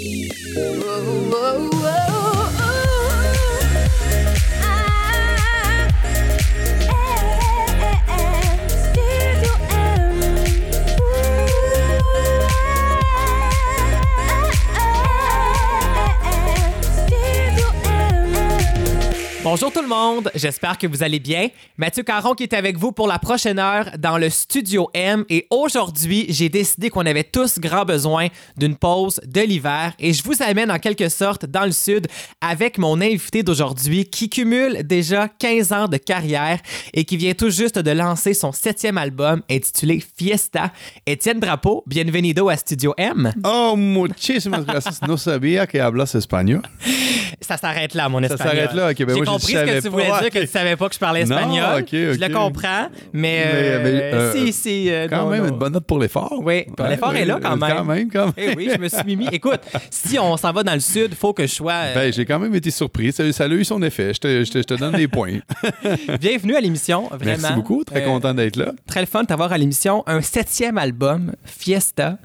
Oh. 0.00 1.27
Tout 19.78 19.84
le 19.84 19.88
monde, 19.88 20.28
j'espère 20.34 20.76
que 20.76 20.88
vous 20.88 21.04
allez 21.04 21.20
bien. 21.20 21.50
Mathieu 21.76 22.02
Caron 22.02 22.34
qui 22.34 22.42
est 22.42 22.52
avec 22.52 22.76
vous 22.76 22.90
pour 22.90 23.06
la 23.06 23.20
prochaine 23.20 23.60
heure 23.60 23.90
dans 23.96 24.18
le 24.18 24.28
Studio 24.28 24.90
M 24.92 25.24
et 25.28 25.46
aujourd'hui, 25.50 26.26
j'ai 26.30 26.48
décidé 26.48 26.90
qu'on 26.90 27.06
avait 27.06 27.22
tous 27.22 27.60
grand 27.60 27.84
besoin 27.84 28.26
d'une 28.56 28.74
pause 28.74 29.20
de 29.24 29.40
l'hiver 29.40 29.92
et 30.00 30.12
je 30.12 30.24
vous 30.24 30.42
amène 30.42 30.72
en 30.72 30.80
quelque 30.80 31.08
sorte 31.08 31.46
dans 31.46 31.64
le 31.64 31.70
sud 31.70 32.08
avec 32.40 32.76
mon 32.76 33.00
invité 33.00 33.44
d'aujourd'hui 33.44 34.04
qui 34.06 34.28
cumule 34.28 34.84
déjà 34.84 35.28
15 35.28 35.72
ans 35.72 35.86
de 35.86 35.96
carrière 35.96 36.58
et 36.92 37.04
qui 37.04 37.16
vient 37.16 37.34
tout 37.34 37.50
juste 37.50 37.78
de 37.78 37.90
lancer 37.92 38.34
son 38.34 38.50
septième 38.50 38.98
album 38.98 39.42
intitulé 39.48 40.02
Fiesta. 40.16 40.72
Étienne 41.06 41.38
Drapeau, 41.38 41.84
bienvenido 41.86 42.48
à 42.48 42.56
Studio 42.56 42.94
M. 42.96 43.32
Oh, 43.44 43.76
muchísimas 43.76 44.64
gracias. 44.66 45.02
No 45.06 45.16
sabía 45.16 45.68
que 45.68 45.80
hablas 45.80 46.16
español. 46.16 46.62
Ça 47.40 47.56
s'arrête 47.56 47.94
là, 47.94 48.08
mon 48.08 48.22
espagnol. 48.22 48.38
Ça 48.38 48.44
s'arrête 48.56 48.74
là, 48.74 48.90
ok. 48.90 49.06
Ben 49.06 49.14
J'ai 49.14 49.22
moi, 49.22 49.32
compris 49.34 49.52
savais 49.52 49.67
que 49.76 49.80
tu 49.82 49.88
voulais 49.88 50.06
dire, 50.20 50.30
que 50.30 50.38
tu 50.38 50.46
savais 50.46 50.76
pas 50.76 50.88
que 50.88 50.94
je 50.94 50.98
parlais 50.98 51.22
espagnol. 51.22 51.84
Je 51.90 52.18
le 52.18 52.32
comprends, 52.34 52.88
mais, 53.12 53.42
euh, 53.46 53.78
euh, 54.14 54.44
euh, 54.66 55.08
Quand 55.08 55.28
même 55.28 55.46
une 55.46 55.56
bonne 55.58 55.72
note 55.72 55.84
pour 55.86 55.98
l'effort. 55.98 56.40
Oui, 56.42 56.64
l'effort 56.88 57.14
est 57.14 57.24
là 57.24 57.38
quand 57.42 57.56
même. 57.56 57.76
Quand 57.76 57.84
même, 57.84 58.10
quand 58.10 58.24
même. 58.26 58.34
Eh 58.36 58.54
oui, 58.56 58.70
je 58.74 58.78
me 58.78 58.88
suis 58.88 59.04
mimi. 59.04 59.26
Écoute, 59.32 59.60
si 59.90 60.18
on 60.18 60.36
s'en 60.36 60.52
va 60.52 60.62
dans 60.62 60.74
le 60.74 60.80
sud, 60.80 61.14
faut 61.14 61.32
que 61.32 61.46
je 61.46 61.52
sois. 61.54 61.72
euh, 61.72 61.94
Ben, 61.94 62.12
j'ai 62.12 62.24
quand 62.24 62.38
même 62.38 62.54
été 62.54 62.70
surpris. 62.70 63.12
Ça, 63.12 63.22
a 63.44 63.48
eu 63.48 63.64
son 63.64 63.82
effet. 63.82 64.12
Je 64.14 64.18
te, 64.20 64.44
je 64.44 64.50
te- 64.50 64.58
je 64.58 64.62
te 64.64 64.74
donne 64.74 64.94
des 64.94 65.08
points. 65.08 65.38
bienvenue 66.20 66.56
à 66.56 66.60
l'émission, 66.60 67.08
vraiment. 67.08 67.38
Merci 67.40 67.52
beaucoup. 67.54 67.84
Très 67.84 68.02
Euh, 68.02 68.06
content 68.06 68.34
d'être 68.34 68.56
là. 68.56 68.72
Très 68.86 69.00
le 69.00 69.06
fun 69.06 69.22
de 69.22 69.26
t'avoir 69.26 69.52
à 69.52 69.58
l'émission. 69.58 70.02
Un 70.06 70.20
septième 70.20 70.78
album, 70.78 71.32
Fiesta. 71.44 72.18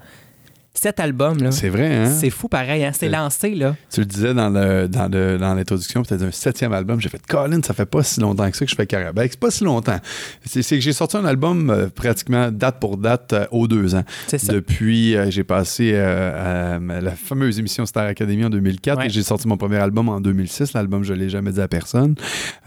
Cet 0.76 0.98
album, 0.98 1.38
là. 1.40 1.52
C'est 1.52 1.68
vrai, 1.68 1.94
hein? 1.94 2.10
C'est 2.10 2.30
fou 2.30 2.48
pareil, 2.48 2.84
hein? 2.84 2.90
C'est 2.92 3.08
lancé, 3.08 3.54
là. 3.54 3.76
Tu 3.92 4.00
le 4.00 4.06
disais 4.06 4.34
dans 4.34 4.50
le 4.50 4.88
dans 4.88 5.06
le- 5.08 5.38
dans 5.38 5.54
l'introduction, 5.54 6.02
peut-être 6.02 6.22
un 6.22 6.32
septième 6.32 6.72
album. 6.72 7.00
J'ai 7.00 7.08
fait 7.08 7.24
Colin, 7.26 7.60
ça 7.62 7.74
fait 7.74 7.86
pas 7.86 8.02
si 8.02 8.18
longtemps 8.18 8.50
que 8.50 8.56
ça 8.56 8.64
que 8.64 8.70
je 8.72 8.74
fais 8.76 8.84
carrière. 8.86 9.14
Ben, 9.14 9.26
c'est 9.30 9.38
pas 9.38 9.52
si 9.52 9.62
longtemps. 9.62 10.00
C'est 10.44 10.62
c'est 10.62 10.74
que 10.76 10.82
j'ai 10.82 10.92
sorti 10.92 11.16
un 11.16 11.24
album 11.26 11.70
euh, 11.70 11.86
pratiquement 11.94 12.50
date 12.50 12.80
pour 12.80 12.96
date 12.96 13.32
euh, 13.34 13.46
aux 13.52 13.68
deux 13.68 13.94
ans. 13.94 14.02
C'est 14.26 14.38
ça. 14.38 14.52
Depuis, 14.52 15.14
euh, 15.16 15.30
j'ai 15.30 15.44
passé 15.44 15.92
euh, 15.94 16.76
à 16.76 17.00
la 17.00 17.12
fameuse 17.12 17.60
émission 17.60 17.86
Star 17.86 18.06
Academy 18.06 18.44
en 18.44 18.50
2004 18.50 18.98
Ouais. 18.98 19.06
et 19.06 19.10
j'ai 19.10 19.22
sorti 19.22 19.46
mon 19.46 19.56
premier 19.56 19.76
album 19.76 20.08
en 20.08 20.20
2006. 20.20 20.72
L'album, 20.72 21.04
je 21.04 21.14
l'ai 21.14 21.28
jamais 21.28 21.52
dit 21.52 21.60
à 21.60 21.68
personne. 21.68 22.16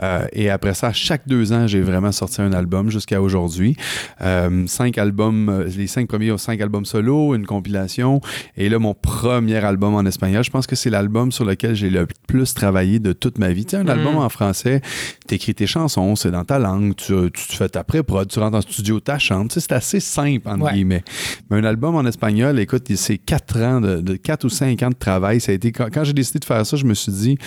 Euh, 0.02 0.26
et 0.32 0.50
après 0.50 0.74
ça, 0.76 0.94
chaque 0.94 1.28
deux 1.28 1.52
ans, 1.52 1.68
j'ai 1.68 1.82
vraiment 1.82 2.14
sorti 2.14 2.42
un 2.42 2.54
album 2.54 2.90
jusqu'à 2.90 3.22
aujourd'hui. 3.22 3.76
Euh, 4.22 4.66
cinq 4.68 4.98
albums, 4.98 5.50
euh, 5.50 5.70
les 5.78 5.88
cinq 5.88 6.08
premiers 6.08 6.32
ont 6.32 6.38
cinq 6.38 6.62
albums 6.62 6.86
solo, 6.86 7.36
une 7.36 7.46
compilation. 7.46 7.97
Et 8.56 8.70
là, 8.70 8.80
mon 8.80 8.94
premier 8.94 9.58
album 9.58 9.96
en 9.96 10.06
espagnol, 10.06 10.44
je 10.44 10.50
pense 10.52 10.68
que 10.68 10.76
c'est 10.76 10.90
l'album 10.90 11.32
sur 11.32 11.46
lequel 11.46 11.76
j'ai 11.76 11.90
le 11.90 12.08
plus 12.28 12.54
travaillé 12.54 13.00
de 13.00 13.14
toute 13.14 13.38
ma 13.38 13.50
vie. 13.50 13.66
Tu 13.66 13.72
sais, 13.72 13.78
un 13.78 13.84
Mm. 13.84 13.90
album 13.90 14.18
en 14.18 14.30
français, 14.30 14.82
t'écris 15.28 15.56
tes 15.56 15.68
chansons, 15.68 16.16
c'est 16.16 16.32
dans 16.32 16.44
ta 16.46 16.60
langue, 16.60 16.96
tu, 16.96 17.14
tu, 17.34 17.48
tu 17.48 17.56
fais 17.56 17.70
ta 17.70 17.84
pré-prod, 17.84 18.28
tu 18.28 18.40
rentres 18.40 18.58
en 18.58 18.62
studio. 18.62 19.00
Tu 19.00 19.12
sais, 19.18 19.60
c'est 19.60 19.72
assez 19.72 20.00
simple, 20.00 20.48
entre 20.50 20.64
Ouais. 20.66 20.74
guillemets. 20.74 21.04
Mais 21.50 21.58
un 21.58 21.64
album 21.64 21.96
en 21.96 22.06
espagnol, 22.06 22.60
écoute, 22.60 22.88
c'est 22.96 23.18
quatre 23.18 23.58
ans, 23.62 23.82
de, 23.82 24.02
de 24.02 24.16
quatre 24.16 24.44
ou 24.46 24.50
cinq 24.50 24.84
ans 24.84 24.90
de 24.90 24.96
travail. 24.96 25.40
Ça 25.40 25.52
a 25.52 25.56
été, 25.56 25.72
quand, 25.72 25.88
quand 25.94 26.04
j'ai 26.04 26.14
décidé 26.14 26.40
de 26.40 26.46
faire 26.46 26.66
ça, 26.66 26.78
je 26.78 26.86
me 26.86 26.94
suis 26.94 27.12
dit, 27.12 27.38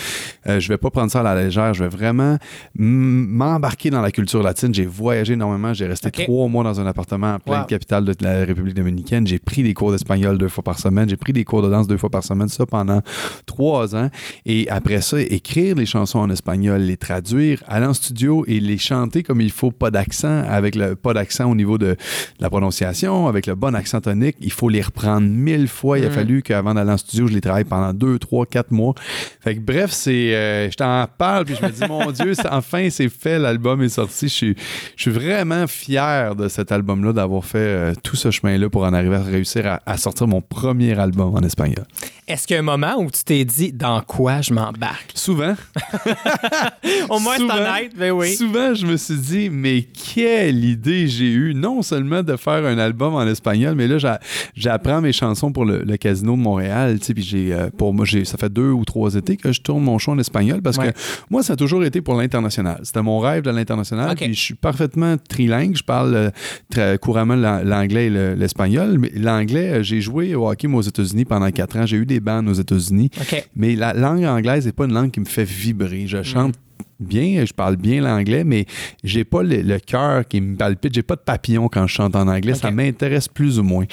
euh, 0.46 0.58
je 0.60 0.68
vais 0.68 0.78
pas 0.78 0.90
prendre 0.90 1.10
ça 1.10 1.20
à 1.20 1.22
la 1.22 1.42
légère, 1.42 1.74
je 1.74 1.82
vais 1.84 1.88
vraiment 1.90 2.38
m'embarquer 2.74 3.90
dans 3.90 4.00
la 4.00 4.10
culture 4.10 4.42
latine. 4.42 4.72
J'ai 4.75 4.86
voyagé 4.86 5.34
énormément, 5.34 5.72
j'ai 5.75 5.86
resté 5.86 6.10
trois 6.10 6.48
mois 6.48 6.64
dans 6.64 6.80
un 6.80 6.86
appartement 6.86 7.34
en 7.34 7.38
pleine 7.38 7.60
Wow. 7.60 7.66
capitale 7.66 8.04
de 8.04 8.14
la 8.20 8.44
République 8.44 8.75
dominicaine. 8.75 9.26
J'ai 9.26 9.38
pris 9.38 9.62
des 9.62 9.75
cours 9.75 9.91
d'espagnol 9.92 10.38
deux 10.40 10.48
fois 10.48 10.64
par 10.64 10.78
semaine, 10.78 11.08
j'ai 11.08 11.16
pris 11.16 11.32
des 11.32 11.44
cours 11.44 11.62
de 11.62 11.70
danse 11.70 11.86
deux 11.86 11.96
fois 11.96 12.10
par 12.10 12.24
semaine, 12.24 12.48
ça 12.48 12.66
pendant 12.66 13.00
trois 13.46 13.94
ans. 13.94 14.10
Et 14.46 14.68
après 14.68 15.00
ça, 15.00 15.20
écrire 15.20 15.76
les 15.76 15.86
chansons 15.86 16.18
en 16.18 16.30
espagnol, 16.30 16.80
les 16.80 16.96
traduire, 16.96 17.62
aller 17.68 17.86
en 17.86 17.94
studio 17.94 18.44
et 18.48 18.58
les 18.60 18.78
chanter 18.78 19.22
comme 19.22 19.40
il 19.40 19.50
faut, 19.52 19.70
pas 19.70 19.90
d'accent, 19.90 20.42
avec 20.48 20.74
le 20.74 20.96
pas 20.96 21.14
d'accent 21.14 21.50
au 21.50 21.54
niveau 21.54 21.78
de, 21.78 21.86
de 21.86 21.96
la 22.40 22.50
prononciation, 22.50 23.28
avec 23.28 23.46
le 23.46 23.54
bon 23.54 23.74
accent 23.74 24.00
tonique. 24.00 24.36
Il 24.40 24.52
faut 24.52 24.68
les 24.68 24.82
reprendre 24.82 25.26
mille 25.28 25.68
fois. 25.68 25.98
Il 25.98 26.04
a 26.04 26.08
Mm. 26.08 26.12
fallu 26.12 26.42
qu'avant 26.42 26.74
d'aller 26.74 26.90
en 26.92 26.96
studio, 26.96 27.26
je 27.28 27.34
les 27.34 27.40
travaille 27.40 27.64
pendant 27.64 27.92
deux, 27.92 28.18
trois, 28.18 28.46
quatre 28.46 28.70
mois. 28.72 28.94
Fait 29.40 29.54
que 29.54 29.60
bref, 29.60 29.90
c'est, 29.92 30.34
euh, 30.34 30.70
je 30.70 30.76
t'en 30.76 31.06
parle 31.18 31.44
puis 31.44 31.54
je 31.60 31.64
me 31.64 31.70
dis, 31.70 31.82
mon 31.88 32.10
Dieu, 32.18 32.32
enfin, 32.50 32.88
c'est 32.90 33.08
fait, 33.08 33.38
l'album 33.38 33.82
est 33.82 33.88
sorti. 33.90 34.28
Je 34.28 34.34
suis, 34.34 34.54
je 34.96 35.02
suis 35.02 35.10
vraiment 35.10 35.66
fier 35.66 36.34
de 36.34 36.48
cet 36.48 36.72
album-là, 36.72 37.12
d'avoir 37.12 37.44
fait 37.44 37.58
euh, 37.58 37.92
tout 38.02 38.16
ce 38.16 38.30
chemin-là 38.30 38.68
pour 38.70 38.84
en 38.84 38.92
arriver 38.92 39.16
à 39.16 39.22
réussir 39.22 39.66
à, 39.66 39.80
à 39.86 39.96
sortir 39.96 40.26
mon 40.30 40.41
premier 40.41 40.98
album 40.98 41.34
en 41.34 41.41
espagnol. 41.41 41.84
Est-ce 42.28 42.46
qu'il 42.46 42.54
y 42.54 42.56
a 42.58 42.60
un 42.60 42.64
moment 42.64 42.94
où 42.98 43.10
tu 43.10 43.24
t'es 43.24 43.44
dit 43.44 43.72
dans 43.72 44.00
quoi 44.02 44.41
je 44.41 44.54
m'embarque? 44.54 45.10
Souvent, 45.14 45.54
Au 47.08 47.18
moins, 47.18 47.34
c'est 47.36 47.42
Souvent. 47.42 47.54
honnête, 47.54 47.92
ben 47.96 48.12
oui. 48.12 48.34
Souvent, 48.34 48.74
je 48.74 48.86
me 48.86 48.96
suis 48.96 49.16
dit, 49.16 49.50
mais 49.50 49.82
quelle 49.82 50.64
idée 50.64 51.08
j'ai 51.08 51.30
eue, 51.32 51.54
non 51.54 51.82
seulement 51.82 52.22
de 52.22 52.36
faire 52.36 52.64
un 52.64 52.78
album 52.78 53.14
en 53.14 53.26
espagnol, 53.26 53.74
mais 53.74 53.88
là, 53.88 53.98
j'a- 53.98 54.20
j'apprends 54.54 55.00
mes 55.00 55.12
chansons 55.12 55.52
pour 55.52 55.64
le, 55.64 55.82
le 55.82 55.96
Casino 55.96 56.32
de 56.36 56.40
Montréal. 56.40 56.98
Puis 57.00 57.22
j'ai, 57.22 57.52
euh, 57.52 57.69
pour 57.76 57.92
moi, 57.92 58.04
j'ai, 58.04 58.24
ça 58.24 58.38
fait 58.38 58.48
deux 58.52 58.70
ou 58.70 58.84
trois 58.84 59.14
étés 59.14 59.36
que 59.36 59.52
je 59.52 59.60
tourne 59.60 59.82
mon 59.82 59.98
show 59.98 60.12
en 60.12 60.19
espagnol 60.19 60.62
parce 60.62 60.76
Ouais. 60.78 60.92
que 60.92 60.98
moi, 61.30 61.42
ça 61.42 61.54
a 61.54 61.56
toujours 61.56 61.84
été 61.84 62.00
pour 62.00 62.14
l'international. 62.14 62.78
C'était 62.84 63.02
mon 63.02 63.19
rêve 63.19 63.42
de 63.42 63.50
l'international. 63.50 64.14
Puis 64.16 64.32
je 64.34 64.40
suis 64.40 64.54
parfaitement 64.54 65.16
trilingue. 65.28 65.76
Je 65.76 65.82
parle 65.82 66.14
euh, 66.14 66.30
très 66.70 66.96
couramment 66.98 67.34
l'an- 67.34 67.62
l'anglais 67.64 68.06
et 68.06 68.10
le- 68.10 68.34
l'espagnol. 68.34 68.98
Mais 68.98 69.10
l'anglais, 69.16 69.70
euh, 69.78 69.82
j'ai 69.82 70.00
joué 70.00 70.19
au 70.34 70.48
hockey 70.48 70.69
moi, 70.69 70.81
aux 70.81 70.82
États-Unis 70.82 71.25
pendant 71.25 71.50
quatre 71.50 71.76
ans. 71.76 71.86
J'ai 71.86 71.97
eu 71.97 72.06
des 72.06 72.20
bandes 72.20 72.48
aux 72.48 72.54
États-Unis. 72.54 73.10
OK. 73.20 73.48
Mais 73.56 73.75
la 73.76 73.92
langue 73.92 74.25
anglaise 74.25 74.66
n'est 74.66 74.72
pas 74.72 74.84
une 74.84 74.94
langue 74.94 75.10
qui 75.10 75.20
me 75.20 75.25
fait 75.25 75.44
vibrer. 75.44 76.06
Je 76.06 76.22
chante 76.22 76.54
bien, 77.00 77.44
je 77.44 77.53
parle 77.53 77.77
bien 77.77 78.00
l'anglais, 78.00 78.44
mais 78.44 78.66
j'ai 79.05 79.25
pas 79.25 79.43
le, 79.43 79.62
le 79.62 79.78
cœur 79.78 80.27
qui 80.28 80.41
me 80.41 80.56
palpite. 80.56 80.94
J'ai 80.94 81.03
pas 81.03 81.16
de 81.16 81.21
papillon 81.21 81.69
quand 81.69 81.87
je 81.87 81.94
chante 81.94 82.15
en 82.16 82.28
anglais. 82.28 82.55
Ça 82.55 82.71
m'intéresse 82.71 83.28
plus 83.28 83.59
ou 83.59 83.62
moins. 83.62 83.84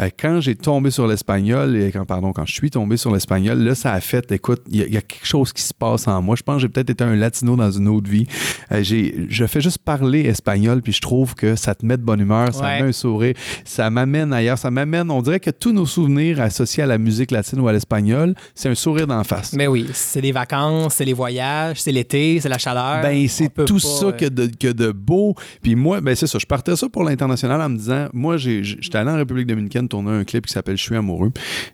Euh, 0.00 0.08
quand 0.18 0.40
j'ai 0.40 0.54
tombé 0.54 0.90
sur 0.90 1.06
l'espagnol, 1.06 1.76
et 1.76 1.90
quand, 1.92 2.04
pardon, 2.04 2.32
quand 2.32 2.46
je 2.46 2.52
suis 2.54 2.70
tombé 2.70 2.96
sur 2.96 3.12
l'espagnol, 3.12 3.58
là, 3.58 3.74
ça 3.74 3.92
a 3.92 4.00
fait, 4.00 4.30
écoute, 4.32 4.62
il 4.70 4.76
y, 4.76 4.82
a- 4.82 4.86
il 4.86 4.94
y 4.94 4.96
a 4.96 5.02
quelque 5.02 5.26
chose 5.26 5.52
qui 5.52 5.62
se 5.62 5.74
passe 5.74 6.06
en 6.08 6.22
moi. 6.22 6.36
Je 6.36 6.42
pense 6.42 6.56
que 6.56 6.62
j'ai 6.62 6.68
peut-être 6.68 6.90
été 6.90 7.04
un 7.04 7.16
latino 7.16 7.56
dans 7.56 7.70
une 7.70 7.88
autre 7.88 8.08
vie. 8.10 8.26
Euh, 8.70 8.82
j'ai, 8.82 9.26
je 9.28 9.44
fais 9.46 9.60
juste 9.60 9.78
parler 9.78 10.20
espagnol, 10.22 10.82
puis 10.82 10.92
je 10.92 11.00
trouve 11.00 11.34
que 11.34 11.56
ça 11.56 11.74
te 11.74 11.84
met 11.84 11.96
de 11.96 12.02
bonne 12.02 12.20
humeur, 12.20 12.54
ça 12.54 12.62
Ouais. 12.64 12.78
me 12.78 12.82
met 12.84 12.88
un 12.90 12.92
sourire, 12.92 13.34
ça 13.64 13.90
m'amène 13.90 14.32
ailleurs, 14.32 14.58
ça 14.58 14.70
m'amène, 14.70 15.10
on 15.10 15.20
dirait 15.22 15.40
que 15.40 15.50
tous 15.50 15.72
nos 15.72 15.86
souvenirs 15.86 16.40
associés 16.40 16.82
à 16.82 16.86
la 16.86 16.98
musique 16.98 17.30
latine 17.30 17.60
ou 17.60 17.68
à 17.68 17.72
l'espagnol, 17.72 18.34
c'est 18.54 18.68
un 18.68 18.74
sourire 18.74 19.06
d'en 19.06 19.24
face. 19.24 19.52
Mais 19.54 19.66
oui, 19.66 19.86
c'est 19.92 20.20
les 20.20 20.32
vacances, 20.32 20.94
c'est 20.94 21.04
les 21.04 21.12
voyages, 21.12 21.80
c'est 21.80 21.92
l'été, 21.92 22.38
c'est 22.40 22.48
la 22.52 22.58
chaleur. 22.58 23.02
Ben, 23.02 23.26
c'est 23.28 23.48
tout 23.64 23.74
pas, 23.74 23.80
ça 23.80 24.06
euh, 24.06 24.12
que 24.12 24.26
de, 24.26 24.46
que 24.58 24.72
de 24.72 24.92
beau. 24.92 25.34
Puis 25.62 25.74
moi, 25.74 26.00
ben 26.00 26.14
c'est 26.14 26.26
ça. 26.26 26.38
Je 26.38 26.46
partais 26.46 26.76
ça 26.76 26.88
pour 26.88 27.04
l'international 27.04 27.60
en 27.60 27.68
me 27.68 27.76
disant, 27.76 28.08
moi, 28.12 28.36
j'étais 28.36 28.96
allé 28.98 29.10
en 29.10 29.16
République 29.16 29.46
dominicaine 29.46 29.88
tourner 29.88 30.10
un 30.12 30.24
clip 30.24 30.46
qui 30.46 30.52
s'appelle 30.52 30.76
Je 30.76 30.82
suis 30.82 30.96
amoureux. 30.96 31.30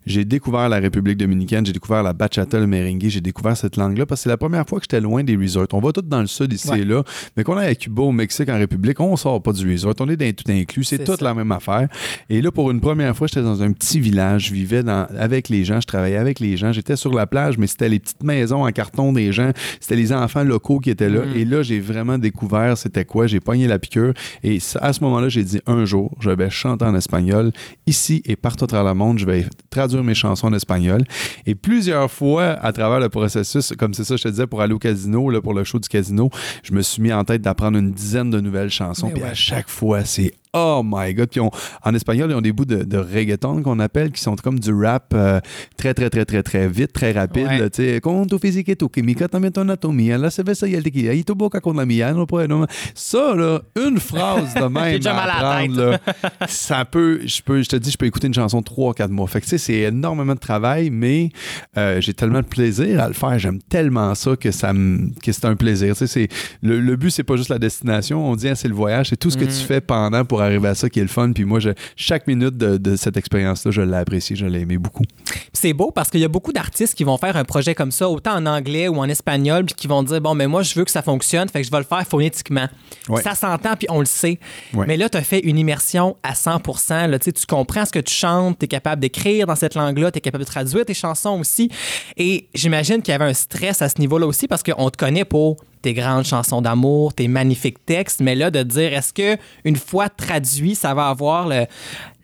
J'ai 0.07 0.25
découvert 0.25 0.69
la 0.69 0.79
République 0.79 1.17
dominicaine, 1.19 1.65
j'ai 1.67 1.73
découvert 1.73 2.03
la 2.03 2.13
bachata, 2.13 2.59
le 2.59 2.67
merengue, 2.67 3.05
j'ai 3.09 3.21
découvert 3.21 3.57
cette 3.57 3.77
langue-là 3.77 4.07
parce 4.07 4.21
que 4.21 4.23
c'est 4.25 4.29
la 4.31 4.37
première 4.37 4.67
fois 4.69 4.79
que 4.79 4.85
j'étais 4.85 5.01
loin 5.01 5.23
des 5.25 5.37
resorts. 5.37 5.67
On 5.73 5.81
va 5.81 5.93
tout 5.93 6.03
dans 6.03 6.21
le 6.21 6.27
sud 6.27 6.53
ici 6.53 6.69
Ouais. 6.69 6.81
et 6.81 6.85
là, 6.85 7.03
mais 7.37 7.45
qu'on 7.45 7.59
est 7.59 7.67
à 7.67 7.75
Cuba, 7.75 8.03
au 8.03 8.13
Mexique, 8.13 8.49
en 8.49 8.59
République, 8.59 9.01
on 9.01 9.17
sort 9.17 9.43
pas 9.43 9.53
du 9.53 9.71
resort. 9.71 9.95
On 10.01 10.09
est 10.09 10.17
dans 10.17 10.33
tout 10.33 10.51
inclus. 10.51 10.85
C'est 10.85 10.99
C'est 10.99 11.05
toute 11.05 11.19
ça. 11.21 11.25
la 11.25 11.35
même 11.35 11.51
affaire. 11.53 11.89
Et 12.29 12.43
là, 12.43 12.51
pour 12.53 12.71
une 12.71 12.81
première 12.81 13.17
fois, 13.17 13.27
j'étais 13.27 13.43
dans 13.43 13.63
un 13.63 13.73
petit 13.73 14.01
village. 14.01 14.49
Je 14.49 14.53
vivais 14.55 14.83
dans, 14.83 15.07
avec 15.19 15.49
les 15.49 15.65
gens, 15.65 15.81
je 15.81 15.87
travaillais 15.87 16.17
avec 16.19 16.41
les 16.41 16.57
gens. 16.57 16.73
J'étais 16.73 16.97
sur 16.97 17.13
la 17.15 17.27
plage, 17.27 17.57
mais 17.59 17.67
c'était 17.67 17.89
les 17.89 17.99
petites 17.99 18.23
maisons 18.23 18.67
en 18.67 18.71
carton 18.73 19.13
des 19.13 19.33
gens. 19.33 19.51
C'était 19.81 19.97
les 19.97 20.13
enfants 20.13 20.45
locaux 20.45 20.68
qui 20.77 20.91
étaient 20.91 21.09
là. 21.09 21.25
Mm. 21.25 21.37
Et 21.37 21.45
là, 21.45 21.63
j'ai 21.63 21.81
vraiment 21.81 22.19
découvert 22.19 22.77
c'était 22.77 23.05
quoi. 23.05 23.27
J'ai 23.27 23.41
pogné 23.41 23.67
la 23.67 23.79
piqûre. 23.79 24.13
Et 24.45 24.59
à 24.81 24.93
ce 24.93 25.03
moment-là, 25.05 25.29
j'ai 25.29 25.45
dit 25.45 25.61
un 25.67 25.85
jour, 25.85 26.15
je 26.21 26.31
vais 26.31 26.51
chanter 26.51 26.85
en 26.85 26.95
espagnol 26.95 27.53
ici 27.87 28.23
et 28.27 28.37
partout 28.37 28.65
à 28.65 28.69
travers 28.69 28.93
le 28.93 28.99
monde. 28.99 29.19
Je 29.19 29.27
vais 29.27 29.47
traduire 29.71 30.05
mes 30.05 30.15
chansons 30.15 30.49
en 30.49 30.53
espagnol. 30.53 31.03
Et 31.47 31.55
plusieurs 31.55 32.11
fois, 32.11 32.51
à 32.63 32.73
travers 32.73 33.01
le 33.01 33.09
processus, 33.09 33.73
comme 33.79 33.95
c'est 33.95 34.05
ça, 34.05 34.17
je 34.17 34.23
te 34.23 34.29
disais, 34.29 34.47
pour 34.47 34.61
aller 34.61 34.75
au 34.75 34.79
casino, 34.79 35.31
là, 35.31 35.41
pour 35.41 35.55
le 35.55 35.65
show 35.65 35.79
du 35.79 35.89
casino, 35.89 36.31
je 36.63 36.73
me 36.73 36.83
suis 36.83 37.03
mis 37.03 37.13
en 37.13 37.25
tête 37.25 37.43
d'apprendre 37.43 37.79
une 37.79 37.93
dizaine 37.93 38.31
de 38.31 38.41
nouvelles 38.41 38.71
chansons. 38.71 39.07
Mais 39.09 39.15
Puis 39.15 39.23
ouais. 39.23 39.31
à 39.31 39.35
chaque 39.35 39.69
fois, 39.69 40.05
c'est 40.05 40.33
Oh 40.55 40.83
my 40.85 41.13
God. 41.15 41.29
Puis 41.31 41.41
on- 41.41 41.51
en 41.85 41.95
espagnol, 41.95 42.31
ils 42.31 42.35
ont 42.35 42.41
des 42.41 42.53
bouts 42.53 42.65
de, 42.65 42.83
de 42.85 42.99
reggaeton 42.99 43.63
qu'on 43.63 43.79
appelle, 43.81 44.11
qui 44.13 44.21
sont 44.21 44.35
comme 44.37 44.59
du 44.59 44.73
rap 44.73 45.13
euh, 45.15 45.41
très, 45.77 45.95
très, 45.95 46.09
très, 46.11 46.25
très, 46.25 46.43
très 46.43 46.69
vite, 46.69 46.93
très 46.93 47.13
rapide. 47.13 47.47
Ouais. 47.47 47.71
Tu 47.71 47.83
sais, 47.85 48.01
con 48.01 48.25
tu 48.27 48.39
física 48.39 48.73
y 48.73 48.77
tu 48.77 48.89
química, 48.89 49.29
también 49.29 49.53
tu 49.53 49.61
anatomía, 49.61 50.17
la 50.19 50.31
cerveza 50.31 50.67
y 50.67 50.75
el 50.75 50.83
tequila, 50.83 51.13
y 51.15 51.23
tu 51.25 51.35
boca 51.35 51.61
con 51.61 51.77
la 51.77 51.85
mía, 51.85 52.13
no 52.13 52.27
no. 52.49 52.67
Ça, 52.95 53.35
là, 53.35 53.61
une 53.77 53.99
phrase 54.01 54.55
de 54.55 54.61
même 54.69 54.97
déjà 54.97 55.13
mal 55.15 55.31
à 55.31 55.41
la 55.43 55.51
apprendre, 55.51 55.91
là, 55.91 56.01
ça 56.49 56.85
peut, 56.85 57.21
je 57.27 57.43
peux, 57.43 57.63
je 57.63 57.69
te 57.69 57.77
dis, 57.77 57.91
je 57.91 57.97
peux 57.99 58.07
écouter 58.07 58.27
une 58.29 58.35
chanson 58.35 58.63
3 58.63 58.95
4 58.95 59.11
mois. 59.11 59.27
Fait 59.27 59.41
que, 59.41 59.45
tu 59.47 59.51
sais, 59.51 59.59
c'est 59.59 59.81
énormément 59.81 60.35
de 60.35 60.39
travail, 60.41 60.91
mais 60.91 61.31
euh, 61.77 62.01
j'ai 62.01 62.15
tellement 62.15 62.41
de 62.41 62.47
plaisir 62.47 63.03
à 63.03 63.09
le 63.09 63.15
faire. 63.15 63.39
J'aime 63.39 63.61
tellement 63.63 64.15
ça 64.15 64.37
que 64.37 64.51
ça 64.51 64.73
me, 64.73 65.11
que 65.23 65.33
c'est 65.33 65.45
un 65.45 65.57
plaisir. 65.57 65.95
Tu 65.95 66.07
sais, 66.07 66.07
c'est, 66.07 66.29
le, 66.63 66.81
le 66.81 66.97
but, 66.97 67.11
c'est 67.11 67.23
pas 67.25 67.37
juste 67.37 67.51
la 67.51 67.59
destination. 67.59 68.29
On 68.31 68.35
dit, 68.37 68.49
ah, 68.49 68.55
c'est 68.55 68.69
le 68.69 68.75
voyage. 68.75 69.09
C'est 69.11 69.17
tout 69.17 69.31
ce 69.31 69.37
que 69.37 69.45
Mm. 69.45 69.49
tu 69.49 69.65
fais 69.67 69.81
pendant 69.81 70.25
pour 70.25 70.43
arriver 70.49 70.69
à 70.69 70.75
ça 70.75 70.89
qui 70.89 70.99
est 70.99 71.03
le 71.03 71.09
fun. 71.09 71.33
Puis 71.33 71.45
moi, 71.45 71.61
je, 71.61 71.71
chaque 71.97 72.27
minute 72.27 72.57
de, 72.57 72.77
de 72.77 72.97
cette 72.97 73.17
expérience-là, 73.17 73.71
je 73.71 73.83
l'ai 73.83 73.97
apprécié, 73.97 74.37
je 74.37 74.47
l'ai 74.47 74.61
aimé 74.61 74.79
beaucoup. 74.79 75.05
C'est 75.53 75.73
beau 75.73 75.91
parce 75.91 76.11
qu'il 76.11 76.21
y 76.21 76.25
a 76.25 76.29
beaucoup 76.29 76.53
d'artistes 76.53 76.95
qui 76.95 77.05
vont 77.05 77.17
faire 77.17 77.37
un 77.37 77.45
projet 77.45 77.75
comme 77.75 77.93
ça, 77.93 78.09
autant 78.09 78.35
en 78.35 78.47
anglais 78.47 78.89
ou 78.89 78.99
en 78.99 79.09
espagnol, 79.09 79.65
puis 79.65 79.75
qui 79.75 79.87
vont 79.87 80.03
dire 80.03 80.21
Bon, 80.21 80.35
mais 80.35 80.47
moi, 80.47 80.63
je 80.63 80.75
veux 80.75 80.85
que 80.85 80.91
ça 80.91 81.03
fonctionne, 81.03 81.49
fait 81.49 81.61
que 81.61 81.67
je 81.67 81.71
vais 81.71 81.79
le 81.79 81.85
faire 81.85 82.07
phonétiquement. 82.07 82.69
Ouais. 83.09 83.23
Ça 83.23 83.35
s'entend, 83.35 83.77
puis 83.77 83.87
on 83.91 84.01
le 84.01 84.07
sait. 84.07 84.39
Ouais. 84.75 84.87
Mais 84.87 84.97
là, 84.97 85.09
tu 85.09 85.19
as 85.19 85.23
fait 85.23 85.41
une 85.41 85.59
immersion 85.59 86.17
à 86.23 86.35
100 86.35 86.63
là, 87.09 87.19
tu 87.19 87.33
comprends 87.47 87.85
ce 87.85 87.93
que 87.93 87.99
tu 87.99 88.13
chantes, 88.13 88.59
tu 88.59 88.65
es 88.65 88.69
capable 88.69 89.01
d'écrire 89.01 89.47
dans 89.47 89.57
cette 89.57 89.75
langue-là, 89.75 90.11
tu 90.11 90.19
es 90.19 90.21
capable 90.21 90.45
de 90.45 90.49
traduire 90.49 90.85
tes 90.85 90.95
chansons 90.95 91.39
aussi. 91.41 91.71
Et 92.17 92.49
j'imagine 92.55 93.03
qu'il 93.03 93.13
y 93.13 93.15
avait 93.15 93.25
un 93.25 93.35
stress 93.35 93.83
à 93.83 93.89
ce 93.89 93.99
niveau-là 93.99 94.27
aussi 94.27 94.49
parce 94.49 94.63
qu'on 94.63 94.91
te 94.91 94.97
connaît 94.97 95.25
pour 95.25 95.57
tes 95.83 95.95
grandes 95.95 96.25
chansons 96.25 96.61
d'amour, 96.63 97.15
tes 97.15 97.29
magnifiques 97.29 97.85
textes, 97.87 98.21
mais 98.21 98.35
là, 98.35 98.51
de 98.51 98.63
dire 98.63 98.93
est-ce 98.93 99.13
que 99.13 99.37
une 99.65 99.77
fois 99.77 100.09
traduit, 100.09 100.75
ça 100.75 100.95
va 100.95 101.09
avoir 101.09 101.49
le- 101.49 101.67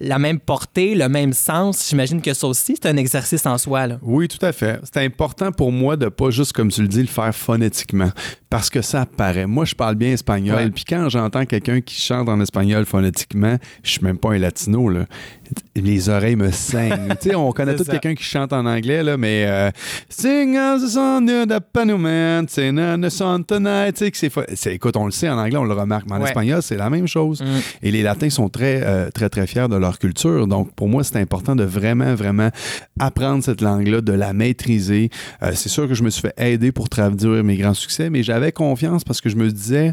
la 0.01 0.19
même 0.19 0.41
portée, 0.41 0.95
le 0.95 1.09
même 1.09 1.33
sens? 1.33 1.89
J'imagine 1.89 2.21
que 2.21 2.35
ça 2.35 2.47
aussi, 2.47 2.77
c'est 2.81 2.89
un 2.89 2.97
exercice 2.97 3.47
en 3.47 3.59
soi. 3.59 3.87
Là. 3.87 3.99
Oui, 4.03 4.29
tout 4.29 4.45
à 4.45 4.53
fait. 4.53 4.81
C'est 4.85 5.05
important 5.05 5.53
pour 5.53 5.73
moi 5.73 5.97
de 5.97 6.09
pas 6.09 6.31
juste, 6.31 6.53
comme 6.53 6.71
tu 6.71 6.83
le 6.83 6.89
dis, 6.89 7.01
le 7.01 7.07
faire 7.07 7.35
phonétiquement. 7.35 8.11
Parce 8.51 8.71
que 8.71 8.83
ça 8.83 9.05
paraît. 9.07 9.47
Moi, 9.47 9.65
je 9.65 9.75
parle 9.75 9.97
bien 9.97 10.13
espagnol. 10.13 10.71
Puis 10.73 10.85
quand 10.89 11.09
j'entends 11.09 11.45
quelqu'un 11.45 11.81
qui 11.81 12.01
chante 12.01 12.29
en 12.29 12.41
espagnol 12.41 12.85
phonétiquement, 12.87 13.57
je 13.83 13.91
suis 13.91 14.03
même 14.03 14.19
pas 14.19 14.31
un 14.33 14.39
latino, 14.39 14.89
là. 14.89 15.07
Les 15.77 16.09
oreilles 16.09 16.37
me 16.37 16.51
saignent. 16.51 17.09
tu 17.21 17.31
sais, 17.31 17.35
on 17.35 17.51
connaît 17.53 17.75
tout 17.75 17.85
quelqu'un 17.85 18.15
qui 18.15 18.25
chante 18.25 18.53
en 18.53 18.65
anglais, 18.65 19.03
là, 19.03 19.17
mais 19.17 19.45
euh, 19.47 19.71
Sing 20.09 20.57
c'est, 24.55 24.75
écoute, 24.75 24.97
on 24.97 25.05
le 25.07 25.11
sait 25.11 25.29
en 25.29 25.39
anglais, 25.39 25.57
on 25.57 25.65
le 25.65 25.75
remarque, 25.75 26.07
mais 26.07 26.15
en 26.15 26.21
Ouais. 26.21 26.29
espagnol, 26.29 26.63
c'est 26.63 26.77
la 26.77 26.91
même 26.91 27.07
chose. 27.07 27.43
Mm. 27.43 27.47
Et 27.83 27.91
les 27.91 28.03
Latins 28.03 28.31
sont 28.31 28.49
très, 28.49 28.83
euh, 28.83 29.11
très, 29.11 29.29
très 29.29 29.47
fiers 29.47 29.69
de 29.69 29.77
leur 29.77 29.84
culture. 29.93 30.47
Donc, 30.47 30.75
pour 30.75 30.89
moi, 30.89 31.05
c'est 31.05 31.19
important 31.19 31.57
de 31.57 31.65
vraiment, 31.65 32.15
vraiment 32.15 32.51
apprendre 32.99 33.43
cette 33.43 33.61
langue-là, 33.61 34.01
de 34.01 34.13
la 34.13 34.33
maîtriser. 34.33 35.11
Euh, 35.43 35.53
c'est 35.55 35.69
sûr 35.69 35.89
que 35.89 35.95
je 35.95 36.03
me 36.03 36.11
suis 36.11 36.23
fait 36.23 36.35
aider 36.37 36.73
pour 36.73 36.89
traduire 36.89 37.45
mes 37.45 37.57
grands 37.57 37.75
succès, 37.75 38.11
mais 38.11 38.23
j'avais 38.23 38.53
confiance 38.53 39.05
parce 39.05 39.21
que 39.21 39.29
je 39.29 39.37
me 39.37 39.51
disais, 39.51 39.93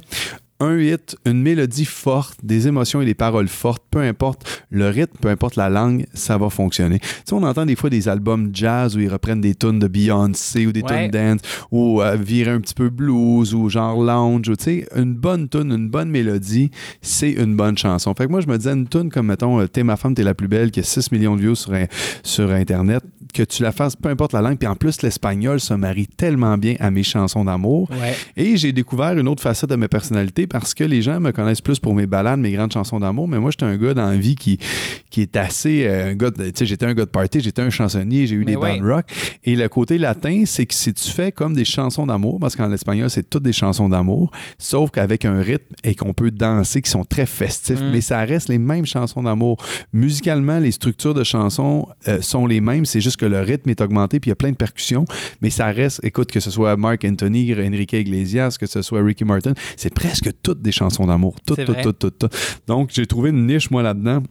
un 0.61 0.77
hit, 0.79 1.17
une 1.25 1.41
mélodie 1.41 1.83
forte, 1.85 2.39
des 2.43 2.67
émotions 2.67 3.01
et 3.01 3.05
des 3.05 3.13
paroles 3.13 3.47
fortes, 3.49 3.83
peu 3.91 3.99
importe 3.99 4.65
le 4.69 4.87
rythme, 4.87 5.17
peu 5.19 5.27
importe 5.29 5.55
la 5.57 5.69
langue, 5.69 6.05
ça 6.13 6.37
va 6.37 6.49
fonctionner. 6.49 6.99
Tu 6.99 7.07
sais, 7.25 7.33
on 7.33 7.43
entend 7.43 7.65
des 7.65 7.75
fois 7.75 7.89
des 7.89 8.07
albums 8.07 8.49
jazz 8.53 8.95
où 8.95 8.99
ils 8.99 9.09
reprennent 9.11 9.41
des 9.41 9.55
tunes 9.55 9.79
de 9.79 9.87
Beyoncé 9.87 10.65
ou 10.67 10.71
des 10.71 10.81
Ouais. 10.83 11.09
tunes 11.09 11.11
dance 11.11 11.41
ou 11.71 12.01
euh, 12.01 12.15
virer 12.15 12.51
un 12.51 12.59
petit 12.61 12.73
peu 12.75 12.89
blues 12.89 13.53
ou 13.53 13.67
genre 13.69 14.01
lounge 14.01 14.47
ou 14.49 14.55
tu 14.55 14.63
sais, 14.63 14.87
une 14.95 15.13
bonne 15.15 15.49
tune, 15.49 15.71
une 15.71 15.89
bonne 15.89 16.09
mélodie, 16.09 16.71
c'est 17.01 17.31
une 17.31 17.55
bonne 17.55 17.77
chanson. 17.77 18.13
Fait 18.15 18.25
que 18.27 18.31
moi, 18.31 18.41
je 18.41 18.47
me 18.47 18.57
disais 18.57 18.71
une 18.73 18.87
tune 18.87 19.09
comme, 19.09 19.27
mettons, 19.27 19.59
euh, 19.59 19.67
T'es 19.67 19.83
ma 19.83 19.97
femme, 19.97 20.13
t'es 20.13 20.23
la 20.23 20.33
plus 20.35 20.47
belle, 20.47 20.69
qui 20.71 20.79
a 20.79 20.83
6 20.83 21.11
millions 21.11 21.35
de 21.35 21.41
views 21.41 21.55
sur 22.23 22.51
Internet, 22.51 23.03
que 23.31 23.43
tu 23.43 23.63
la 23.63 23.71
fasses, 23.71 23.95
peu 23.95 24.09
importe 24.09 24.33
la 24.33 24.41
langue, 24.41 24.57
puis 24.57 24.67
en 24.67 24.75
plus, 24.75 25.01
l'espagnol 25.01 25.59
se 25.59 25.73
marie 25.73 26.07
tellement 26.07 26.57
bien 26.57 26.75
à 26.79 26.91
mes 26.91 27.03
chansons 27.03 27.45
d'amour. 27.45 27.89
Ouais. 27.91 28.15
Et 28.37 28.57
j'ai 28.57 28.71
découvert 28.71 29.17
une 29.17 29.27
autre 29.27 29.41
facette 29.43 29.69
de 29.69 29.75
ma 29.75 29.87
personnalité 29.87 30.47
parce 30.47 30.73
que 30.73 30.83
les 30.83 31.01
gens 31.01 31.19
me 31.19 31.31
connaissent 31.31 31.61
plus 31.61 31.79
pour 31.79 31.93
mes 31.95 32.05
balades, 32.07 32.39
mes 32.39 32.51
grandes 32.51 32.71
chansons 32.73 32.99
d'amour, 32.99 33.27
mais 33.27 33.39
moi, 33.39 33.51
j'étais 33.51 33.65
un 33.65 33.77
gars 33.77 33.93
dans 33.93 34.09
la 34.09 34.17
vie 34.17 34.35
qui, 34.35 34.57
qui 35.09 35.21
est 35.21 35.35
assez. 35.35 35.85
euh, 35.85 36.11
un 36.11 36.15
gars 36.15 36.31
tu 36.31 36.43
sais, 36.55 36.65
j'étais 36.65 36.85
un 36.85 36.93
gars 36.93 37.05
de 37.05 37.09
party, 37.09 37.39
j'étais 37.41 37.61
un 37.61 37.69
chansonnier, 37.69 38.27
j'ai 38.27 38.35
eu 38.35 38.39
Mais 38.45 38.51
des 38.53 38.57
ouais. 38.57 38.79
rock. 38.81 39.05
Et 39.43 39.55
le 39.55 39.67
côté 39.69 39.97
latin, 39.97 40.43
c'est 40.45 40.65
que 40.65 40.73
si 40.73 40.93
tu 40.93 41.09
fais 41.09 41.31
comme 41.31 41.53
des 41.53 41.65
chansons 41.65 42.05
d'amour, 42.07 42.39
parce 42.39 42.55
qu'en 42.55 42.71
espagnol, 42.71 43.09
c'est 43.09 43.29
toutes 43.29 43.43
des 43.43 43.53
chansons 43.53 43.89
d'amour, 43.89 44.31
sauf 44.57 44.91
qu'avec 44.91 45.25
un 45.25 45.39
rythme 45.41 45.73
et 45.83 45.95
qu'on 45.95 46.13
peut 46.13 46.31
danser, 46.31 46.81
qui 46.81 46.89
sont 46.89 47.05
très 47.05 47.25
festifs, 47.25 47.79
Mm. 47.81 47.91
mais 47.91 48.01
ça 48.01 48.19
reste 48.19 48.49
les 48.49 48.57
mêmes 48.57 48.85
chansons 48.85 49.23
d'amour. 49.23 49.57
Musicalement, 49.93 50.59
les 50.59 50.71
structures 50.71 51.13
de 51.13 51.23
chansons 51.23 51.87
euh, 52.07 52.21
sont 52.21 52.45
les 52.47 52.61
mêmes, 52.61 52.85
c'est 52.85 53.01
juste 53.01 53.17
que 53.21 53.25
le 53.27 53.39
rythme 53.39 53.69
est 53.69 53.81
augmenté, 53.81 54.19
puis 54.19 54.29
il 54.29 54.31
y 54.31 54.33
a 54.33 54.35
plein 54.35 54.50
de 54.50 54.56
percussions, 54.56 55.06
mais 55.41 55.51
ça 55.51 55.68
reste, 55.68 56.03
écoute, 56.03 56.31
que 56.31 56.39
ce 56.39 56.50
soit 56.50 56.75
Mark 56.75 57.06
Anthony, 57.06 57.53
Enrique 57.53 57.94
Iglesias, 57.94 58.57
que 58.59 58.65
ce 58.65 58.81
soit 58.81 59.03
Ricky 59.03 59.25
Martin, 59.25 59.53
c'est 59.77 59.94
presque 59.94 60.31
toutes 60.41 60.63
des 60.63 60.71
chansons 60.71 61.06
d'amour. 61.06 61.35
Toutes, 61.45 61.63
toutes, 61.63 61.81
toutes, 61.83 62.00
toutes, 62.00 62.18
toutes. 62.18 62.62
Donc, 62.65 62.89
j'ai 62.91 63.06
trouvé 63.06 63.29
une 63.29 63.45
niche, 63.45 63.69
moi, 63.69 63.83
là-dedans 63.83 64.23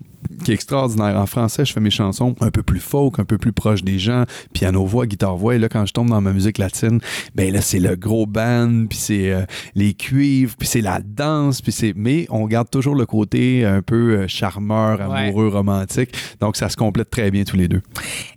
qui 0.44 0.50
est 0.50 0.54
extraordinaire. 0.54 1.16
En 1.16 1.26
français, 1.26 1.64
je 1.64 1.72
fais 1.72 1.80
mes 1.80 1.90
chansons 1.90 2.34
un 2.40 2.50
peu 2.50 2.62
plus 2.62 2.80
folk, 2.80 3.18
un 3.18 3.24
peu 3.24 3.38
plus 3.38 3.52
proche 3.52 3.82
des 3.82 3.98
gens, 3.98 4.24
piano-voix, 4.52 5.06
guitare-voix. 5.06 5.54
Et 5.56 5.58
là, 5.58 5.68
quand 5.68 5.86
je 5.86 5.92
tombe 5.92 6.08
dans 6.10 6.20
ma 6.20 6.32
musique 6.32 6.58
latine, 6.58 7.00
ben 7.34 7.52
là, 7.52 7.60
c'est 7.60 7.78
le 7.80 7.96
gros 7.96 8.26
band, 8.26 8.86
puis 8.88 8.98
c'est 8.98 9.30
euh, 9.32 9.42
les 9.74 9.94
cuivres, 9.94 10.54
puis 10.58 10.68
c'est 10.68 10.80
la 10.80 11.00
danse, 11.04 11.60
puis 11.62 11.72
c'est... 11.72 11.92
Mais 11.96 12.26
on 12.30 12.46
garde 12.46 12.70
toujours 12.70 12.94
le 12.94 13.06
côté 13.06 13.64
un 13.64 13.82
peu 13.82 14.16
euh, 14.20 14.28
charmeur, 14.28 15.00
Ouais. 15.10 15.18
amoureux, 15.28 15.48
romantique. 15.48 16.10
Donc, 16.40 16.56
ça 16.56 16.68
se 16.68 16.76
complète 16.76 17.10
très 17.10 17.30
bien 17.30 17.44
tous 17.44 17.56
les 17.56 17.68
deux. 17.68 17.82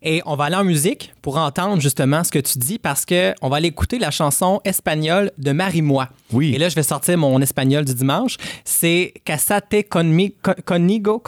Et 0.01 0.21
on 0.25 0.35
va 0.35 0.45
aller 0.45 0.55
en 0.55 0.63
musique 0.63 1.13
pour 1.21 1.37
entendre 1.37 1.81
justement 1.81 2.23
ce 2.23 2.31
que 2.31 2.39
tu 2.39 2.59
dis 2.59 2.79
parce 2.79 3.05
que 3.05 3.33
on 3.41 3.49
va 3.49 3.57
aller 3.57 3.67
écouter 3.69 3.99
la 3.99 4.11
chanson 4.11 4.59
espagnole 4.65 5.31
de 5.37 5.51
Marie-Moi. 5.51 6.09
Oui. 6.31 6.53
Et 6.53 6.57
là, 6.57 6.69
je 6.69 6.75
vais 6.75 6.83
sortir 6.83 7.17
mon 7.17 7.39
espagnol 7.41 7.85
du 7.85 7.93
dimanche. 7.93 8.37
C'est 8.65 9.13
Casate 9.25 9.73
conmi- 9.89 10.33
con- 10.41 10.55
conmigo, 10.65 11.19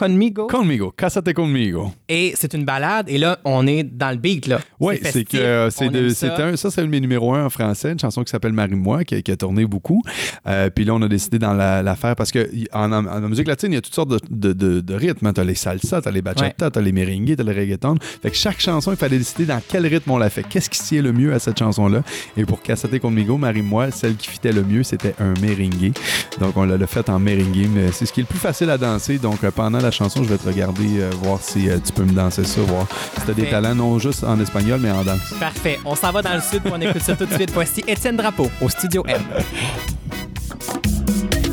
conmigo. 0.46 0.66
Conmigo, 0.66 0.90
casate 0.96 1.32
conmigo. 1.32 1.92
Et 2.08 2.32
c'est 2.36 2.52
une 2.54 2.64
balade. 2.64 3.08
Et 3.08 3.18
là, 3.18 3.38
on 3.44 3.66
est 3.66 3.82
dans 3.84 4.10
le 4.10 4.16
beat, 4.16 4.46
là. 4.46 4.60
Oui, 4.80 4.98
c'est 5.02 5.24
que 5.24 5.36
euh, 5.36 5.70
c'est 5.70 5.88
de- 5.88 6.08
ça. 6.10 6.34
un, 6.44 6.56
ça, 6.56 6.70
c'est 6.70 6.86
mes 6.86 7.00
numéros 7.00 7.34
un 7.34 7.46
en 7.46 7.50
français, 7.50 7.92
une 7.92 7.98
chanson 7.98 8.22
qui 8.24 8.30
s'appelle 8.30 8.52
Marie-moi, 8.52 9.04
qui, 9.04 9.14
a- 9.16 9.22
qui 9.22 9.30
a 9.30 9.36
tourné 9.36 9.64
beaucoup. 9.66 10.02
Euh, 10.46 10.70
puis 10.70 10.84
là, 10.84 10.94
on 10.94 11.02
a 11.02 11.08
décidé 11.08 11.38
dans 11.38 11.54
la, 11.54 11.82
la 11.82 11.96
faire 11.96 12.16
parce 12.16 12.30
que 12.32 12.48
en, 12.72 12.92
en- 12.92 13.06
en 13.06 13.20
musique 13.28 13.48
latine, 13.48 13.72
il 13.72 13.76
y 13.76 13.78
a 13.78 13.80
toutes 13.80 13.94
sortes 13.94 14.08
de, 14.10 14.20
de, 14.30 14.52
de- 14.52 14.80
de 14.80 14.94
rythmes. 14.94 15.32
Tu 15.32 15.40
as 15.40 15.44
les 15.44 15.54
salsa, 15.54 16.00
tu 16.02 16.08
as 16.08 16.10
les 16.10 16.22
bachata, 16.22 16.70
tu 16.70 16.78
as 16.78 16.82
les 16.82 16.92
merengues, 16.92 17.34
tu 17.36 17.40
as 17.40 17.44
le 17.44 17.52
reggaeton. 17.52 17.96
Fait 18.22 18.30
que 18.30 18.36
chaque 18.36 18.60
chanson, 18.60 18.90
il 18.92 18.96
fallait 18.96 19.18
décider 19.18 19.46
dans 19.46 19.60
quel 19.66 19.86
rythme 19.86 20.10
on 20.10 20.18
la 20.18 20.30
fait. 20.30 20.42
Qu'est-ce 20.48 20.70
qui 20.70 20.78
sied 20.78 21.02
le 21.02 21.12
mieux 21.12 21.32
à 21.32 21.38
cette 21.38 21.58
chanson-là? 21.58 22.02
Et 22.36 22.44
pour 22.44 22.62
Casate 22.62 22.98
Conmigo, 22.98 23.36
Marie-moi, 23.38 23.90
celle 23.90 24.16
qui 24.16 24.28
fitait 24.28 24.52
le 24.52 24.62
mieux, 24.62 24.82
c'était 24.82 25.14
un 25.18 25.34
merengue. 25.40 25.92
Donc, 26.40 26.56
on 26.56 26.64
l'a 26.64 26.76
l'a 26.76 26.86
fait 26.86 27.08
en 27.08 27.18
merengue. 27.18 27.68
Mais 27.74 27.92
c'est 27.92 28.06
ce 28.06 28.12
qui 28.12 28.20
est 28.20 28.24
le 28.24 28.28
plus 28.28 28.38
facile 28.38 28.70
à 28.70 28.78
danser. 28.78 29.18
Donc, 29.18 29.42
euh, 29.44 29.50
pendant 29.50 29.78
la 29.78 29.90
chanson, 29.90 30.22
je 30.22 30.28
vais 30.28 30.35
te 30.38 30.46
regarder, 30.48 31.00
euh, 31.00 31.10
voir 31.22 31.38
si 31.40 31.68
euh, 31.68 31.78
tu 31.84 31.92
peux 31.92 32.04
me 32.04 32.12
danser 32.12 32.44
ça, 32.44 32.60
voir 32.62 32.86
si 33.14 33.24
tu 33.24 33.30
as 33.30 33.34
des 33.34 33.42
Parfait. 33.42 33.50
talents, 33.50 33.74
non 33.74 33.98
juste 33.98 34.24
en 34.24 34.38
espagnol, 34.40 34.80
mais 34.80 34.90
en 34.90 35.02
danse. 35.04 35.34
Parfait. 35.40 35.78
On 35.84 35.94
s'en 35.94 36.10
va 36.12 36.22
dans 36.22 36.34
le 36.34 36.40
sud 36.40 36.62
pour 36.62 36.72
on 36.72 36.80
écoute 36.80 37.02
ça 37.02 37.14
tout 37.16 37.26
de 37.26 37.34
suite. 37.34 37.50
Voici 37.52 37.82
Étienne 37.86 38.16
Drapeau 38.16 38.50
au 38.60 38.68
Studio 38.68 39.04
M. 39.06 39.22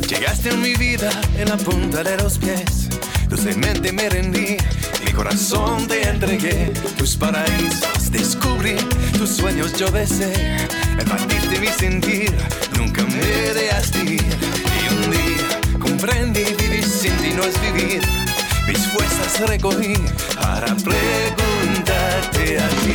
Llegaste 0.10 0.50
a 0.52 0.56
mi 0.58 0.74
vida 0.76 1.10
en 1.40 1.50
la 1.50 1.58
punta 1.58 2.04
de 2.04 2.18
los 2.22 2.38
pies. 2.38 2.90
Dulcemente 3.30 3.92
me 3.92 4.10
rendí, 4.10 4.58
mi 5.06 5.12
corazón 5.12 5.88
te 5.88 6.08
entregué. 6.08 6.72
Tus 6.98 7.16
paraísos 7.16 8.12
descubrí, 8.12 8.76
tus 9.18 9.30
sueños 9.30 9.74
yo 9.78 9.92
besé. 9.92 10.34
El 11.00 11.06
partirte 11.06 11.60
mi 11.60 11.68
sentir, 11.68 12.32
nunca 12.78 13.02
me 13.04 13.54
dejaste 13.54 14.00
ir. 14.04 14.22
Y 14.22 14.94
un 14.94 15.12
día 15.12 15.80
comprendí, 15.80 16.44
vivir 16.60 16.84
sin 16.86 17.16
ti 17.18 17.32
no 17.36 17.44
es 17.44 17.56
vivir. 17.62 18.02
Mis 18.68 18.88
fuerzas 18.88 19.40
recogí 19.48 19.94
para 20.36 20.68
preguntarte 20.68 22.60
a 22.60 22.70
ti. 22.70 22.94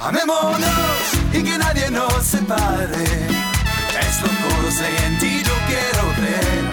Amémonos 0.00 1.00
y 1.32 1.42
que 1.42 1.58
nadie 1.58 1.90
nos 1.90 2.22
separe. 2.22 3.04
Es 4.00 4.20
lo 4.22 4.28
que 4.28 4.70
sé 4.70 5.06
en 5.06 5.18
ti 5.18 5.42
yo 5.44 5.54
quiero 5.66 6.02
creer. 6.18 6.64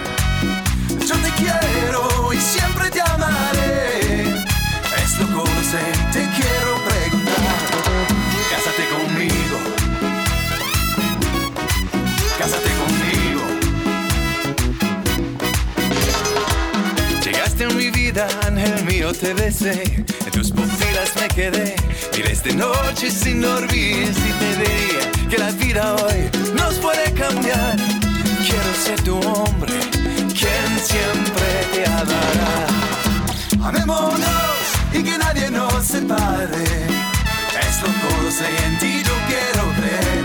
Yo 1.06 1.16
te 1.16 1.30
quiero 1.42 2.32
y 2.32 2.36
siempre 2.38 2.90
te 2.90 3.00
amaré. 3.00 4.44
Es 5.02 5.18
lo 5.18 5.42
que 5.42 5.64
sé, 5.64 5.84
te 6.12 6.28
quiero 6.36 6.81
Llegaste 17.62 17.64
a 17.64 17.78
mi 17.78 17.90
vida, 17.90 18.28
ángel 18.46 18.84
mío, 18.86 19.12
te 19.12 19.34
besé. 19.34 19.82
En 20.24 20.32
tus 20.32 20.50
pupilas 20.50 21.14
me 21.20 21.28
quedé. 21.28 21.76
Y 22.16 22.22
desde 22.22 22.54
noche 22.54 23.10
sin 23.10 23.40
dormir, 23.40 24.12
si 24.12 24.32
te 24.40 24.48
diría 24.56 25.28
que 25.30 25.38
la 25.38 25.50
vida 25.52 25.94
hoy 25.96 26.30
nos 26.54 26.74
puede 26.78 27.04
cambiar. 27.12 27.76
Quiero 28.46 28.74
ser 28.84 29.00
tu 29.02 29.16
hombre, 29.16 29.74
quien 30.38 30.70
siempre 30.82 31.46
te 31.72 31.84
Amémonos 33.62 34.64
y 34.92 35.02
que 35.04 35.18
nadie 35.18 35.50
nos 35.50 35.84
separe. 35.84 36.64
Es 37.60 37.76
lo 37.82 38.30
sé, 38.30 38.48
en 38.66 38.78
ti 38.78 39.02
yo 39.04 39.14
quiero 39.28 39.64
ver. 39.80 40.22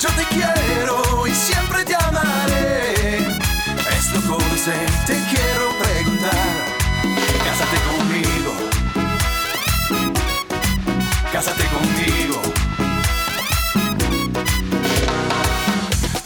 Yo 0.00 0.08
te 0.08 0.24
quiero 0.34 1.26
y 1.26 1.34
siempre 1.34 1.84
te 1.84 1.94
amaré. 1.96 2.94
Es 3.98 4.26
lo 4.26 4.38
sé, 4.56 4.72
te 5.06 5.14
quiero 5.30 5.68
preguntar. 5.68 5.83
Cásate 7.74 7.96
conmigo. 7.96 8.52
Cásate 11.32 11.64
conmigo. 11.74 12.40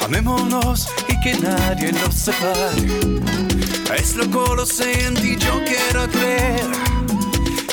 Amémonos 0.05 0.89
y 1.09 1.21
que 1.21 1.39
nadie 1.39 1.93
nos 1.93 2.15
separe. 2.15 2.89
Es 3.97 4.15
loco, 4.17 4.55
lo 4.55 4.67
sé, 4.67 5.07
en 5.07 5.15
ti 5.15 5.37
yo 5.37 5.63
quiero 5.65 6.09
creer. 6.11 6.69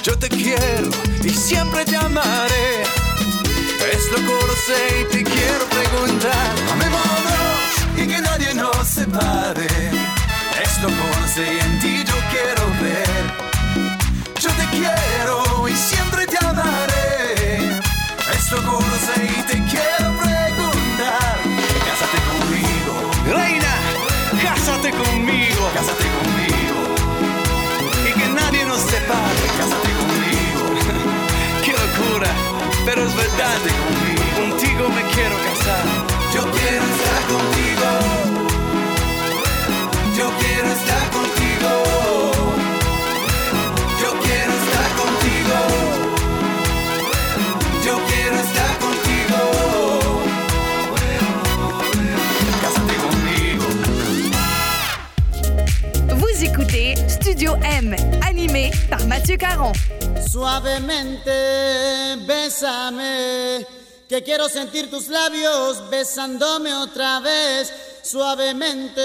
Yo 0.04 0.18
te 0.18 0.30
quiero 0.30 0.90
y 1.24 1.30
siempre 1.30 1.84
te 1.84 1.98
amaré. 1.98 2.84
Es 3.92 4.10
loco, 4.12 4.40
lo 4.48 4.56
sé, 4.56 5.02
y 5.02 5.06
te 5.12 5.24
quiero 5.24 5.66
preguntar. 5.66 6.56
Amémonos 6.72 7.98
y 7.98 8.08
que 8.08 8.22
nadie 8.22 8.54
nos 8.54 8.88
separe. 8.88 9.68
Es 10.64 10.82
loco, 10.82 11.06
lo 11.22 11.28
sé, 11.28 11.60
en 11.60 11.80
ti 11.80 12.04
yo 12.06 12.16
quiero 12.32 12.66
ver. 12.82 13.45
Y 18.58 19.42
te 19.44 19.54
quiero 19.66 20.16
preguntar. 20.16 21.36
Cásate 21.88 22.20
conmigo. 22.32 22.94
Reina, 23.28 23.74
cásate 24.42 24.92
conmigo. 24.92 25.70
Cásate 25.74 26.08
conmigo. 26.18 26.80
Y 28.08 28.12
que 28.18 28.28
nadie 28.30 28.66
nos 28.66 28.80
separe. 28.80 29.46
Cásate 29.58 29.90
conmigo. 30.00 30.64
Qué 31.66 31.72
locura, 31.74 32.32
pero 32.86 33.06
es 33.06 33.16
verdad. 33.16 33.60
conmigo. 33.84 34.24
Contigo 34.40 34.88
me 34.88 35.04
quiero 35.12 35.36
casar. 35.48 35.86
Yo 36.34 36.42
quiero 36.52 36.86
estar 36.96 37.22
contigo. 37.34 37.90
Yo 40.16 40.32
quiero 40.40 40.68
estar 40.72 41.12
contigo. 41.12 41.35
Studio 57.36 57.58
M, 57.64 57.94
animé 58.22 58.72
par 58.90 59.04
Mathieu 59.08 59.38
Caron. 59.38 59.74
Suavemente, 60.32 62.16
bésame, 62.26 63.68
que 64.08 64.24
quiero 64.24 64.48
sentir 64.48 64.90
tus 64.90 65.10
labios 65.10 65.90
besándome 65.90 66.74
otra 66.74 67.20
vez. 67.20 67.74
Suavemente, 68.04 69.02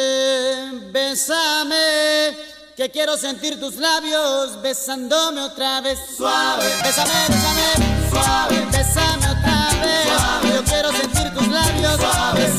bésame, 0.92 2.36
que 2.76 2.88
quiero 2.92 3.16
sentir 3.16 3.58
tus 3.58 3.74
labios 3.78 4.62
besándome 4.62 5.40
otra 5.40 5.80
vez. 5.80 5.98
Suave, 6.16 6.68
bésame, 6.84 7.10
bésame, 7.30 8.10
suave, 8.10 8.64
bésame 8.70 9.26
otra 9.26 9.70
vez. 9.82 10.06
Suave, 10.06 10.54
yo 10.54 10.64
quiero 10.66 10.92
sentir 10.92 11.34
tus 11.34 11.48
labios 11.48 11.98
besándome 11.98 12.49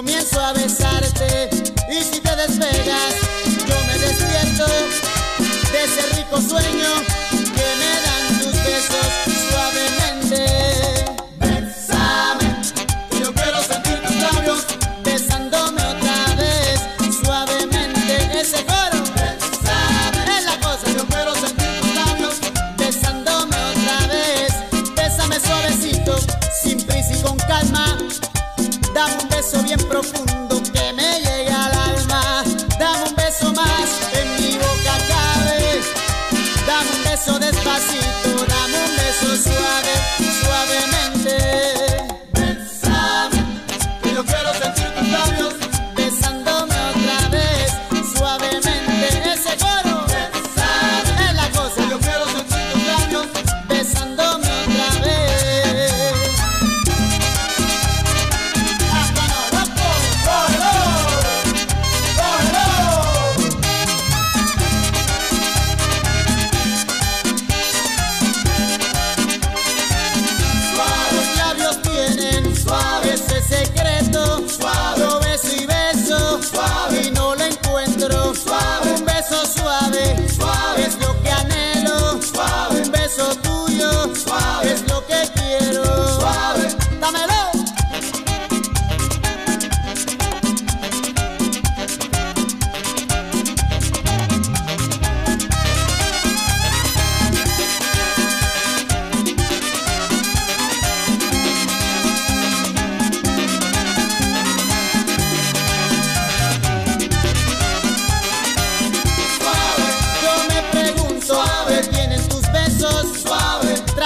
comienzo 0.00 0.40
a 0.40 0.54
besarte. 0.54 1.50
Y 1.90 2.02
si 2.02 2.20
te 2.20 2.34
despegas, 2.34 3.14
yo 3.68 3.76
me 3.86 3.98
despierto 3.98 4.66
de 5.72 5.84
ese 5.84 6.16
rico 6.16 6.40
sueño 6.40 6.99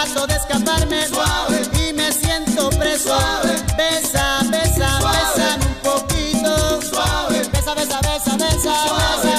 Trato 0.05 0.27
de 0.27 0.35
escaparme, 0.35 1.09
suave. 1.09 1.63
Y 1.89 1.93
me 1.95 2.13
siento 2.13 2.69
preso. 2.71 3.17
Besa, 3.75 4.41
besa, 4.51 4.99
besa 4.99 5.57
un 5.67 5.75
poquito. 5.83 6.83
Suave. 6.83 7.43
Besa, 7.51 7.75
besa, 7.75 8.01
besa, 8.03 8.37
besa. 8.37 8.85
Otro 8.85 9.34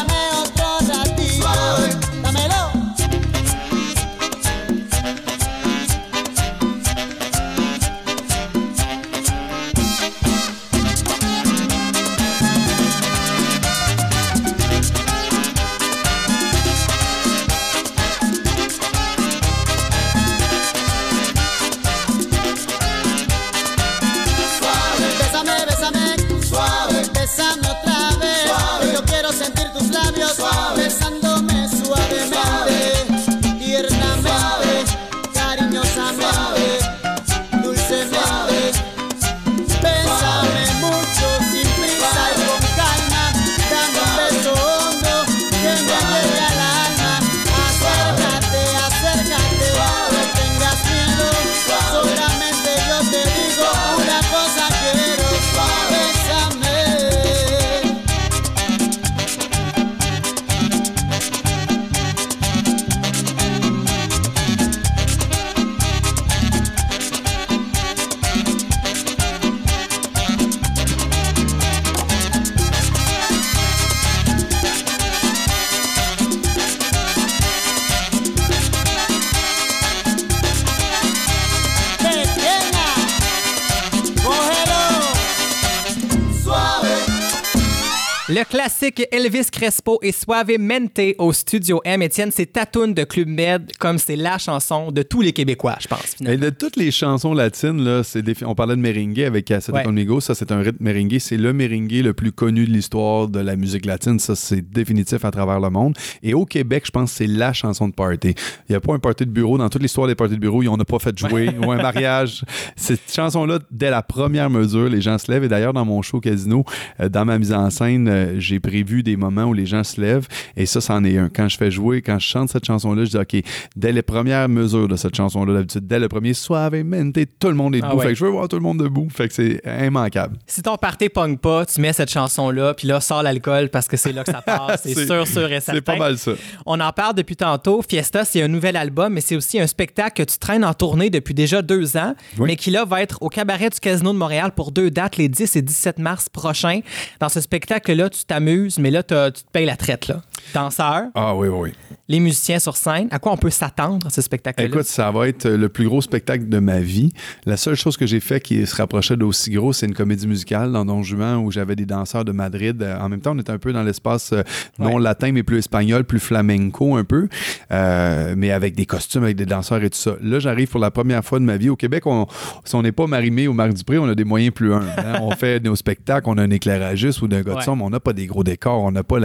Crespo 89.65 89.98
et 90.03 90.12
Suavemente 90.12 91.00
au 91.17 91.34
Studio 91.34 91.81
M. 91.86 92.00
Étienne, 92.03 92.29
c'est 92.31 92.45
Tatoune 92.45 92.93
de 92.93 93.03
Club 93.03 93.27
Med, 93.27 93.72
comme 93.79 93.98
c'est 93.98 94.15
la 94.15 94.38
chanson 94.38 94.91
de 94.91 95.01
tous 95.01 95.22
les 95.22 95.34
Québécois, 95.34 95.75
je 95.81 95.88
pense. 95.88 96.17
Et 96.24 96.38
de 96.38 96.51
toutes 96.51 96.75
les 96.75 96.91
chansons 96.91 97.34
latines, 97.34 97.84
là, 97.84 98.03
c'est 98.03 98.22
des- 98.22 98.36
on 98.45 98.53
parlait 98.53 98.75
de 98.75 98.81
merengue 98.81 99.19
avec 99.22 99.45
Cassette 99.45 99.74
Ouais. 99.74 99.81
Conmigo. 99.84 100.19
Ça, 100.19 100.36
c'est 100.36 100.51
un 100.51 100.60
rythme 100.62 100.77
merengue. 100.84 101.17
C'est 101.19 101.38
le 101.38 101.51
merengue 101.51 101.91
le 102.03 102.13
plus 102.13 102.31
connu 102.31 102.67
de 102.67 102.72
l'histoire 102.72 103.27
de 103.27 103.39
la 103.39 103.55
musique 103.55 103.88
latine. 103.88 104.19
Ça, 104.19 104.36
c'est 104.36 104.62
définitif 104.62 105.25
à 105.25 105.31
travers 105.31 105.60
le 105.60 105.72
monde. 105.72 105.98
Et 106.22 106.36
au 106.36 106.45
Québec, 106.45 106.84
je 106.86 106.91
pense 106.91 107.10
que 107.13 107.17
c'est 107.17 107.27
la 107.27 107.51
chanson 107.51 107.88
de 107.88 107.93
party. 107.95 108.36
Il 108.69 108.72
n'y 108.72 108.75
a 108.75 108.79
pas 108.79 108.93
un 108.93 109.00
party 109.00 109.25
de 109.25 109.31
bureau. 109.31 109.57
Dans 109.57 109.69
toute 109.69 109.81
l'histoire 109.81 110.05
des 110.07 110.13
parties 110.13 110.36
de 110.36 110.39
bureau, 110.39 110.62
on 110.67 110.77
n'a 110.77 110.86
pas 110.86 111.00
fait 111.00 111.17
jouer 111.17 111.50
ou 111.60 111.72
un 111.72 111.77
mariage. 111.77 112.43
Cette 112.75 113.12
chanson-là, 113.12 113.57
dès 113.72 113.89
la 113.89 114.03
première 114.03 114.51
mesure, 114.51 114.89
les 114.89 115.01
gens 115.01 115.17
se 115.17 115.31
lèvent. 115.31 115.45
Et 115.45 115.50
d'ailleurs, 115.50 115.74
dans 115.74 115.86
mon 115.86 116.03
show 116.03 116.19
casino, 116.19 116.63
euh, 117.00 117.10
dans 117.10 117.25
ma 117.25 117.39
mise 117.39 117.51
en 117.51 117.72
scène, 117.72 118.07
euh, 118.07 118.36
j'ai 118.39 118.60
prévu 118.60 119.01
des 119.01 119.15
moments 119.17 119.45
où 119.45 119.54
les 119.55 119.65
gens 119.65 119.83
se 119.83 120.00
lèvent. 120.00 120.27
Et 120.55 120.65
ça, 120.65 120.81
c'en 120.81 121.03
est 121.03 121.17
un. 121.17 121.29
Quand 121.29 121.47
je 121.47 121.57
fais 121.57 121.71
jouer, 121.71 122.01
quand 122.01 122.19
je 122.19 122.27
chante 122.27 122.50
cette 122.50 122.65
chanson-là, 122.65 123.05
je 123.05 123.09
dis, 123.12 123.17
OK, 123.17 123.35
dès 123.75 123.91
les 123.91 124.01
premières 124.01 124.47
mesures 124.50 124.88
de 124.88 124.95
cette 124.95 125.15
chanson-là, 125.15 125.53
d'habitude, 125.53 125.88
dès 125.88 126.00
le 126.00 126.07
premier 126.07 126.33
Suavemente, 126.33 127.17
tout 127.39 127.47
le 127.47 127.53
monde 127.55 127.75
est 127.75 127.79
Ah 127.83 127.88
debout. 127.89 127.97
ouais. 128.00 128.05
Fait 128.07 128.13
que 128.13 128.19
je 128.19 128.25
veux 128.25 128.31
voir 128.31 128.47
tout 128.47 128.55
le 128.57 128.62
monde 128.62 128.79
debout. 128.79 129.07
Fait 129.09 129.27
que 129.27 129.33
c'est 129.33 129.62
immanquable. 129.85 130.38
Si 130.47 130.62
ton 130.62 130.75
party 130.75 131.09
pogne 131.09 131.38
pas, 131.38 131.65
tu 131.65 131.81
mets 131.81 131.93
cette 131.93 132.12
chanson-là, 132.12 132.74
puis 132.74 132.88
là, 132.88 133.00
sors 133.01 133.24
l'alcool 133.24 133.69
parce 133.69 133.88
que 133.88 133.97
c'est 133.97 134.12
là 134.12 134.24
que 134.24 134.31
ça 134.31 134.41
passe. 134.41 134.81
C'est 134.83 135.05
sûr, 135.05 135.27
sûr 135.27 135.51
et 135.51 135.59
certain. 135.59 135.74
C'est 135.74 135.81
pas 135.81 135.95
mal 135.97 136.17
ça. 136.17 136.31
On 136.65 136.79
en 136.79 136.91
parle 136.91 137.15
depuis 137.15 137.35
tantôt. 137.35 137.81
Fiesta, 137.88 138.25
c'est 138.25 138.41
un 138.41 138.47
nouvel 138.47 138.75
album, 138.75 139.13
mais 139.13 139.21
c'est 139.21 139.35
aussi 139.35 139.59
un 139.59 139.67
spectacle 139.67 140.24
que 140.24 140.29
tu 140.31 140.38
traînes 140.38 140.63
en 140.65 140.74
tournée 140.74 141.09
depuis 141.09 141.33
déjà 141.33 141.62
deux 141.62 141.97
ans, 141.97 142.13
Oui. 142.38 142.47
mais 142.47 142.55
qui 142.55 142.71
là 142.71 142.85
va 142.85 143.01
être 143.01 143.17
au 143.21 143.29
cabaret 143.29 143.69
du 143.69 143.79
Casino 143.79 144.13
de 144.13 144.17
Montréal 144.17 144.51
pour 144.55 144.71
deux 144.71 144.91
dates, 144.91 145.17
les 145.17 145.29
10 145.29 145.55
et 145.55 145.62
17 145.62 146.00
mars 146.00 146.29
prochains. 146.29 146.81
Dans 147.19 147.29
ce 147.29 147.41
spectacle-là, 147.41 148.09
tu 148.09 148.25
t'amuses, 148.25 148.77
mais 148.79 148.91
là, 148.91 149.03
t'as- 149.03 149.31
tu 149.35 149.43
te 149.43 149.49
payes 149.51 149.65
la 149.65 149.75
traite. 149.75 150.07
Là. 150.07 150.21
Danseurs, 150.53 151.03
Ah 151.15 151.35
oui, 151.35 151.47
oui, 151.49 151.57
oui. 151.59 151.97
les 152.07 152.19
musiciens 152.19 152.59
sur 152.59 152.77
scène. 152.77 153.07
À 153.11 153.19
quoi 153.19 153.31
on 153.33 153.37
peut 153.37 153.49
s'attendre 153.49 154.07
à 154.07 154.09
ce 154.09 154.21
spectacle-là? 154.21 154.67
Écoute, 154.67 154.85
ça 154.85 155.11
va 155.11 155.27
être 155.27 155.47
le 155.49 155.69
plus 155.69 155.85
gros 155.87 156.01
spectacle 156.01 156.47
de 156.47 156.59
ma 156.59 156.79
vie. 156.79 157.11
La 157.45 157.57
seule 157.57 157.75
chose 157.75 157.97
que 157.97 158.05
j'ai 158.05 158.19
fait 158.19 158.39
qui 158.39 158.65
se 158.65 158.75
rapprochait 158.75 159.17
d'aussi 159.17 159.51
gros, 159.51 159.73
c'est 159.73 159.85
une 159.85 159.93
comédie 159.93 160.27
musicale 160.27 160.71
dans 160.71 160.85
Don 160.85 161.03
Juan 161.03 161.37
où 161.37 161.51
j'avais 161.51 161.75
des 161.75 161.85
danseurs 161.85 162.23
de 162.25 162.31
Madrid. 162.31 162.81
Euh, 162.81 162.97
En 162.99 163.09
même 163.09 163.21
temps, 163.21 163.33
on 163.35 163.39
était 163.39 163.51
un 163.51 163.57
peu 163.57 163.73
dans 163.73 163.83
l'espace 163.83 164.31
euh, 164.33 164.43
non 164.79 164.95
Ouais. 164.95 165.01
latin, 165.01 165.31
mais 165.31 165.43
plus 165.43 165.57
espagnol, 165.57 166.03
plus 166.05 166.19
flamenco 166.19 166.95
un 166.95 167.03
peu, 167.03 167.27
Euh, 167.71 168.35
mais 168.37 168.51
avec 168.51 168.75
des 168.75 168.85
costumes, 168.85 169.23
avec 169.23 169.35
des 169.35 169.45
danseurs 169.45 169.83
et 169.83 169.89
tout 169.89 169.97
ça. 169.97 170.13
Là, 170.21 170.39
j'arrive 170.39 170.69
pour 170.69 170.79
la 170.79 170.91
première 170.91 171.23
fois 171.25 171.39
de 171.39 171.43
ma 171.45 171.57
vie. 171.57 171.69
Au 171.69 171.75
Québec, 171.75 172.05
on, 172.05 172.27
si 172.63 172.75
on 172.75 172.81
n'est 172.83 172.91
pas 172.91 173.07
Marimé 173.07 173.47
ou 173.47 173.53
Marc 173.53 173.73
Dupré, 173.73 173.97
on 173.97 174.05
a 174.07 174.15
des 174.15 174.24
moyens 174.24 174.53
plus 174.53 174.74
un. 174.74 174.81
hein. 174.98 175.19
on 175.21 175.31
fait 175.35 175.59
nos 175.63 175.75
spectacles, 175.75 176.29
on 176.29 176.37
a 176.37 176.43
un 176.43 176.50
éclairagiste 176.51 177.21
ou 177.21 177.27
d'un 177.27 177.41
gars 177.41 177.51
de 177.53 177.57
Ouais. 177.57 177.63
son, 177.63 177.75
mais 177.75 177.83
on 177.83 177.89
n'a 177.89 178.00
pas 178.00 178.13
des 178.13 178.25
gros 178.27 178.43
décors, 178.43 178.81
on 178.83 178.91
n'a 178.91 179.03
pas 179.03 179.19
la, 179.19 179.25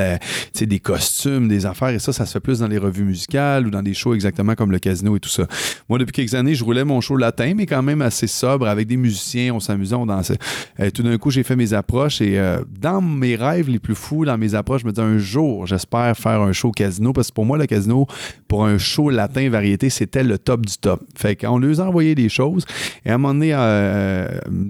sais, 0.52 0.66
des 0.66 0.80
costumes, 0.80 1.48
des 1.48 1.66
affaires, 1.66 1.90
et 1.90 1.98
ça, 1.98 2.12
ça 2.12 2.26
se 2.26 2.32
fait 2.32 2.40
plus 2.40 2.60
dans 2.60 2.68
les 2.68 2.78
revues 2.78 3.04
musicales 3.04 3.66
ou 3.66 3.70
dans 3.70 3.82
des 3.82 3.94
shows 3.94 4.14
exactement 4.14 4.54
comme 4.54 4.72
le 4.72 4.78
casino 4.78 5.16
et 5.16 5.20
tout 5.20 5.28
ça. 5.28 5.46
Moi, 5.88 5.98
depuis 5.98 6.12
quelques 6.12 6.34
années, 6.34 6.54
je 6.54 6.64
roulais 6.64 6.84
mon 6.84 7.00
show 7.00 7.16
latin, 7.16 7.54
mais 7.56 7.66
quand 7.66 7.82
même 7.82 8.02
assez 8.02 8.26
sobre, 8.26 8.66
avec 8.66 8.86
des 8.86 8.96
musiciens, 8.96 9.54
on 9.54 9.60
s'amusait, 9.60 9.94
on 9.94 10.06
dansait. 10.06 10.38
Euh, 10.78 10.90
tout 10.90 11.02
d'un 11.02 11.16
coup, 11.18 11.30
j'ai 11.30 11.42
fait 11.42 11.56
mes 11.56 11.72
approches 11.72 12.20
et 12.20 12.38
euh, 12.38 12.60
dans 12.80 13.00
mes 13.00 13.36
rêves 13.36 13.68
les 13.68 13.78
plus 13.78 13.94
fous, 13.94 14.24
dans 14.24 14.38
mes 14.38 14.54
approches, 14.54 14.82
je 14.82 14.86
me 14.86 14.92
disais 14.92 15.06
un 15.06 15.18
jour, 15.18 15.66
j'espère 15.66 16.16
faire 16.16 16.40
un 16.40 16.52
show 16.52 16.70
casino, 16.70 17.12
parce 17.12 17.28
que 17.28 17.34
pour 17.34 17.44
moi, 17.44 17.58
le 17.58 17.66
casino, 17.66 18.06
pour 18.48 18.64
un 18.64 18.78
show 18.78 19.10
latin 19.10 19.48
variété, 19.50 19.90
c'était 19.90 20.24
le 20.24 20.38
top 20.38 20.66
du 20.66 20.76
top. 20.76 21.02
Fait 21.16 21.36
qu'on 21.36 21.62
a 21.62 21.80
envoyé 21.82 22.14
des 22.14 22.28
choses, 22.28 22.64
et 23.04 23.10
à 23.10 23.14
un 23.14 23.18
moment 23.18 23.34
donné, 23.34 23.50
euh, 23.52 24.28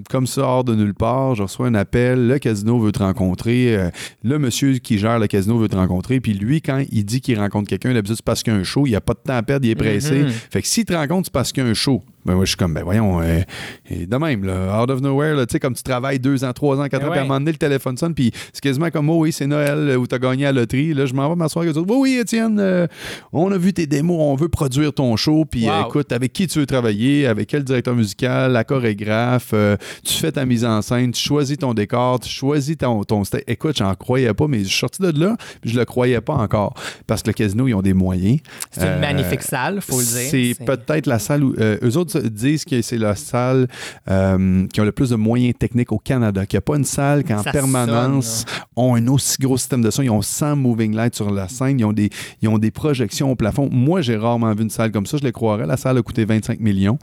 comme 0.09 0.27
ça, 0.27 0.41
hors 0.41 0.63
de 0.63 0.75
nulle 0.75 0.93
part, 0.93 1.35
je 1.35 1.43
reçois 1.43 1.67
un 1.67 1.75
appel, 1.75 2.27
le 2.27 2.39
casino 2.39 2.79
veut 2.79 2.91
te 2.91 2.99
rencontrer, 2.99 3.77
le 4.23 4.39
monsieur 4.39 4.73
qui 4.77 4.97
gère 4.97 5.19
le 5.21 5.27
casino 5.27 5.57
veut 5.57 5.69
te 5.69 5.75
rencontrer, 5.75 6.19
puis 6.19 6.33
lui, 6.33 6.61
quand 6.61 6.83
il 6.91 7.05
dit 7.05 7.21
qu'il 7.21 7.39
rencontre 7.39 7.69
quelqu'un, 7.69 7.93
d'habitude, 7.93 8.17
c'est 8.17 8.25
parce 8.25 8.43
qu'il 8.43 8.53
y 8.53 8.55
a 8.55 8.59
un 8.59 8.63
show, 8.63 8.85
il 8.85 8.91
n'y 8.91 8.95
a 8.95 9.01
pas 9.01 9.13
de 9.13 9.19
temps 9.19 9.35
à 9.35 9.43
perdre, 9.43 9.65
il 9.65 9.71
est 9.71 9.75
pressé. 9.75 10.23
Mhm. 10.23 10.29
Fait 10.29 10.61
que 10.61 10.67
s'il 10.67 10.85
te 10.85 10.93
rencontre, 10.93 11.27
c'est 11.27 11.33
parce 11.33 11.51
qu'il 11.51 11.63
y 11.63 11.65
a 11.65 11.69
un 11.69 11.73
show. 11.73 12.03
Ben 12.23 12.35
moi, 12.35 12.45
je 12.45 12.49
suis 12.49 12.57
comme, 12.57 12.75
ben 12.75 12.83
voyons, 12.83 13.19
euh, 13.19 13.41
et 13.89 14.05
de 14.05 14.15
même, 14.15 14.43
là, 14.43 14.79
out 14.81 14.91
of 14.91 15.01
nowhere, 15.01 15.35
tu 15.47 15.53
sais, 15.53 15.59
comme 15.59 15.73
tu 15.73 15.81
travailles 15.81 16.19
deux 16.19 16.43
ans, 16.43 16.53
trois 16.53 16.79
ans, 16.79 16.87
quatre 16.87 17.01
Ben 17.01 17.07
ans, 17.07 17.11
puis 17.11 17.19
à 17.19 17.23
un 17.23 17.25
moment 17.25 17.39
donné, 17.39 17.51
le 17.51 17.57
téléphone 17.57 17.97
sonne, 17.97 18.13
puis 18.13 18.31
c'est 18.53 18.61
quasiment 18.61 18.91
comme, 18.91 19.09
oh 19.09 19.21
oui, 19.21 19.31
c'est 19.31 19.47
Noël, 19.47 19.89
euh, 19.89 19.95
où 19.95 20.05
t'as 20.05 20.19
gagné 20.19 20.45
à 20.45 20.51
la 20.51 20.61
loterie. 20.61 20.93
Là, 20.93 21.07
je 21.07 21.15
m'en 21.15 21.27
vais 21.29 21.35
m'asseoir 21.35 21.63
avec 21.63 21.75
eux 21.75 21.79
autres. 21.79 21.91
Oui, 21.91 22.11
oui, 22.11 22.19
Étienne, 22.19 22.59
euh, 22.59 22.85
on 23.33 23.51
a 23.51 23.57
vu 23.57 23.73
tes 23.73 23.87
démos, 23.87 24.17
on 24.19 24.35
veut 24.35 24.49
produire 24.49 24.93
ton 24.93 25.15
show, 25.15 25.45
puis 25.45 25.67
euh, 25.67 25.81
écoute, 25.87 26.11
avec 26.11 26.31
qui 26.31 26.45
tu 26.45 26.59
veux 26.59 26.67
travailler, 26.67 27.25
avec 27.25 27.49
quel 27.49 27.63
directeur 27.63 27.95
musical, 27.95 28.51
la 28.51 28.63
chorégraphe, 28.63 29.55
tu 30.03 30.13
fais 30.13 30.31
ta 30.31 30.45
mise 30.45 30.63
en 30.63 30.81
scène, 30.83 31.11
tu 31.11 31.21
choisis 31.21 31.57
ton 31.57 31.73
décor, 31.73 32.19
tu 32.19 32.29
choisis 32.29 32.77
ton, 32.77 33.03
ton 33.03 33.23
stage. 33.23 33.41
Écoute, 33.47 33.77
j'en 33.77 33.95
croyais 33.95 34.33
pas, 34.35 34.47
mais 34.47 34.59
je 34.59 34.69
suis 34.69 34.79
sorti 34.79 35.01
de 35.01 35.19
là, 35.19 35.35
puis 35.59 35.71
je 35.71 35.79
le 35.79 35.85
croyais 35.85 36.21
pas 36.21 36.35
encore, 36.35 36.75
parce 37.07 37.23
que 37.23 37.29
le 37.29 37.33
casino, 37.33 37.67
ils 37.67 37.73
ont 37.73 37.81
des 37.81 37.93
moyens. 37.93 38.39
C'est 38.69 38.85
une 38.85 38.99
magnifique 38.99 39.41
salle, 39.41 39.81
faut 39.81 39.99
le 39.99 40.05
dire. 40.05 40.29
c'est 40.29 40.65
peut-être 40.65 41.07
la 41.07 41.17
salle 41.17 41.43
où. 41.43 41.55
eux 41.57 41.97
autres 41.97 42.10
disent 42.17 42.65
que 42.65 42.81
c'est 42.81 42.97
la 42.97 43.15
salle 43.15 43.67
euh, 44.09 44.67
qui 44.67 44.79
a 44.81 44.83
le 44.85 44.91
plus 44.91 45.09
de 45.09 45.15
moyens 45.15 45.53
techniques 45.57 45.91
au 45.91 45.97
Canada. 45.99 46.45
Qu'il 46.45 46.57
n'y 46.57 46.59
a 46.59 46.61
pas 46.61 46.75
une 46.77 46.85
salle 46.85 47.23
qui 47.23 47.33
en 47.33 47.43
Ça 47.43 47.51
permanence 47.51 48.45
ont 48.75 48.95
un 48.95 49.07
aussi 49.07 49.37
gros 49.39 49.57
système 49.57 49.81
de 49.81 49.89
son. 49.91 50.01
Ils 50.03 50.09
ont 50.09 50.21
100 50.21 50.55
moving 50.55 50.95
lights 50.95 51.15
sur 51.15 51.31
la 51.31 51.47
scène. 51.47 51.79
Ils 51.79 51.85
ont 51.85 51.93
des, 51.93 52.09
ils 52.41 52.49
ont 52.49 52.57
des 52.57 52.71
projections 52.71 53.31
au 53.31 53.35
plafond. 53.35 53.69
Moi, 53.71 54.01
j'ai 54.01 54.15
rarement 54.15 54.53
vu 54.53 54.63
une 54.63 54.69
salle 54.69 54.91
comme 54.91 55.05
ça. 55.05 55.17
Je 55.17 55.23
le 55.23 55.31
croirais. 55.31 55.65
La 55.65 55.77
salle 55.77 55.97
a 55.97 56.01
coûté 56.01 56.25
25 56.25 56.59
millions. 56.59 56.97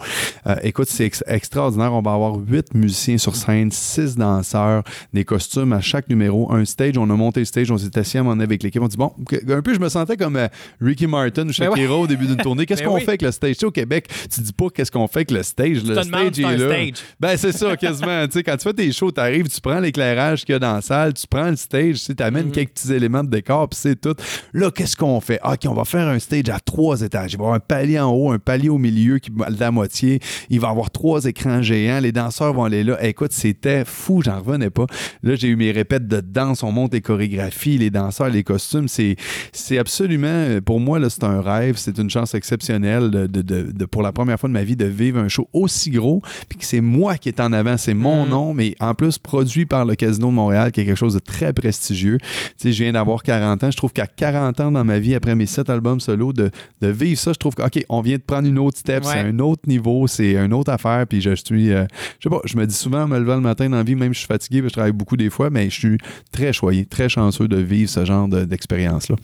Euh, 0.47 0.57
écoute, 0.63 0.89
c'est 0.89 1.05
ex- 1.07 1.25
extraordinaire. 1.27 1.93
On 1.93 2.03
va 2.03 2.13
avoir 2.13 2.37
8 2.37 2.75
musiciens 2.75 3.19
sur 3.19 3.37
scène, 3.37 3.71
6 3.71 4.17
danseurs, 4.17 4.83
des 5.13 5.25
costumes 5.25 5.73
à 5.73 5.81
chaque 5.81 6.09
numéro, 6.09 6.53
un 6.53 6.65
stage. 6.65 6.99
On 6.99 7.09
a 7.11 7.15
monté 7.17 7.41
le 7.41 7.47
stage. 7.47 7.71
On 7.71 7.79
s'est 7.79 7.97
assis 7.99 8.19
à 8.19 8.23
donné 8.23 8.45
avec 8.45 8.63
l'équipe. 8.63 8.83
On 8.83 8.89
dit, 8.89 8.97
bon, 8.97 9.13
un 9.49 9.63
peu, 9.63 9.75
je 9.75 9.81
me 9.81 9.89
sentais 9.89 10.17
comme 10.17 10.37
euh, 10.37 10.49
Ricky 10.81 11.07
Martin 11.07 11.43
ou 11.43 11.47
Ben 11.47 11.53
Shakira 11.53 11.95
au 11.97 12.07
début 12.07 12.27
d'une 12.27 12.37
tournée. 12.37 12.67
Qu'est-ce 12.67 12.83
Ben 12.83 12.89
qu'on 12.89 12.95
oui. 12.97 13.01
fait 13.03 13.11
avec 13.11 13.23
le 13.23 13.31
stage? 13.33 13.55
Tu 13.55 13.61
sais, 13.61 13.67
au 13.67 13.71
Québec, 13.71 14.09
tu 14.33 14.41
dis 14.41 14.53
pas 14.53 14.67
qu'est-ce 14.75 14.91
qu'on 14.91 14.98
fait 15.07 15.19
avec 15.19 15.31
le 15.31 15.43
stage. 15.43 15.85
Le 15.85 16.03
stage 16.03 16.39
est 16.39 16.43
là. 16.43 16.59
stage. 16.59 17.05
Ben, 17.21 17.37
c'est 17.37 17.53
ça, 17.53 17.77
quasiment. 17.77 18.27
tu 18.27 18.33
sais, 18.33 18.43
quand 18.43 18.57
tu 18.57 18.65
fais 18.65 18.73
tes 18.75 18.91
shows, 18.93 19.13
tu 19.13 19.21
arrives, 19.21 19.49
tu 19.49 19.61
prends 19.61 19.79
l'éclairage 19.81 20.45
qu'il 20.45 20.55
y 20.55 20.57
a 20.57 20.59
dans 20.59 20.75
la 20.75 20.81
salle, 20.81 21.15
tu 21.15 21.27
prends 21.29 21.51
le 21.51 21.57
stage, 21.57 22.01
tu 22.05 22.23
amènes 22.23 22.47
Mhm. 22.47 22.53
quelques 22.53 22.71
petits 22.73 22.93
éléments 22.93 23.23
de 23.23 23.31
décor, 23.31 23.69
puis 23.69 23.79
c'est 23.81 24.01
tout. 24.01 24.15
Là, 24.53 24.71
qu'est-ce 24.71 24.97
qu'on 24.97 25.21
fait? 25.21 25.39
OK, 25.45 25.61
on 25.67 25.75
va 25.75 25.85
faire 25.85 26.09
un 26.09 26.19
stage 26.19 26.49
à 26.49 26.59
trois 26.61 27.01
étages. 27.03 27.35
Il 27.35 27.37
va 27.39 27.45
y 27.45 27.47
avoir 27.47 27.55
un 27.55 27.61
palier 27.61 28.01
en 28.01 28.11
haut, 28.11 28.33
un 28.33 28.39
palier 28.39 28.69
au 28.71 28.79
milieu 28.79 29.19
qui 29.19 29.31
va 29.35 29.47
à 29.47 29.51
la 29.51 29.71
moitié. 29.71 30.21
Il 30.51 30.59
va 30.61 30.69
y 30.69 30.71
avoir 30.71 30.91
trois 30.91 31.25
écrans 31.27 31.63
géants. 31.63 32.01
Les 32.01 32.13
danseurs 32.13 32.53
vont 32.55 32.65
aller 32.65 32.83
là. 32.85 32.97
Écoute, 33.05 33.33
c'était 33.33 33.85
fou, 33.85 34.23
j'en 34.25 34.41
revenais 34.41 34.71
pas. 34.71 34.87
Là, 35.23 35.35
j'ai 35.35 35.49
eu 35.49 35.57
mes 35.57 35.71
répètes 35.73 36.09
de 36.09 36.21
danse, 36.21 36.63
on 36.63 36.73
monte 36.73 36.93
les 36.95 37.01
chorégraphies, 37.01 37.77
les 37.79 37.91
danseurs, 37.91 38.29
les 38.31 38.43
costumes. 38.45 38.89
C'est, 38.89 39.17
c'est 39.53 39.79
absolument, 39.79 40.61
pour 40.65 40.81
moi, 40.81 40.99
là, 40.99 41.11
c'est 41.11 41.25
un 41.25 41.41
rêve. 41.41 41.77
C'est 41.77 41.99
une 41.99 42.09
chance 42.11 42.35
exceptionnelle 42.35 43.11
de, 43.11 43.27
de- 43.27 43.43
de- 43.43 43.73
de- 43.73 43.85
pour 43.85 44.03
la 44.03 44.13
première 44.13 44.39
fois 44.39 44.49
de 44.49 44.55
ma 44.55 44.65
vie 44.65 44.77
de 44.77 44.85
vivre 44.89 45.19
un 45.19 45.29
show 45.29 45.49
aussi 45.53 45.91
gros, 45.91 46.23
puis 46.49 46.59
que 46.59 46.65
c'est 46.65 46.81
moi 46.81 47.17
qui 47.17 47.29
est 47.29 47.41
en 47.41 47.53
avant, 47.53 47.77
c'est 47.77 47.95
mon 47.95 48.27
Mm. 48.27 48.29
nom, 48.29 48.55
mais 48.55 48.75
en 48.81 48.95
plus 48.95 49.19
produit 49.19 49.67
par 49.67 49.85
le 49.85 49.95
Casino 49.95 50.29
de 50.29 50.33
Montréal, 50.33 50.73
qui 50.73 50.81
est 50.81 50.85
quelque 50.85 50.97
chose 50.99 51.15
de 51.15 51.19
très 51.21 51.53
prestigieux. 51.53 52.19
Tu 52.19 52.27
sais, 52.57 52.73
je 52.73 52.83
viens 52.83 52.93
d'avoir 52.93 53.23
40 53.23 53.63
ans. 53.65 53.71
Je 53.71 53.77
trouve 53.77 53.93
qu'à 53.93 54.07
40 54.07 54.61
ans 54.61 54.71
dans 54.73 54.85
ma 54.85 54.99
vie, 54.99 55.15
après 55.15 55.35
mes 55.35 55.47
7 55.47 55.71
albums 55.71 56.01
solo, 56.01 56.33
de, 56.33 56.51
de 56.81 56.89
vivre 56.89 57.19
ça, 57.19 57.33
je 57.33 57.39
trouve 57.39 57.55
que, 57.55 57.63
OK, 57.63 57.85
on 57.89 58.01
vient 58.01 58.17
de 58.17 58.23
prendre 58.23 58.49
une 58.49 58.59
autre 58.59 58.79
step, 58.79 59.05
Ouais. 59.05 59.11
c'est 59.13 59.19
un 59.21 59.39
autre 59.39 59.63
niveau, 59.67 60.07
c'est 60.07 60.33
une 60.37 60.53
autre 60.53 60.71
affaire, 60.73 61.07
puis 61.07 61.21
je 61.21 61.35
suis, 61.35 61.73
euh, 61.73 61.85
je 62.19 62.29
sais 62.29 62.31
pas, 62.35 62.41
je 62.45 62.57
me 62.57 62.67
dis 62.67 62.75
souvent 62.75 63.03
en 63.03 63.09
me 63.09 63.19
levant 63.19 63.37
le 63.37 63.41
matin 63.43 63.69
dans 63.69 63.77
la 63.77 63.83
vie, 63.83 63.95
même 63.95 64.13
si 64.13 64.17
je 64.17 64.19
suis 64.21 64.27
fatigué, 64.29 64.61
puis 64.61 64.69
je 64.69 64.73
travaille 64.75 64.93
beaucoup 64.93 65.17
des 65.17 65.31
fois, 65.31 65.51
mais 65.51 65.71
je 65.71 65.79
suis 65.79 65.99
très 66.33 66.53
choyé, 66.53 66.85
très 66.87 67.09
chanceux 67.09 67.49
de 67.49 67.57
vivre 67.57 67.91
ce 67.91 68.05
genre 68.05 68.29
de- 68.29 68.45
d'expérience-là. 68.45 69.17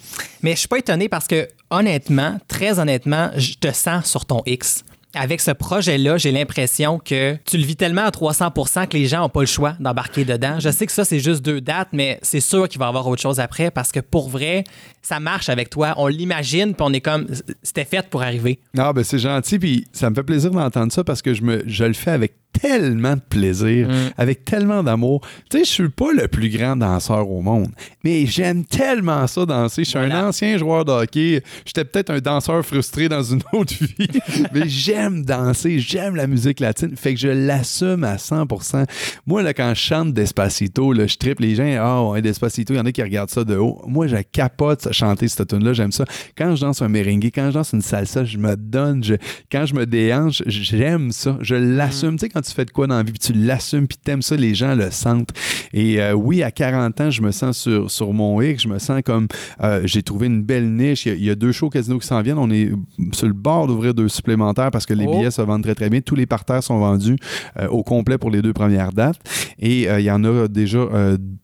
Mais 0.43 0.53
je 0.53 0.59
suis 0.59 0.69
pas 0.69 0.79
étonné 0.79 1.09
parce 1.09 1.27
que, 1.27 1.49
honnêtement, 1.71 2.39
très 2.49 2.79
honnêtement, 2.79 3.31
je 3.37 3.55
te 3.55 3.73
sens 3.73 4.07
sur 4.07 4.25
ton 4.27 4.43
X. 4.47 4.85
Avec 5.15 5.41
ce 5.41 5.53
projet-là, 5.53 6.17
j'ai 6.17 6.33
l'impression 6.33 6.99
que 6.99 7.37
tu 7.45 7.57
le 7.57 7.65
vis 7.65 7.77
tellement 7.77 8.03
à 8.03 8.11
300% 8.11 8.89
que 8.89 8.97
les 8.97 9.07
gens 9.07 9.21
n'ont 9.21 9.29
pas 9.29 9.41
le 9.41 9.47
choix 9.47 9.75
d'embarquer 9.79 10.25
dedans. 10.25 10.59
Je 10.59 10.71
sais 10.71 10.87
que 10.87 10.93
ça, 10.93 11.05
c'est 11.05 11.21
juste 11.21 11.43
deux 11.43 11.61
dates, 11.61 11.89
mais 11.93 12.19
c'est 12.23 12.41
sûr 12.41 12.69
qu'il 12.69 12.81
va 12.81 12.87
y 12.87 12.89
avoir 12.89 13.07
autre 13.07 13.23
chose 13.23 13.39
après 13.39 13.71
parce 13.71 13.93
que 13.93 14.01
pour 14.01 14.29
vrai, 14.29 14.65
ça 15.05 15.21
marche 15.21 15.49
avec 15.49 15.71
toi. 15.71 15.95
On 15.99 16.07
l'imagine, 16.09 16.75
puis 16.75 16.83
on 16.87 16.93
est 16.93 17.01
comme, 17.01 17.27
c'était 17.63 17.85
fait 17.85 18.09
pour 18.09 18.23
arriver. 18.23 18.59
Ah, 18.77 18.93
ben 18.93 19.05
c'est 19.05 19.19
gentil, 19.19 19.59
puis 19.59 19.87
ça 19.93 20.11
me 20.11 20.15
fait 20.15 20.23
plaisir 20.25 20.51
d'entendre 20.51 20.93
ça 20.93 21.05
parce 21.05 21.23
que 21.23 21.35
je, 21.35 21.43
me, 21.43 21.63
je 21.67 21.85
le 21.85 21.93
fais 21.93 22.11
avec 22.11 22.33
tellement 22.61 23.15
de 23.17 23.21
plaisir, 23.21 23.89
avec 24.17 24.45
tellement 24.45 24.85
d'amour. 24.85 25.21
Tu 25.51 25.59
sais, 25.59 25.65
je 25.65 25.71
suis 25.71 25.89
pas 25.89 26.13
le 26.13 26.29
plus 26.29 26.49
grand 26.51 26.77
danseur 26.77 27.29
au 27.29 27.43
monde, 27.43 27.69
mais 28.05 28.27
j'aime 28.27 28.65
tellement 28.65 29.27
ça 29.27 29.45
danser. 29.45 29.83
Je 29.83 29.91
suis 29.91 29.99
Voilà. 29.99 30.21
un 30.25 30.29
ancien 30.29 30.57
joueur 30.57 30.85
de 30.85 30.93
hockey. 30.93 31.43
J'étais 31.67 31.85
peut-être 31.85 32.11
un 32.11 32.21
danseur 32.21 32.65
frustré 32.65 33.09
dans 33.09 33.25
une 33.25 33.43
autre 33.53 33.75
vie, 33.75 34.07
mais 34.53 34.69
j'aime 34.69 35.25
danser, 35.25 35.81
j'aime 35.81 36.15
la 36.15 36.29
musique 36.29 36.61
latine. 36.61 36.97
Fait 36.97 37.15
que 37.15 37.21
je 37.21 37.29
l'assume 37.29 38.05
à 38.05 38.17
100%. 38.17 38.87
Moi, 39.27 39.43
là, 39.43 39.53
quand 39.53 39.71
je 39.75 39.81
chante 39.81 40.13
Despacito, 40.15 40.93
là, 40.93 41.09
je 41.09 41.17
tripe 41.17 41.41
les 41.41 41.57
gens. 41.57 41.77
Ah, 41.81 42.05
ouais, 42.09 42.23
Despacito, 42.23 42.73
il 42.73 42.77
y 42.77 42.81
en 42.81 42.87
a 42.87 42.93
qui 42.93 43.03
regardent 43.03 43.31
ça 43.31 43.43
de 43.43 43.57
haut. 43.57 43.83
Moi, 43.89 44.07
je 44.07 44.17
capote 44.31 44.93
chanter 44.95 45.29
cette 45.29 45.49
tune 45.49 45.63
là 45.65 45.73
j'aime 45.73 45.93
ça. 45.93 46.05
Quand 46.39 46.55
je 46.57 46.61
danse 46.63 46.81
un 46.83 46.89
merengue, 46.89 47.31
quand 47.35 47.49
je 47.49 47.55
danse 47.55 47.73
une 47.73 47.83
salsa, 47.83 48.25
je 48.25 48.39
me 48.39 48.57
donne. 48.57 49.05
Je- 49.05 49.15
quand 49.53 49.67
je 49.67 49.75
me 49.75 49.85
déhanche, 49.87 50.43
j'aime 50.47 51.11
ça. 51.13 51.37
Je 51.41 51.55
l'assume. 51.55 52.13
Tu 52.13 52.21
sais, 52.21 52.29
quand 52.29 52.41
tu 52.41 52.53
fais 52.53 52.65
de 52.65 52.71
quoi 52.71 52.87
dans 52.87 52.97
la 52.97 53.03
vie, 53.03 53.13
puis 53.13 53.19
tu 53.19 53.33
l'assumes, 53.33 53.87
puis 53.87 53.99
t'aimes 54.03 54.23
ça, 54.23 54.37
les 54.37 54.55
gens 54.55 54.75
le 54.75 54.91
sentent. 54.91 55.31
Et 55.73 56.01
euh, 56.01 56.13
oui, 56.15 56.43
à 56.43 56.51
40 56.51 57.01
ans, 57.01 57.11
je 57.11 57.21
me 57.23 57.31
sens 57.31 57.59
sur, 57.59 57.91
sur 57.91 58.13
mon 58.13 58.41
X, 58.41 58.63
je 58.63 58.69
me 58.69 58.79
sens 58.79 59.03
comme 59.05 59.27
euh, 59.63 59.83
j'ai 59.85 60.03
trouvé 60.03 60.27
une 60.27 60.43
belle 60.43 60.71
niche. 60.73 61.07
Il 61.07 61.09
y 61.09 61.13
a, 61.13 61.15
il 61.17 61.25
y 61.25 61.31
a 61.31 61.35
deux 61.35 61.53
shows 61.53 61.71
casino 61.71 61.99
qui 61.99 62.07
s'en 62.07 62.23
viennent. 62.23 62.39
On 62.39 62.51
est 62.51 62.71
sur 63.13 63.27
le 63.27 63.33
bord 63.33 63.67
d'ouvrir 63.67 63.95
deux 63.95 64.09
supplémentaires 64.09 64.71
parce 64.71 64.87
que 64.87 64.95
les 64.95 65.05
Oh. 65.07 65.17
billets 65.19 65.31
se 65.31 65.43
vendent 65.43 65.63
très 65.63 65.75
très 65.75 65.91
bien. 65.91 66.01
Tous 66.01 66.15
les 66.15 66.27
parterres 66.27 66.63
sont 66.63 66.79
vendus 66.79 67.17
euh, 67.59 67.69
au 67.69 67.83
complet 67.83 68.17
pour 68.19 68.31
les 68.31 68.41
deux 68.43 68.53
premières 68.53 68.93
dates. 68.93 69.19
Et 69.59 69.83
il 69.85 70.01
y 70.05 70.11
en 70.11 70.25
a 70.25 70.47
déjà 70.49 70.87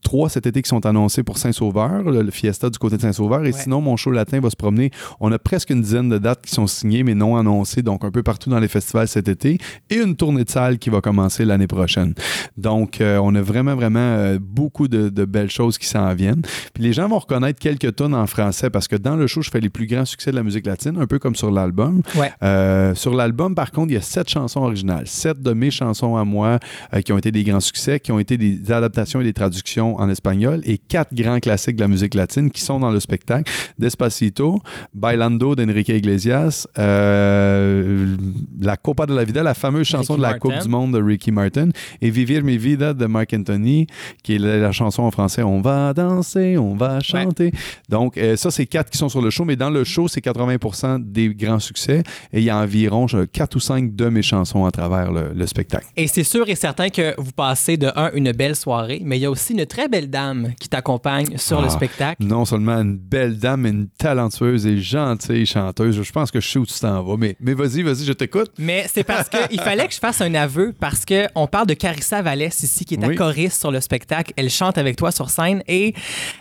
trois 0.03 0.29
cet 0.29 0.47
été 0.47 0.63
qui 0.63 0.69
sont 0.69 0.85
annoncés 0.87 1.23
pour 1.23 1.39
Saint-Sauveur, 1.39 2.03
le, 2.03 2.23
le 2.23 2.31
Fiesta 2.31 2.69
du 2.71 2.79
côté 2.79 2.97
de 2.97 3.03
Saint-Sauveur. 3.03 3.40
Et 3.47 3.53
Ouais. 3.53 3.61
sinon, 3.61 3.81
mon 3.81 3.97
show 3.97 4.11
latin 4.11 4.41
va 4.41 4.51
se 4.51 4.57
promener. 4.57 4.91
On 5.21 5.31
a 5.33 5.39
presque 5.39 5.71
une 5.71 5.83
dizaine 5.83 6.09
de 6.09 6.19
dates 6.19 6.43
qui 6.47 6.53
sont 6.55 6.67
signées 6.67 7.03
mais 7.03 7.15
non 7.15 7.37
annoncées, 7.37 7.83
donc 7.83 8.05
un 8.05 8.11
peu 8.11 8.23
partout 8.23 8.51
dans 8.51 8.59
les 8.61 8.69
festivals 8.69 9.09
cet 9.09 9.29
été. 9.29 9.59
Et 9.91 9.97
une 9.97 10.17
tournée 10.17 10.45
de 10.45 10.51
salle 10.51 10.79
qui 10.79 10.91
va 10.91 11.01
commencer 11.01 11.45
l'année 11.45 11.67
prochaine. 11.67 12.15
Donc, 12.57 13.01
euh, 13.01 13.19
on 13.23 13.35
a 13.35 13.43
vraiment, 13.43 13.75
vraiment 13.75 13.99
euh, 14.01 14.39
beaucoup 14.41 14.89
de, 14.89 15.09
de 15.09 15.25
belles 15.25 15.51
choses 15.51 15.79
qui 15.79 15.87
s'en 15.87 16.13
viennent. 16.15 16.43
Puis 16.75 16.83
les 16.83 16.93
gens 16.93 17.09
vont 17.09 17.19
reconnaître 17.19 17.59
quelques 17.59 17.97
tonnes 17.97 18.15
en 18.15 18.27
français 18.27 18.71
parce 18.71 18.89
que 18.89 18.97
dans 18.97 19.17
le 19.17 19.27
show, 19.27 19.43
je 19.43 19.51
fais 19.51 19.61
les 19.61 19.71
plus 19.71 19.87
grands 19.87 20.05
succès 20.05 20.31
de 20.31 20.37
la 20.37 20.43
musique 20.43 20.67
latine, 20.67 20.97
un 21.01 21.07
peu 21.07 21.19
comme 21.19 21.35
sur 21.35 21.51
l'album. 21.51 22.03
Ouais. 22.17 22.31
Euh, 22.43 22.95
sur 22.95 23.15
l'album, 23.15 23.55
par 23.55 23.71
contre, 23.71 23.91
il 23.91 23.95
y 23.95 23.99
a 23.99 24.01
sept 24.03 24.29
chansons 24.29 24.61
originales. 24.61 25.07
Sept 25.07 25.41
de 25.41 25.53
mes 25.53 25.71
chansons 25.71 26.17
à 26.17 26.25
moi 26.25 26.59
qui 27.05 27.13
ont 27.13 27.19
été 27.19 27.31
des 27.33 27.45
grands 27.45 27.61
succès, 27.61 28.01
qui 28.01 28.13
ont 28.13 28.19
été 28.19 28.37
des 28.37 28.71
adaptations 28.73 29.21
et 29.21 29.25
des 29.25 29.33
traductions 29.33 29.97
en 29.97 30.09
espagnol, 30.09 30.61
et 30.65 30.79
quatre 30.79 31.15
grands 31.15 31.39
classiques 31.41 31.77
de 31.77 31.81
la 31.83 31.89
musique 31.89 32.15
latine 32.15 32.51
qui 32.51 32.61
sont 32.63 32.81
dans 32.81 32.91
le 32.91 33.01
spectacle. 33.01 33.30
Despacito, 33.79 34.61
Bailando 34.95 35.55
d'Enrique 35.55 35.89
Iglesias, 35.91 36.67
euh, 36.79 38.17
La 38.61 38.77
Copa 38.77 39.07
de 39.07 39.15
la 39.15 39.25
Vida, 39.25 39.43
la 39.43 39.55
fameuse 39.55 39.87
chanson 39.87 40.15
Ricky 40.15 40.19
de 40.19 40.23
la 40.23 40.29
Martin. 40.31 40.49
Coupe 40.51 40.63
du 40.63 40.69
Monde 40.69 40.93
de 40.95 41.03
Ricky 41.03 41.31
Martin, 41.33 41.69
et 42.01 42.11
Vivir 42.11 42.43
mi 42.45 42.57
vida 42.59 42.93
de 42.95 43.07
Marc 43.07 43.33
Anthony, 43.35 43.87
qui 44.23 44.35
est 44.35 44.39
la, 44.39 44.57
la 44.59 44.73
chanson 44.73 45.03
en 45.03 45.11
français 45.11 45.43
On 45.43 45.61
va 45.61 45.93
danser, 45.95 46.57
on 46.59 46.75
va 46.75 47.01
chanter. 47.01 47.53
Donc, 47.89 48.17
euh, 48.19 48.37
ça, 48.37 48.51
c'est 48.51 48.67
quatre 48.67 48.91
qui 48.91 48.99
sont 48.99 49.09
sur 49.09 49.23
le 49.23 49.31
show, 49.31 49.45
mais 49.45 49.57
dans 49.57 49.71
le 49.71 49.85
show, 49.85 50.09
c'est 50.09 50.21
80 50.21 50.99
des 51.01 51.35
grands 51.35 51.59
succès, 51.59 52.03
et 52.33 52.39
il 52.39 52.45
y 52.45 52.51
a 52.51 52.57
environ 52.59 53.07
je- 53.07 53.25
quatre 53.25 53.57
ou 53.57 53.61
cinq 53.61 53.95
de 53.95 54.09
mes 54.09 54.23
chansons 54.23 54.65
à 54.65 54.71
travers 54.71 55.13
le, 55.13 55.33
le 55.35 55.47
spectacle. 55.47 55.87
Et 55.97 56.07
c'est 56.07 56.25
sûr 56.25 56.49
et 56.49 56.55
certain 56.55 56.89
que 56.89 57.15
vous 57.19 57.33
passez 57.33 57.77
de 57.77 57.89
un 57.97 58.11
une 58.15 58.33
belle 58.33 58.57
soirée, 58.57 59.01
mais 59.05 59.19
il 59.19 59.23
y 59.23 59.27
a 59.27 59.31
aussi 59.31 59.53
une 59.53 59.67
très 59.67 59.89
belle 59.89 60.11
dame 60.11 60.53
qui 60.61 60.69
t'accompagne 60.69 61.37
sur 61.37 61.61
le 61.61 61.67
Ah, 61.69 61.71
spectacle. 61.71 62.17
Non 62.25 62.45
seulement 62.45 62.79
une 62.81 62.97
belle 62.97 63.20
dame, 63.29 63.61
mais 63.63 63.71
une 63.71 63.89
talentueuse 63.89 64.67
et 64.67 64.79
gentille 64.79 65.47
chanteuse. 65.47 66.01
Je 66.03 66.13
pense 66.13 66.31
que 66.31 66.41
je 66.41 66.49
sais 66.49 66.59
où 66.59 66.67
tu 66.67 66.79
t'en 66.79 67.03
vas, 67.03 67.17
mais, 67.17 67.37
mais 67.41 67.55
vas-y, 67.55 67.83
vas-y, 67.83 68.05
je 68.05 68.13
t'écoute. 68.13 68.51
Mais 68.59 68.87
c'est 68.93 69.05
parce 69.05 69.29
qu'il 69.29 69.61
fallait 69.61 69.87
que 69.87 69.95
je 69.95 69.99
fasse 69.99 70.21
un 70.21 70.35
aveu 70.35 70.73
parce 70.79 71.05
que 71.05 71.27
on 71.35 71.47
parle 71.47 71.67
de 71.67 71.75
Carissa 71.75 72.23
Vallès 72.23 72.63
ici 72.63 72.85
qui 72.85 72.95
est 72.95 72.99
Oui. 73.05 73.15
ta 73.17 73.25
choriste 73.25 73.61
sur 73.61 73.71
le 73.71 73.81
spectacle. 73.81 74.33
Elle 74.37 74.51
chante 74.51 74.79
avec 74.79 74.97
toi 74.97 75.11
sur 75.13 75.31
scène 75.31 75.63
et 75.69 75.95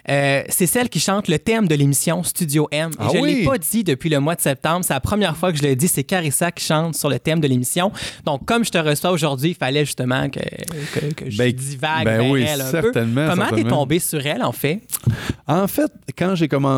euh, 0.09 0.43
c'est 0.49 0.67
celle 0.67 0.89
qui 0.89 0.99
chante 0.99 1.27
le 1.27 1.39
thème 1.39 1.67
de 1.67 1.75
l'émission 1.75 2.23
Studio 2.23 2.67
M. 2.71 2.91
Et 2.91 2.95
Ah 2.99 3.07
je 3.13 3.17
ne 3.19 3.25
l'ai 3.25 3.43
pas 3.43 3.57
dit 3.57 3.83
depuis 3.83 4.09
le 4.09 4.19
mois 4.19 4.35
de 4.35 4.41
septembre. 4.41 4.85
C'est 4.85 4.93
la 4.93 4.99
première 4.99 5.35
fois 5.37 5.51
que 5.51 5.57
je 5.57 5.63
le 5.63 5.75
dis. 5.75 5.87
C'est 5.87 6.03
Carissa 6.03 6.51
qui 6.51 6.63
chante 6.65 6.95
sur 6.95 7.09
le 7.09 7.19
thème 7.19 7.39
de 7.39 7.47
l'émission. 7.47 7.91
Donc 8.25 8.45
comme 8.45 8.63
je 8.65 8.71
te 8.71 8.77
reçois 8.77 9.11
aujourd'hui, 9.11 9.49
il 9.51 9.55
fallait 9.55 9.85
justement 9.85 10.29
que, 10.29 10.39
que, 10.39 11.13
que 11.13 11.29
je 11.29 11.37
Ben, 11.37 11.51
divague 11.51 12.05
ben 12.05 12.21
vers 12.21 12.29
oui, 12.31 12.45
elle 12.47 12.61
un 12.61 12.71
certainement, 12.71 13.25
peu. 13.25 13.35
Comment 13.35 13.49
t'es 13.55 13.63
tombé 13.63 13.99
sur 13.99 14.25
elle 14.25 14.43
en 14.43 14.51
fait? 14.51 14.81
En 15.47 15.67
fait, 15.67 15.91
quand 16.17 16.35
j'ai 16.35 16.47
commencé 16.47 16.68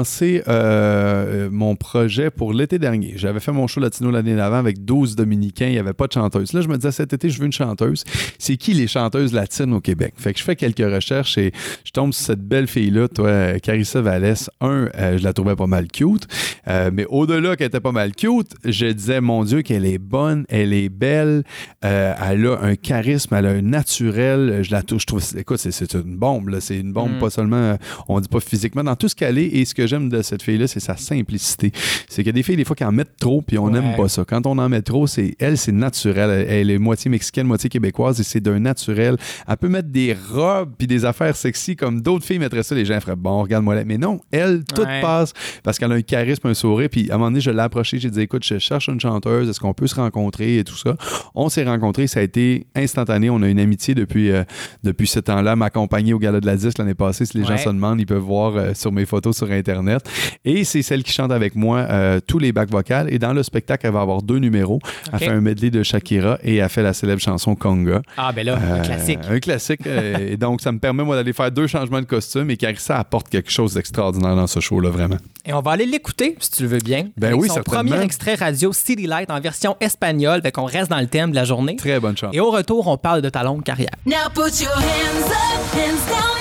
euh, 0.48 1.50
mon 1.52 1.76
projet 1.76 2.30
pour 2.30 2.54
l'été 2.54 2.80
dernier, 2.80 3.14
j'avais 3.18 3.40
fait 3.40 3.52
mon 3.52 3.68
show 3.68 3.80
latino 3.80 4.12
l'année 4.12 4.36
d'avant 4.36 4.58
avec 4.58 4.84
12 4.86 5.16
Dominicains, 5.16 5.68
il 5.68 5.74
n'y 5.74 5.78
avait 5.80 5.94
pas 5.94 6.08
de 6.08 6.14
chanteuse. 6.14 6.54
Là, 6.54 6.62
je 6.62 6.68
me 6.68 6.76
disais, 6.78 6.92
cet 6.92 7.14
été, 7.14 7.30
je 7.30 7.40
veux 7.40 7.46
une 7.46 7.52
chanteuse. 7.52 8.04
C'est 8.40 8.58
qui 8.58 8.74
les 8.74 8.88
chanteuses 8.88 9.34
latines 9.34 9.74
au 9.74 9.82
Québec? 9.82 10.14
Fait 10.18 10.34
que 10.34 10.40
je 10.40 10.44
fais 10.44 10.56
quelques 10.56 10.80
recherches 10.80 11.38
et 11.38 11.52
je 11.84 11.92
tombe 11.92 12.14
sur 12.14 12.26
cette 12.26 12.42
belle 12.48 12.68
fille-là, 12.68 13.08
toi, 13.08 13.60
Carissa 13.60 14.02
Vallès. 14.02 14.50
Un, 14.62 14.90
euh, 14.98 15.18
je 15.18 15.24
la 15.24 15.34
trouvais 15.34 15.56
pas 15.56 15.68
mal 15.68 15.88
cute, 15.88 16.28
Euh, 16.68 16.92
mais 16.94 17.06
au-delà 17.10 17.56
qu'elle 17.56 17.68
était 17.68 17.80
pas 17.80 17.92
mal 17.92 18.14
cute, 18.16 18.52
je 18.64 18.86
disais, 18.88 19.20
mon 19.20 19.44
Dieu, 19.44 19.62
qu'elle 19.64 19.86
est 19.86 19.98
bonne, 19.98 20.46
elle 20.48 20.74
est 20.74 20.90
belle, 20.90 21.44
elle 21.82 22.46
a 22.48 22.60
un 22.62 22.76
charisme, 22.76 23.34
elle 23.36 23.46
a 23.48 23.50
un 23.50 23.62
naturel. 23.62 24.60
Je 24.64 24.72
la 24.72 24.84
touche, 24.84 25.02
je 25.02 25.08
trouve, 25.08 25.24
écoute, 25.38 25.58
c'est- 25.58 25.94
une 25.94 26.18
bombe. 26.18 26.56
C'est 26.60 26.78
une 26.80 26.94
bombe, 26.94 27.16
Mm. 27.16 27.20
pas 27.20 27.30
seulement, 27.30 27.78
on 28.08 28.20
dit 28.20 28.28
pas 28.28 28.40
physiquement, 28.40 28.84
dans 28.84 28.96
tout 28.96 29.08
ce 29.08 29.16
qu'elle 29.16 29.38
est. 29.38 29.48
Et 29.48 29.66
ce 29.72 29.76
que 29.76 29.88
j'aime 29.88 30.10
de 30.10 30.22
cette 30.22 30.44
fille-là, 30.44 30.68
c'est 30.68 30.80
sa 30.80 30.96
simplicité. 30.98 31.72
C'est 32.08 32.18
qu'il 32.24 32.28
y 32.28 32.30
a 32.30 32.34
des 32.34 32.44
filles, 32.44 32.58
des 32.58 32.66
fois, 32.66 32.76
qui 32.76 32.84
en 32.86 32.92
mettent 32.92 33.18
trop, 33.20 33.42
puis 33.42 33.58
on 33.58 33.66
Ouais. 33.66 33.72
n'aime 33.80 33.96
pas 33.96 34.08
ça. 34.08 34.24
Quand 34.26 34.46
on 34.46 34.58
en 34.58 34.70
met 34.70 34.82
trop, 34.82 35.08
c'est 35.08 35.36
elle, 35.40 35.58
c'est 35.58 35.72
naturel. 35.72 36.30
Elle, 36.30 36.48
elle 36.62 36.72
est 36.72 36.78
moitié 36.78 37.10
mexicaine, 37.10 37.48
moitié 37.48 37.70
québécoise, 37.70 38.20
et 38.20 38.24
c'est 38.24 38.40
d'un 38.42 38.60
naturel. 38.60 39.18
Elle 39.48 39.58
peut 39.58 39.70
mettre 39.70 39.90
des 39.90 40.16
robes 40.32 40.72
puis 40.78 40.88
des 40.88 41.06
affaires 41.06 41.36
sexy 41.36 41.76
comme 41.76 42.02
d'autres 42.02 42.26
filles 42.26 42.40
mettraient 42.40 42.64
ça. 42.64 42.76
Les 42.76 42.86
gens 42.86 43.00
feraient 43.00 43.16
bon, 43.16 43.42
regarde-moi 43.44 43.76
là. 43.76 43.84
Mais 43.86 43.98
non, 43.98 44.20
elle, 44.32 44.64
tout 44.64 44.82
Ouais. 44.82 45.02
passe 45.02 45.34
parce 45.64 45.78
qu'elle 45.80 45.92
a 45.92 45.96
un 45.96 46.02
charisme, 46.02 46.48
un 46.48 46.54
sourire. 46.54 46.90
Puis 46.92 47.10
à 47.10 47.16
un 47.16 47.18
moment 47.18 47.30
donné, 47.32 47.42
je 47.42 47.52
l'ai 47.52 47.60
approchée, 47.60 47.98
j'ai 48.00 48.10
dit, 48.10 48.22
écoute, 48.22 48.44
je 48.46 48.58
cherche 48.60 48.88
une 48.90 49.00
chanteuse, 49.00 49.50
est-ce 49.50 49.60
qu'on 49.60 49.74
peut 49.74 49.88
se 49.88 49.96
rencontrer 49.96 50.58
et 50.60 50.64
tout 50.64 50.76
ça? 50.78 50.96
On 51.36 51.50
s'est 51.50 51.64
rencontrés, 51.64 52.08
ça 52.08 52.20
a 52.20 52.24
été 52.24 52.68
instantané. 52.76 53.30
On 53.30 53.42
a 53.42 53.48
une 53.48 53.60
amitié 53.60 53.96
depuis, 53.96 54.32
euh, 54.32 54.44
depuis 54.84 55.08
ce 55.08 55.20
temps-là. 55.20 55.56
M'accompagner 55.56 56.14
au 56.14 56.20
Gala 56.20 56.40
de 56.42 56.46
la 56.46 56.56
Disque 56.58 56.78
l'année 56.78 56.94
passée, 56.94 57.26
si 57.26 57.38
les 57.38 57.46
gens 57.46 57.58
se 57.58 57.70
demandent, 57.70 58.00
ils 58.02 58.06
peuvent 58.06 58.18
voir 58.18 58.56
euh, 58.56 58.74
sur 58.74 58.92
mes 58.92 59.06
photos 59.06 59.38
sur 59.38 59.52
Internet. 59.62 60.02
Et 60.46 60.64
c'est 60.64 60.82
celle 60.82 61.04
qui 61.04 61.12
chante 61.14 61.32
avec 61.32 61.56
moi 61.56 61.80
euh, 61.90 62.20
tous 62.26 62.40
les 62.40 62.52
bacs 62.52 62.70
vocales. 62.70 63.12
Et 63.14 63.20
dans 63.20 63.34
le 63.34 63.44
spectacle, 63.44 63.86
elle 63.88 63.94
va 63.94 64.02
avoir 64.02 64.22
deux 64.22 64.38
numéros. 64.40 64.80
Elle 65.08 65.16
Ok. 65.16 65.20
fait 65.22 65.28
un 65.30 65.42
medley 65.42 65.70
de 65.70 65.84
Shakira 65.84 66.38
et 66.44 66.58
elle 66.58 66.70
fait 66.70 66.84
la 66.84 66.94
célèbre 66.94 67.22
chanson 67.22 67.56
Conga. 67.56 68.02
Ah 68.18 68.32
ben 68.32 68.46
là, 68.46 68.56
un 68.58 68.80
Euh, 68.80 68.82
classique. 68.84 69.20
Un 69.30 69.40
classique. 69.40 69.82
euh, 69.88 70.32
et 70.34 70.38
donc, 70.38 70.62
ça 70.62 70.72
me 70.72 70.80
permet, 70.80 71.04
moi, 71.04 71.16
d'aller 71.16 71.34
faire 71.34 71.52
deux 71.52 71.68
changements 71.68 72.00
de 72.02 72.06
costume 72.06 72.50
et 72.50 72.58
Carissa 72.58 72.98
apporte 73.00 73.30
quelque 73.30 73.52
chose 73.52 73.74
d'extraordinaire 73.76 74.36
dans 74.36 74.48
ce 74.48 74.60
show-là, 74.60 74.90
vraiment. 74.90 75.18
Et 75.46 75.54
on 75.54 75.62
va 75.62 75.72
aller 75.72 75.86
l'écouter, 75.86 76.36
si 76.40 76.52
tu 76.52 76.64
le 76.64 76.70
veux 76.70 76.80
bien. 76.80 77.08
Ben 77.18 77.30
avec 77.30 77.42
oui, 77.42 77.48
son 77.50 77.62
premier 77.64 78.00
extrait 78.02 78.36
radio 78.36 78.74
City 78.74 79.08
Light 79.08 79.30
en 79.32 79.40
version 79.40 79.76
espagnole. 79.80 80.42
Fait 80.42 80.52
qu'on 80.52 80.66
reste 80.66 80.90
dans 80.90 81.00
le 81.00 81.08
thème 81.08 81.32
de 81.32 81.36
la 81.36 81.46
journée. 81.46 81.76
Très 81.76 82.00
bonne 82.00 82.18
chance. 82.18 82.34
Et 82.34 82.40
au 82.40 82.52
retour, 82.52 82.88
on 82.88 82.98
parle 82.98 83.22
de 83.22 83.30
ta 83.30 83.44
longue 83.44 83.64
carrière. 83.64 83.90
Now 84.06 84.30
put 84.34 84.62
your 84.62 84.72
hands 84.76 85.30
up, 85.30 85.76
hands 85.76 86.08
down. 86.10 86.32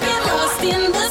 Get 0.00 0.24
lost 0.26 0.62
in 0.62 0.92
the 0.92 1.07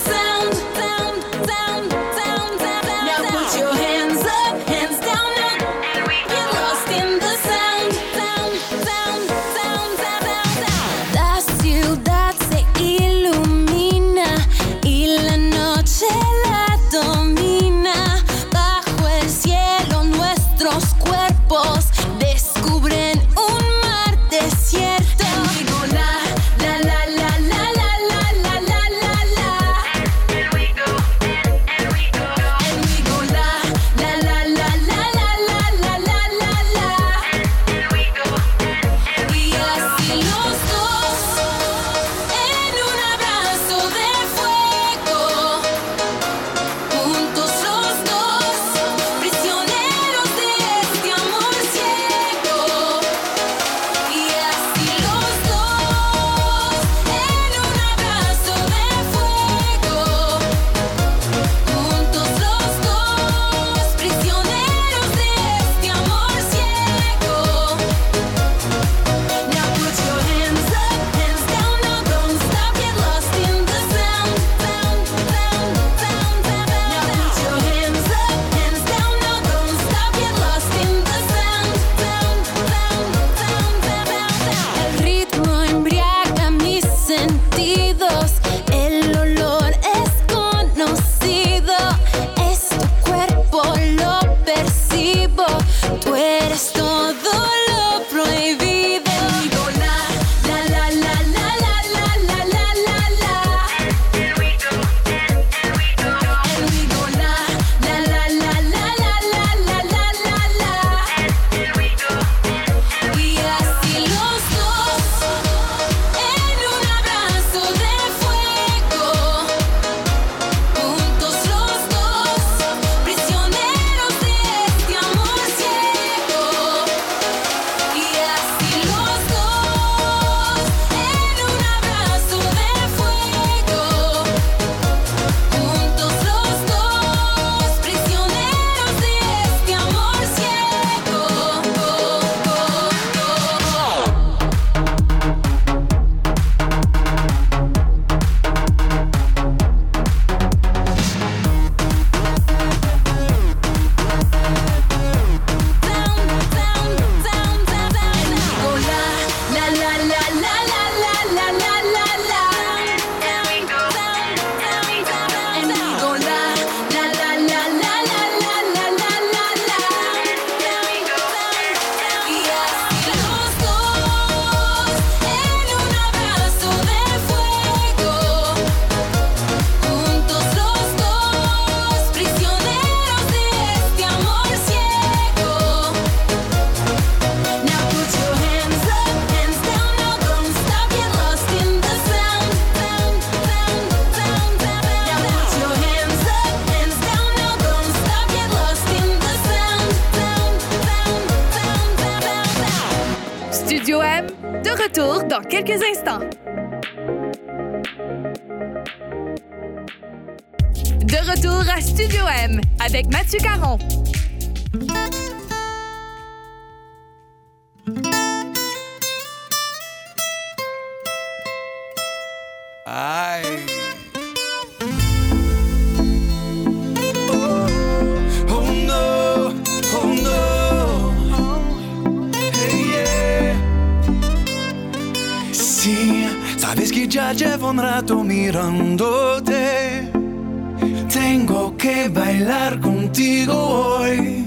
bailar 242.48 242.80
contigo 242.80 243.54
hoy. 243.54 244.46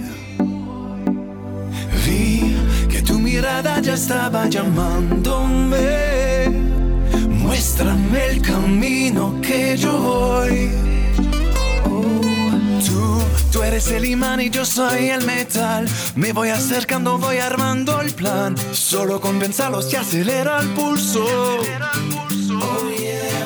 Vi 2.07 2.57
que 2.89 3.03
tu 3.03 3.19
mirada 3.19 3.81
ya 3.81 3.95
estaba 3.95 4.49
llamándome. 4.49 6.49
Muéstrame 7.29 8.27
el 8.31 8.43
camino 8.43 9.39
que 9.43 9.77
yo 9.77 9.99
voy. 9.99 10.71
Oh, 11.85 12.21
Tú, 12.87 13.21
tú 13.53 13.63
eres 13.63 13.91
el 13.91 14.07
imán 14.07 14.41
y 14.41 14.51
yo 14.51 14.65
soy 14.65 15.11
el 15.11 15.27
metal. 15.27 15.87
Me 16.15 16.33
voy 16.33 16.49
acercando, 16.49 17.19
voy 17.19 17.37
armando 17.39 18.01
el 18.01 18.13
plan. 18.13 18.57
Solo 18.73 19.21
con 19.21 19.39
pensarlos 19.39 19.91
se 19.91 19.99
acelera 19.99 20.61
el 20.61 20.69
pulso. 20.71 21.27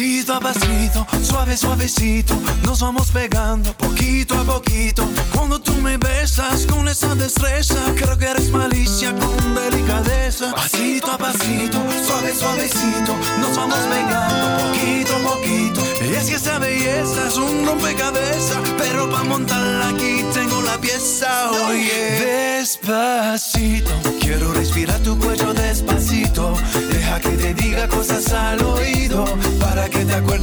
Pasito 0.00 0.32
a 0.32 0.40
pasito, 0.40 1.06
suave, 1.22 1.58
suavecito, 1.58 2.34
nos 2.62 2.80
vamos 2.80 3.10
pegando 3.10 3.70
poquito 3.74 4.34
a 4.34 4.44
poquito. 4.44 5.06
Cuando 5.34 5.60
tú 5.60 5.74
me 5.74 5.98
besas 5.98 6.64
con 6.64 6.88
esa 6.88 7.14
destreza, 7.14 7.74
creo 7.94 8.16
que 8.16 8.24
eres 8.24 8.50
malicia 8.50 9.14
con 9.14 9.54
delicadeza. 9.54 10.54
Pasito 10.54 11.12
a 11.12 11.18
pasito, 11.18 11.76
suave, 12.06 12.34
suavecito, 12.34 13.14
nos 13.40 13.54
vamos 13.54 13.76
pegando 13.90 14.64
poquito 14.64 15.16
a 15.16 15.34
poquito. 15.34 15.82
Y 16.02 16.14
es 16.14 16.30
que 16.30 16.36
esa 16.36 16.58
belleza 16.58 17.28
es 17.28 17.36
un 17.36 17.66
rompecabezas, 17.66 18.56
pero 18.78 19.10
para 19.10 19.24
montarla 19.24 19.88
aquí 19.88 20.24
tengo 20.32 20.62
la 20.62 20.78
pieza. 20.80 21.50
Oye, 21.68 22.56
despacito, 22.56 23.90
quiero 24.18 24.50
respirar 24.54 24.98
tu 25.00 25.18
cuello 25.18 25.49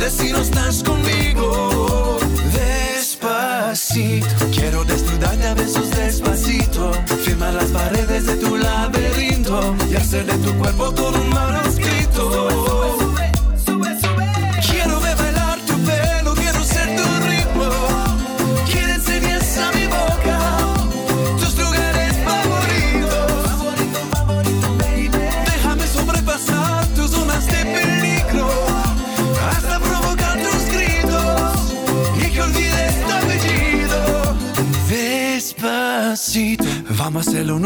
si 0.10 0.32
no 0.32 0.40
estás 0.40 0.84
conmigo. 0.84 2.18
Despacito, 2.54 4.28
quiero 4.54 4.84
desnudarte 4.86 5.48
a 5.48 5.54
besos 5.54 5.90
despacito. 5.92 6.92
Firmar 7.24 7.54
las 7.54 7.72
paredes 7.72 8.26
de 8.26 8.36
tu 8.36 8.58
laberinto 8.58 9.76
y 9.92 9.96
hacer 9.96 10.26
de 10.26 10.38
tu 10.38 10.58
cuerpo 10.58 10.94
todo 10.94 11.07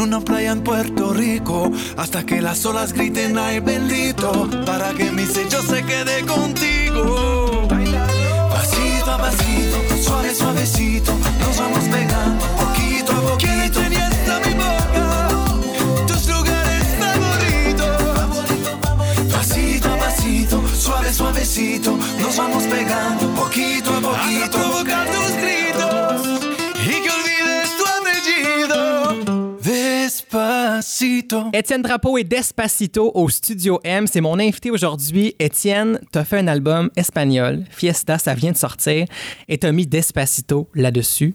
una 0.02 0.20
playa 0.20 0.50
en 0.52 0.62
Puerto 0.62 1.12
Rico 1.14 1.70
hasta 1.96 2.26
que 2.26 2.42
las 2.42 2.66
olas 2.66 2.92
griten 2.92 3.38
ay 3.38 3.60
bendito 3.60 4.48
para 4.66 4.92
que 4.92 5.12
mi 5.12 5.24
sello 5.24 5.62
se 5.62 5.84
quede 5.84 6.26
contigo. 6.26 7.68
Pasito 7.68 9.10
a 9.12 9.30
suave 10.02 10.34
suavecito, 10.34 11.12
Étienne 31.52 31.82
Drapeau 31.82 32.18
et 32.18 32.24
Despacito 32.24 33.12
au 33.14 33.28
Studio 33.28 33.80
M. 33.84 34.06
C'est 34.06 34.20
mon 34.20 34.38
invité 34.38 34.70
aujourd'hui. 34.70 35.34
Étienne, 35.38 36.00
t'as 36.10 36.24
fait 36.24 36.38
un 36.38 36.48
album 36.48 36.90
espagnol, 36.96 37.64
Fiesta, 37.70 38.18
ça 38.18 38.34
vient 38.34 38.52
de 38.52 38.56
sortir, 38.56 39.06
et 39.48 39.58
t'as 39.58 39.72
mis 39.72 39.86
Despacito 39.86 40.68
là-dessus. 40.74 41.34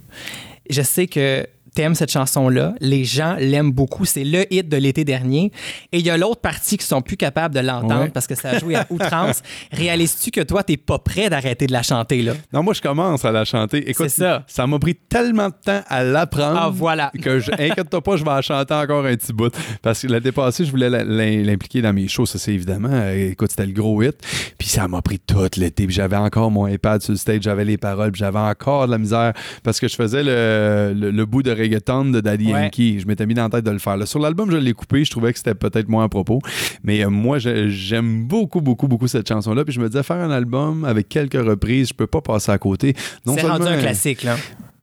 Je 0.69 0.81
sais 0.81 1.07
que 1.07 1.47
t'aimes 1.77 1.93
cette 1.93 2.11
chanson-là. 2.11 2.73
Les 2.79 3.03
gens 3.05 3.35
l'aiment 3.39 3.71
beaucoup. 3.71 4.03
C'est 4.05 4.23
le 4.23 4.51
hit 4.51 4.67
de 4.67 4.77
l'été 4.77 5.03
dernier. 5.05 5.51
Et 5.91 5.99
il 5.99 6.05
y 6.05 6.09
a 6.09 6.17
l'autre 6.17 6.41
partie 6.41 6.75
qui 6.77 6.85
sont 6.85 7.01
plus 7.03 7.17
capables 7.17 7.53
de 7.53 7.59
l'entendre 7.59 8.01
Ouais. 8.01 8.09
parce 8.09 8.25
que 8.25 8.33
ça 8.33 8.49
a 8.49 8.57
joué 8.59 8.75
à 8.75 8.87
outrance. 8.89 9.43
Réalises-tu 9.71 10.31
que 10.31 10.41
toi, 10.41 10.63
t'es 10.63 10.75
pas 10.77 10.97
prêt 10.97 11.29
d'arrêter 11.29 11.67
de 11.67 11.71
la 11.73 11.83
chanter, 11.83 12.23
là? 12.23 12.33
Non, 12.51 12.63
moi, 12.63 12.73
je 12.73 12.81
commence 12.81 13.23
à 13.25 13.31
la 13.31 13.45
chanter. 13.45 13.87
Écoute, 13.89 14.09
C'est 14.09 14.23
ça. 14.47 14.67
m'a 14.67 14.79
pris 14.79 14.95
tellement 14.95 15.49
de 15.49 15.53
temps 15.63 15.81
à 15.87 16.03
l'apprendre. 16.03 16.57
Ah, 16.59 16.69
voilà. 16.73 17.11
Que, 17.21 17.39
je, 17.39 17.51
inquiète-toi 17.51 18.01
pas, 18.01 18.15
je 18.17 18.23
vais 18.23 18.29
la 18.31 18.41
chanter 18.41 18.73
encore 18.73 19.05
un 19.05 19.15
petit 19.15 19.33
bout. 19.33 19.53
Parce 19.83 20.01
que 20.01 20.07
l'année 20.07 20.31
passée, 20.31 20.65
je 20.65 20.71
voulais 20.71 20.89
la- 20.89 21.03
l'im- 21.03 21.43
l'impliquer 21.43 21.81
dans 21.83 21.93
mes 21.93 22.07
shows, 22.07 22.25
ça, 22.25 22.39
c'est 22.39 22.53
évidemment. 22.53 22.89
euh, 22.91 23.31
Écoute, 23.31 23.51
c'était 23.51 23.65
le 23.67 23.73
gros 23.73 24.01
hit. 24.01 24.15
Puis 24.57 24.67
ça 24.67 24.87
m'a 24.87 25.01
pris 25.01 25.19
tout 25.19 25.37
l'été. 25.57 25.85
Puis 25.85 25.95
j'avais 25.95 26.15
encore 26.17 26.49
mon 26.49 26.67
iPad 26.67 27.01
sur 27.01 27.11
le 27.13 27.17
stage, 27.17 27.41
j'avais 27.43 27.65
les 27.65 27.77
paroles, 27.77 28.11
puis 28.11 28.19
j'avais 28.19 28.39
encore 28.39 28.87
de 28.87 28.91
la 28.91 28.97
misère. 28.97 29.33
Parce 29.63 29.79
que 29.79 29.87
je 29.87 29.95
faisais 29.95 30.23
le, 30.23 30.93
le- 30.95 31.11
le 31.11 31.25
bout 31.25 31.43
de 31.43 31.51
reggaeton 31.67 32.05
de 32.05 32.21
Daddy 32.21 32.51
Ouais. 32.53 32.63
Yankee. 32.63 32.99
Je 32.99 33.07
m'étais 33.07 33.25
mis 33.25 33.33
dans 33.33 33.43
la 33.43 33.49
tête 33.49 33.65
de 33.65 33.71
le 33.71 33.79
faire. 33.79 33.97
Là, 33.97 34.05
sur 34.05 34.19
l'album, 34.19 34.49
je 34.51 34.57
l'ai 34.57 34.73
coupé. 34.73 35.03
Je 35.03 35.11
trouvais 35.11 35.31
que 35.33 35.37
c'était 35.37 35.55
peut-être 35.55 35.89
moins 35.89 36.03
à 36.05 36.09
propos. 36.09 36.39
Mais 36.83 37.03
euh, 37.05 37.09
moi, 37.09 37.37
j'aime 37.39 38.25
beaucoup, 38.27 38.61
beaucoup, 38.61 38.87
beaucoup 38.87 39.07
cette 39.07 39.27
chanson-là. 39.27 39.63
Puis 39.65 39.73
je 39.73 39.79
me 39.79 39.87
disais, 39.87 40.03
faire 40.03 40.17
un 40.17 40.31
album 40.31 40.85
avec 40.85 41.09
quelques 41.09 41.33
reprises, 41.41 41.89
je 41.89 41.93
peux 41.93 42.07
pas 42.07 42.21
passer 42.21 42.51
à 42.51 42.57
côté. 42.57 42.95
C'est 43.25 43.41
rendu 43.41 43.67
un 43.67 43.77
classique, 43.77 44.23
là. 44.23 44.35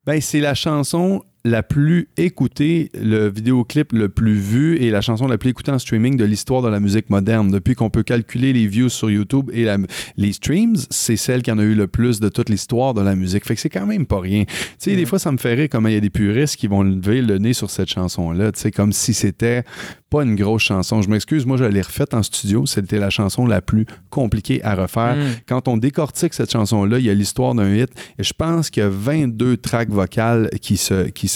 ben, 0.07 0.21
c'est 0.21 0.41
la 0.41 0.55
chanson 0.55 1.23
la 1.47 1.63
plus 1.63 2.09
écoutée, 2.17 2.91
le 2.99 3.29
vidéoclip 3.29 3.93
le 3.93 4.09
plus 4.09 4.33
vu 4.35 4.77
et 4.79 4.91
la 4.91 5.03
chanson 5.03 5.27
la 5.27 5.37
plus 5.37 5.51
écoutée 5.51 5.71
en 5.73 5.79
streaming 5.79 6.17
de 6.17 6.25
l'histoire 6.25 6.63
de 6.63 6.69
la 6.69 6.81
musique 6.81 7.11
moderne. 7.11 7.51
Depuis 7.51 7.75
qu'on 7.75 7.91
peut 7.91 8.03
calculer 8.03 8.55
les 8.55 8.67
views 8.67 8.89
sur 8.89 9.11
YouTube 9.11 9.51
et 9.53 9.65
la- 9.65 9.77
les 10.17 10.33
streams, 10.33 10.77
c'est 10.89 11.17
celle 11.17 11.43
qui 11.43 11.53
en 11.53 11.59
a 11.59 11.63
eu 11.63 11.75
le 11.75 11.87
plus 11.87 12.19
de 12.19 12.31
toute 12.31 12.49
l'histoire 12.49 12.95
de 12.95 13.03
la 13.03 13.15
musique. 13.15 13.45
Fait 13.45 13.55
que 13.55 13.61
c'est 13.61 13.69
quand 13.69 13.87
même 13.87 14.07
pas 14.07 14.21
rien. 14.21 14.45
Tu 14.47 14.55
sais, 14.79 14.97
des 14.97 15.05
fois, 15.05 15.19
ça 15.19 15.31
me 15.33 15.37
fait 15.37 15.53
rire 15.55 15.69
comment 15.71 15.89
il 15.89 15.95
y 15.95 15.99
a 15.99 16.01
des 16.01 16.09
puristes 16.11 16.57
qui 16.57 16.67
vont 16.67 16.83
lever 16.83 17.21
le 17.21 17.37
nez 17.37 17.53
sur 17.53 17.69
cette 17.69 17.89
chanson-là. 17.91 18.51
Tu 18.53 18.61
sais, 18.61 18.71
comme 18.71 18.93
si 18.95 19.13
c'était 19.13 19.65
pas 20.09 20.23
une 20.23 20.37
grosse 20.37 20.63
chanson. 20.63 21.03
Je 21.03 21.09
m'excuse, 21.11 21.45
moi, 21.45 21.57
je 21.57 21.65
l'ai 21.65 21.83
refaite 21.83 22.15
en 22.15 22.23
studio. 22.23 22.65
C'était 22.67 22.99
la 23.01 23.11
chanson 23.11 23.47
la 23.47 23.61
plus 23.61 23.85
compliquée 24.11 24.63
à 24.65 24.77
refaire. 24.77 25.17
Mm. 25.17 25.21
Quand 25.49 25.67
on 25.69 25.77
décortique 25.77 26.35
cette 26.35 26.53
chanson-là, 26.53 27.01
il 27.01 27.05
y 27.05 27.11
a 27.11 27.15
l'histoire 27.15 27.55
d'un 27.55 27.75
hit. 27.75 27.91
Et 28.19 28.23
je 28.23 28.33
pense 28.33 28.71
qu'il 28.71 28.83
y 28.83 28.87
a 28.87 28.89
22 28.89 29.57
tracks 29.57 29.91
vocales 29.91 30.49
qui 30.63 30.77
se 30.77 31.09
qui 31.09 31.27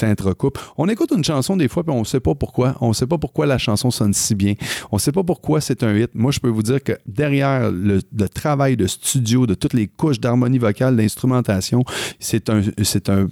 On 0.77 0.89
écoute 0.89 1.13
une 1.17 1.25
chanson 1.25 1.57
des 1.57 1.69
fois, 1.69 1.83
puis 1.85 1.93
on 1.93 2.01
ne 2.01 2.05
sait 2.05 2.21
pas 2.21 2.35
pourquoi. 2.35 2.77
On 2.81 2.89
ne 2.89 2.93
sait 2.93 3.07
pas 3.07 3.19
pourquoi 3.19 3.47
la 3.47 3.59
chanson 3.59 3.91
sonne 3.91 4.15
si 4.15 4.35
bien. 4.35 4.55
On 4.91 4.97
ne 4.97 5.01
sait 5.01 5.13
pas 5.13 5.25
pourquoi 5.25 5.61
c'est 5.61 5.83
un 5.83 5.95
hit. 5.95 6.11
Moi, 6.15 6.31
je 6.33 6.41
peux 6.41 6.49
vous 6.49 6.63
dire 6.63 6.83
que 6.83 6.93
derrière 7.07 7.71
le, 7.71 8.01
le 8.17 8.29
travail 8.29 8.77
de 8.77 8.87
studio, 8.87 9.47
de 9.47 9.55
toutes 9.55 9.75
les 9.75 9.87
couches 9.87 10.21
d'harmonie 10.21 10.59
vocale, 10.59 10.97
d'instrumentation, 10.97 11.85
c'est 12.19 12.51
un, 12.51 12.63
c'est 12.83 13.09
un 13.09 13.29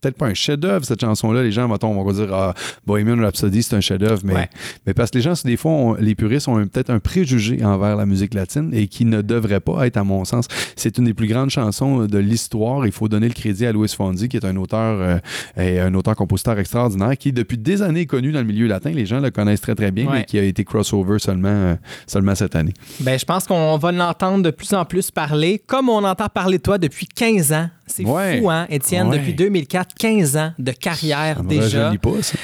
peut-être 0.00 0.16
pas 0.16 0.26
un 0.26 0.34
chef-d'œuvre, 0.34 0.84
cette 0.84 1.00
chanson-là. 1.00 1.42
Les 1.42 1.52
gens, 1.52 1.68
mettons, 1.68 1.92
vont 1.94 2.12
dire 2.12 2.32
ah, 2.32 2.54
Bohemian 2.86 3.16
Rhapsody, 3.22 3.62
c'est 3.62 3.76
un 3.76 3.80
chef-d'œuvre. 3.80 4.22
Mais, 4.24 4.34
Ouais. 4.34 4.48
mais 4.86 4.94
parce 4.94 5.10
que 5.10 5.18
les 5.18 5.22
gens, 5.22 5.34
des 5.44 5.56
fois, 5.56 5.96
les 6.00 6.14
puristes 6.14 6.48
ont 6.48 6.54
peut-être 6.66 6.90
un 6.90 6.98
préjugé 7.00 7.64
envers 7.64 7.96
la 7.96 8.06
musique 8.06 8.34
latine 8.34 8.70
et 8.72 8.86
qui 8.88 9.04
ne 9.04 9.22
devrait 9.22 9.60
pas 9.60 9.86
être, 9.86 9.96
à 9.96 10.04
mon 10.04 10.24
sens. 10.24 10.46
C'est 10.76 10.98
une 10.98 11.04
des 11.04 11.14
plus 11.14 11.26
grandes 11.26 11.50
chansons 11.50 12.06
de 12.06 12.18
l'histoire. 12.18 12.86
Il 12.86 12.92
faut 12.92 13.08
donner 13.08 13.28
le 13.28 13.34
crédit 13.34 13.66
à 13.66 13.72
Louis 13.72 13.88
Fonzi, 13.88 14.28
qui 14.28 14.36
est 14.36 14.44
un 14.44 14.56
auteur 14.56 14.98
euh, 15.00 15.18
et 15.56 15.80
un 15.80 15.92
auteur-compositeur 15.94 16.58
extraordinaire, 16.58 17.16
qui, 17.18 17.32
depuis 17.32 17.58
des 17.58 17.82
années, 17.82 18.00
est 18.02 18.06
connu 18.06 18.32
dans 18.32 18.40
le 18.40 18.46
milieu 18.46 18.66
latin. 18.66 18.90
Les 18.90 19.06
gens 19.06 19.20
le 19.20 19.30
connaissent 19.30 19.60
très, 19.60 19.74
très 19.74 19.90
bien, 19.90 20.06
Ouais. 20.06 20.18
mais 20.20 20.24
qui 20.24 20.38
a 20.38 20.42
été 20.42 20.64
crossover 20.64 21.18
seulement, 21.18 21.48
euh, 21.48 21.74
seulement 22.06 22.34
cette 22.34 22.56
année. 22.56 22.72
Ben, 23.00 23.18
je 23.18 23.24
pense 23.24 23.46
qu'on 23.46 23.76
va 23.76 23.92
l'entendre 23.92 24.42
de 24.42 24.50
plus 24.50 24.72
en 24.74 24.84
plus 24.84 25.10
parler, 25.10 25.62
comme 25.66 25.88
on 25.88 26.04
entend 26.04 26.28
parler 26.28 26.58
de 26.58 26.62
toi 26.62 26.78
depuis 26.78 27.06
15 27.06 27.52
ans. 27.52 27.68
C'est 27.92 28.04
Ouais. 28.04 28.40
fou, 28.40 28.50
hein, 28.50 28.66
Étienne? 28.70 29.08
Ouais. 29.08 29.18
Depuis 29.18 29.34
2004, 29.34 29.94
15 29.98 30.36
ans 30.36 30.52
de 30.58 30.72
carrière 30.72 31.38
Ça 31.38 31.42
déjà. 31.42 31.92
pas, 32.00 32.22
ça. 32.22 32.36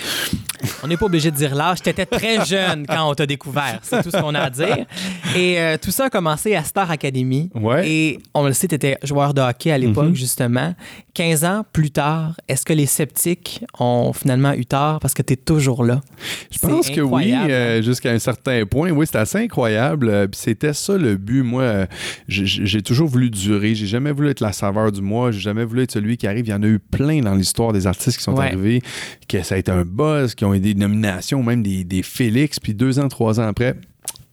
On 0.83 0.89
n'est 0.89 0.97
pas 0.97 1.07
obligé 1.07 1.31
de 1.31 1.37
dire 1.37 1.55
l'âge. 1.55 1.83
Tu 1.83 1.89
étais 1.91 2.07
très 2.07 2.45
jeune 2.45 2.87
quand 2.87 3.09
on 3.11 3.15
t'a 3.15 3.27
découvert. 3.27 3.79
C'est 3.83 4.03
tout 4.03 4.11
ce 4.11 4.17
qu'on 4.17 4.35
a 4.35 4.41
à 4.41 4.51
dire. 4.51 4.87
Et 5.35 5.59
euh, 5.61 5.77
tout 5.81 5.91
ça 5.91 6.07
a 6.07 6.11
commencé 6.11 6.55
à 6.55 6.65
Star 6.65 6.91
Academy. 6.91 7.51
Ouais. 7.55 7.89
Et 7.89 8.19
on 8.35 8.47
le 8.47 8.53
sait, 8.53 8.69
tu 8.69 8.75
étais 8.75 8.97
joueur 9.03 9.35
de 9.35 9.41
hockey 9.41 9.71
à 9.71 9.79
l'époque, 9.79 10.07
Mhm. 10.09 10.15
justement. 10.15 10.75
15 11.15 11.45
ans 11.45 11.65
plus 11.73 11.91
tard, 11.91 12.35
est-ce 12.49 12.65
que 12.65 12.73
les 12.75 12.87
sceptiques 12.87 13.65
ont 13.79 14.13
finalement 14.13 14.53
eu 14.53 14.67
tort 14.67 15.01
parce 15.01 15.15
que 15.15 15.23
tu 15.23 15.33
es 15.33 15.37
toujours 15.37 15.85
là? 15.85 16.01
Je 16.51 16.59
pense 16.59 16.91
que 16.91 17.01
oui, 17.01 17.33
euh, 17.35 17.81
jusqu'à 17.83 18.11
un 18.11 18.19
certain 18.19 18.65
point. 18.67 18.91
Oui, 18.91 19.07
c'est 19.11 19.19
assez 19.19 19.39
incroyable. 19.39 20.09
Euh, 20.09 20.27
C'était 20.33 20.73
ça 20.75 20.97
le 20.99 21.17
but. 21.17 21.43
Moi, 21.43 21.87
j'ai- 22.29 22.45
j'ai 22.47 22.83
toujours 22.83 23.09
voulu 23.09 23.31
durer. 23.31 23.75
J'ai 23.75 23.87
jamais 23.87 24.13
voulu 24.13 24.29
être 24.31 24.41
la 24.41 24.53
saveur 24.53 24.93
du 24.93 25.01
mois. 25.01 25.31
J'ai 25.31 25.41
jamais 25.41 25.65
voulu 25.65 25.83
être 25.83 25.93
celui 25.93 26.17
qui 26.17 26.27
arrive. 26.27 26.47
Il 26.47 26.51
y 26.51 26.55
en 26.55 26.63
a 26.63 26.67
eu 26.67 26.79
plein 26.79 27.21
dans 27.21 27.35
l'histoire 27.35 27.73
des 27.73 27.87
artistes 27.87 28.19
qui 28.19 28.23
sont 28.25 28.35
Ouais. 28.37 28.47
arrivés, 28.47 28.83
que 29.29 29.43
ça 29.43 29.55
a 29.55 29.59
été 29.59 29.71
un 29.71 29.85
buzz, 29.85 30.35
qui 30.35 30.45
ont 30.45 30.53
des 30.59 30.75
nominations, 30.75 31.43
même 31.43 31.63
des 31.63 32.03
Félix. 32.03 32.61
Puis 32.61 32.75
deux 32.75 32.99
ans, 32.99 33.09
trois 33.09 33.41
ans 33.41 33.47
après, 33.47 33.77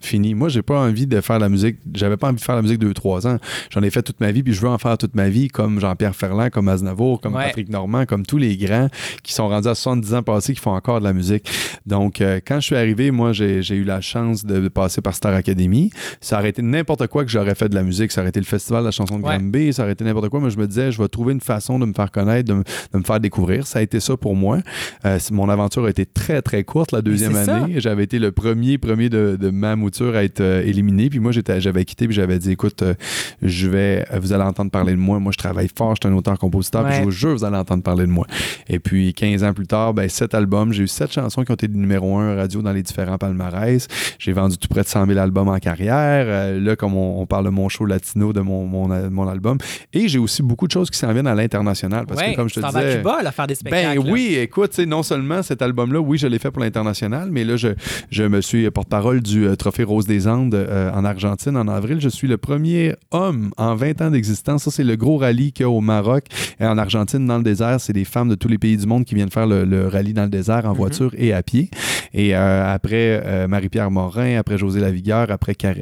fini. 0.06 0.34
Moi, 0.36 0.50
j'ai 0.50 0.62
pas 0.62 0.80
envie 0.80 1.08
de 1.08 1.20
faire 1.22 1.40
la 1.40 1.50
musique. 1.50 1.78
J'avais 1.94 2.18
pas 2.18 2.28
envie 2.28 2.38
de 2.38 2.42
faire 2.42 2.56
la 2.56 2.62
musique 2.62 2.80
deux, 2.80 2.94
trois 2.94 3.28
ans. 3.28 3.38
J'en 3.70 3.82
ai 3.84 3.90
fait 3.90 4.02
toute 4.04 4.20
ma 4.20 4.32
vie, 4.32 4.44
puis 4.44 4.54
je 4.54 4.62
veux 4.62 4.70
en 4.70 4.78
faire 4.78 4.98
toute 4.98 5.16
ma 5.16 5.30
vie, 5.30 5.48
comme 5.48 5.80
Jean-Pierre 5.80 6.16
Ferland, 6.16 6.50
comme 6.50 6.68
Aznavour, 6.68 7.22
comme 7.22 7.36
Ouais. 7.36 7.46
Patrick 7.46 7.70
Normand, 7.70 8.06
comme 8.06 8.26
tous 8.26 8.38
les 8.38 8.56
grands 8.58 8.88
qui 9.24 9.34
sont 9.34 9.48
rendus 9.48 9.68
à 9.68 9.76
70 9.76 10.14
ans 10.14 10.24
passés, 10.24 10.54
qui 10.54 10.60
font 10.62 10.72
encore 10.76 11.00
de 11.00 11.06
la 11.06 11.14
musique. 11.14 11.50
Donc, 11.86 12.22
euh, 12.22 12.40
quand 12.46 12.56
je 12.60 12.66
suis 12.68 12.76
arrivé, 12.76 13.12
moi, 13.12 13.34
j'ai 13.34 13.60
eu 13.76 13.84
la 13.84 14.02
chance 14.02 14.46
de 14.46 14.68
passer 14.68 15.02
par 15.02 15.16
Star 15.16 15.34
Academy. 15.34 15.92
Ça 16.22 16.40
aurait 16.40 16.50
été 16.50 16.62
n'importe 16.62 17.08
quoi 17.08 17.24
que 17.26 17.32
j'aurais 17.32 17.56
fait 17.56 17.70
de 17.70 17.76
la 17.76 17.84
musique. 17.84 18.12
Ça 18.12 18.22
aurait 18.22 18.30
été 18.30 18.40
le 18.40 18.46
festival 18.46 18.82
de 18.82 18.86
la 18.88 18.92
chanson 18.92 19.18
de 19.20 19.24
Ouais. 19.24 19.38
Granby, 19.38 19.74
ça 19.74 19.84
aurait 19.84 19.94
été 19.94 20.04
n'importe 20.04 20.30
quoi. 20.30 20.40
Moi, 20.40 20.50
je 20.50 20.58
me 20.58 20.68
disais, 20.68 20.92
je 20.92 21.02
vais 21.02 21.08
trouver 21.08 21.34
une 21.34 21.42
façon 21.42 21.80
de 21.80 21.86
me 21.86 21.94
faire 21.94 22.12
connaître, 22.12 22.48
de, 22.50 22.54
me- 22.56 22.64
de 22.94 22.98
me 22.98 23.04
faire 23.04 23.20
découvrir. 23.20 23.66
Ça 23.68 23.80
a 23.80 23.82
été 23.82 24.00
ça 24.00 24.18
pour 24.18 24.36
moi. 24.36 24.60
Euh, 25.06 25.18
mon 25.32 25.50
aventure 25.50 25.86
a 25.86 25.90
été 25.90 26.06
très, 26.06 26.42
très 26.42 26.64
courte 26.64 26.92
la 26.92 27.02
deuxième 27.02 27.36
année. 27.36 27.76
J'avais 27.80 28.04
été 28.04 28.20
le 28.20 28.32
premier, 28.32 28.78
premier 28.78 29.10
de, 29.10 29.38
de 29.40 29.50
ma 29.50 29.76
à 30.02 30.24
être 30.24 30.42
euh, 30.42 30.62
éliminé. 30.64 31.10
Puis 31.10 31.20
moi, 31.20 31.32
j'étais, 31.32 31.62
j'avais 31.62 31.86
quitté, 31.86 32.06
puis 32.08 32.16
j'avais 32.16 32.40
dit, 32.40 32.52
écoute, 32.52 32.82
euh, 32.82 32.94
je 33.42 33.68
vais, 33.68 34.06
vous 34.20 34.34
allez 34.34 34.44
entendre 34.44 34.72
parler 34.72 34.94
de 34.94 34.98
moi. 34.98 35.20
Moi, 35.20 35.32
je 35.32 35.38
travaille 35.38 35.70
fort, 35.76 35.96
je 35.96 36.08
suis 36.08 36.14
un 36.14 36.18
auteur-compositeur, 36.18 36.86
puis 36.86 36.96
je 36.98 37.02
vous 37.04 37.12
jure, 37.12 37.34
vous 37.34 37.44
allez 37.44 37.58
entendre 37.58 37.84
parler 37.84 38.06
de 38.06 38.12
moi. 38.12 38.26
Et 38.68 38.80
puis, 38.80 39.14
15 39.14 39.44
ans 39.44 39.54
plus 39.54 39.68
tard, 39.68 39.94
ben, 39.94 40.10
sept 40.10 40.34
albums. 40.34 40.74
J'ai 40.74 40.84
eu 40.84 40.88
sept 40.88 41.12
chansons 41.12 41.44
qui 41.44 41.52
ont 41.52 41.56
été 41.56 41.68
numéro 41.68 42.18
un 42.18 42.36
radio 42.36 42.62
dans 42.62 42.72
les 42.74 42.84
différents 42.84 43.18
palmarès. 43.18 43.88
J'ai 44.20 44.34
vendu 44.34 44.58
tout 44.58 44.68
près 44.68 44.82
de 44.82 44.88
100 44.88 45.06
000 45.08 45.20
albums 45.20 45.50
en 45.50 45.60
carrière. 45.60 46.26
Euh, 46.28 46.60
là, 46.60 46.76
comme 46.76 46.96
on, 46.96 47.22
on 47.22 47.26
parle 47.26 47.46
de 47.46 47.50
mon 47.50 47.70
show 47.70 47.86
latino, 47.86 48.34
de 48.34 48.42
mon, 48.42 48.66
mon, 48.66 48.88
mon 49.10 49.28
album. 49.28 49.58
Et 49.94 50.08
j'ai 50.08 50.20
aussi 50.20 50.42
beaucoup 50.44 50.68
de 50.68 50.72
choses 50.72 50.90
qui 50.90 50.98
s'en 50.98 51.12
viennent 51.14 51.28
à 51.28 51.36
l'international. 51.36 52.06
Parce 52.08 52.20
Ouais, 52.20 52.32
que, 52.32 52.36
comme 52.36 52.50
je 52.50 52.56
te 52.56 52.66
disais... 52.66 52.98
Cuba, 52.98 53.22
là, 53.24 53.32
faire 53.32 53.48
des 53.48 53.56
spectacles. 53.56 54.02
Ben 54.02 54.12
oui, 54.12 54.36
écoute, 54.40 54.78
non 54.80 55.04
seulement 55.04 55.42
cet 55.44 55.62
album-là, 55.62 56.00
oui, 56.00 56.18
je 56.18 56.28
l'ai 56.28 56.40
fait 56.40 56.52
pour 56.52 56.62
l'international, 56.62 57.30
mais 57.32 57.44
là, 57.44 57.58
je, 57.58 57.70
je 58.10 58.24
me 58.24 58.42
suis 58.42 58.70
porte-parole 58.72 59.22
du 59.22 59.46
euh, 59.48 59.56
Trophée 59.56 59.83
Rose 59.84 60.06
des 60.06 60.28
Andes 60.28 60.54
euh, 60.56 60.92
en 60.92 61.06
Argentine 61.06 61.56
en 61.58 61.68
avril. 61.68 62.00
Je 62.00 62.10
suis 62.10 62.28
le 62.28 62.38
premier 62.38 62.94
homme 63.12 63.52
en 63.58 63.76
20 63.76 64.02
ans 64.02 64.12
d'existence. 64.12 64.64
Ça, 64.64 64.72
c'est 64.72 64.84
le 64.84 64.96
gros 64.96 65.18
rallye 65.18 65.52
qu'il 65.52 65.64
y 65.64 65.66
a 65.66 65.70
au 65.70 65.82
Maroc 65.82 66.26
et 66.60 66.66
en 66.66 66.78
Argentine, 66.78 67.26
dans 67.26 67.38
le 67.38 67.44
désert. 67.44 67.80
C'est 67.80 67.94
des 67.94 68.06
femmes 68.06 68.30
de 68.30 68.36
tous 68.36 68.48
les 68.48 68.58
pays 68.58 68.78
du 68.78 68.86
monde 68.86 69.06
qui 69.06 69.16
viennent 69.16 69.32
faire 69.32 69.48
le, 69.48 69.66
le 69.66 69.88
rallye 69.88 70.14
dans 70.14 70.24
le 70.24 70.30
désert 70.30 70.66
en 70.66 70.74
voiture 70.74 71.12
et 71.18 71.34
à 71.34 71.44
pied. 71.44 71.70
Et 72.14 72.36
euh, 72.36 72.74
après 72.74 73.22
euh, 73.26 73.48
Marie-Pierre 73.48 73.90
Morin, 73.92 74.38
après 74.38 74.58
José 74.58 74.80
Lavigueur, 74.80 75.32
après 75.32 75.56
Car- 75.56 75.74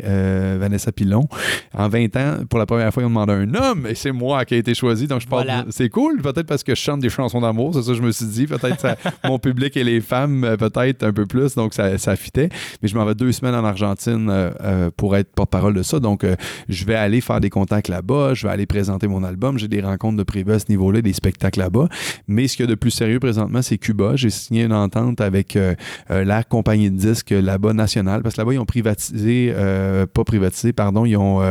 Vanessa 0.59 0.91
Pilon, 0.91 1.27
en 1.73 1.89
20 1.89 2.15
ans, 2.17 2.37
pour 2.49 2.59
la 2.59 2.65
première 2.65 2.93
fois, 2.93 3.03
ils 3.03 3.05
ont 3.05 3.09
demandé 3.09 3.33
un 3.33 3.53
homme 3.55 3.85
et 3.87 3.95
c'est 3.95 4.11
moi 4.11 4.45
qui 4.45 4.55
ai 4.55 4.59
été 4.59 4.73
choisi. 4.73 5.07
Donc, 5.07 5.21
je 5.21 5.27
parle 5.27 5.45
Voilà. 5.45 5.65
c'est 5.69 5.89
cool, 5.89 6.21
peut-être 6.21 6.47
parce 6.47 6.63
que 6.63 6.75
je 6.75 6.79
chante 6.81 6.99
des 7.01 7.09
chansons 7.09 7.41
d'amour, 7.41 7.73
c'est 7.73 7.81
ça 7.83 7.93
je 7.93 8.01
me 8.01 8.11
suis 8.11 8.25
dit. 8.25 8.47
Peut-être 8.47 8.87
mon 9.25 9.39
public 9.39 9.75
et 9.77 9.83
les 9.83 10.01
femmes, 10.01 10.55
peut-être 10.57 11.03
un 11.03 11.13
peu 11.13 11.25
plus, 11.25 11.55
donc 11.55 11.73
ça, 11.73 11.97
ça 11.97 12.15
fitait. 12.15 12.49
Mais 12.81 12.87
je 12.87 12.95
m'en 12.95 13.05
vais 13.05 13.15
deux 13.15 13.31
semaines 13.31 13.55
en 13.55 13.63
Argentine 13.65 13.90
euh, 14.29 14.51
euh, 14.61 14.91
pour 14.95 15.15
être 15.15 15.31
porte-parole 15.33 15.73
de 15.73 15.83
ça. 15.83 15.99
Donc, 15.99 16.23
euh, 16.23 16.35
je 16.69 16.85
vais 16.85 16.95
aller 16.95 17.21
faire 17.21 17.39
des 17.39 17.49
contacts 17.49 17.87
là-bas, 17.87 18.33
je 18.33 18.47
vais 18.47 18.53
aller 18.53 18.65
présenter 18.65 19.07
mon 19.07 19.23
album. 19.23 19.57
J'ai 19.57 19.67
des 19.67 19.81
rencontres 19.81 20.17
de 20.17 20.23
prévu 20.23 20.51
à 20.53 20.59
ce 20.59 20.65
niveau-là, 20.69 21.01
des 21.01 21.13
spectacles 21.13 21.59
là-bas. 21.59 21.87
Mais 22.27 22.47
ce 22.47 22.55
qu'il 22.55 22.65
y 22.65 22.67
a 22.67 22.69
de 22.69 22.75
plus 22.75 22.91
sérieux 22.91 23.19
présentement, 23.19 23.61
c'est 23.61 23.77
Cuba. 23.77 24.15
J'ai 24.15 24.29
signé 24.29 24.63
une 24.63 24.73
entente 24.73 25.21
avec 25.21 25.55
euh, 25.55 25.75
la 26.09 26.43
compagnie 26.43 26.89
de 26.89 26.97
disques 26.97 27.31
là-bas 27.31 27.73
nationale, 27.73 28.21
parce 28.21 28.35
que 28.35 28.41
là-bas, 28.41 28.53
ils 28.53 28.59
ont 28.59 28.65
privatisé, 28.65 29.53
pas 30.13 30.23
privatisé, 30.23 30.73
pardon, 30.73 31.05
ils 31.05 31.17
ont, 31.17 31.41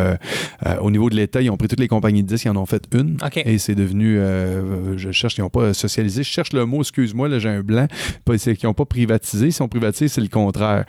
au 0.80 0.91
niveau 0.91 1.11
de 1.11 1.16
l'État, 1.16 1.41
ils 1.41 1.51
ont 1.51 1.57
pris 1.57 1.68
toutes 1.68 1.80
les 1.80 1.88
compagnies 1.88 2.22
de 2.22 2.28
disques, 2.28 2.45
ils 2.45 2.51
en 2.51 2.57
ont 2.57 2.66
fait 2.66 2.84
une. 2.95 3.16
Et 3.45 3.59
c'est 3.59 3.74
devenu, 3.74 4.18
je 4.97 5.11
cherche, 5.12 5.38
ils 5.38 5.43
n'ont 5.43 5.51
pas 5.51 5.72
socialisé. 5.74 6.22
Je 6.22 6.28
cherche 6.28 6.53
le 6.53 6.64
mot, 6.66 6.80
excuse-moi, 6.80 7.28
là, 7.28 7.38
j'ai 7.38 7.49
un 7.49 7.62
blanc. 7.62 7.86
Pas, 8.24 8.38
c'est 8.38 8.57
qu'ils 8.57 8.68
n'ont 8.68 8.74
pas 8.74 8.84
privatisé. 8.84 9.51
Si 9.51 9.62
on 9.62 9.68
privatisé, 9.68 10.09
c'est 10.09 10.20
le 10.20 10.28
contraire. 10.28 10.84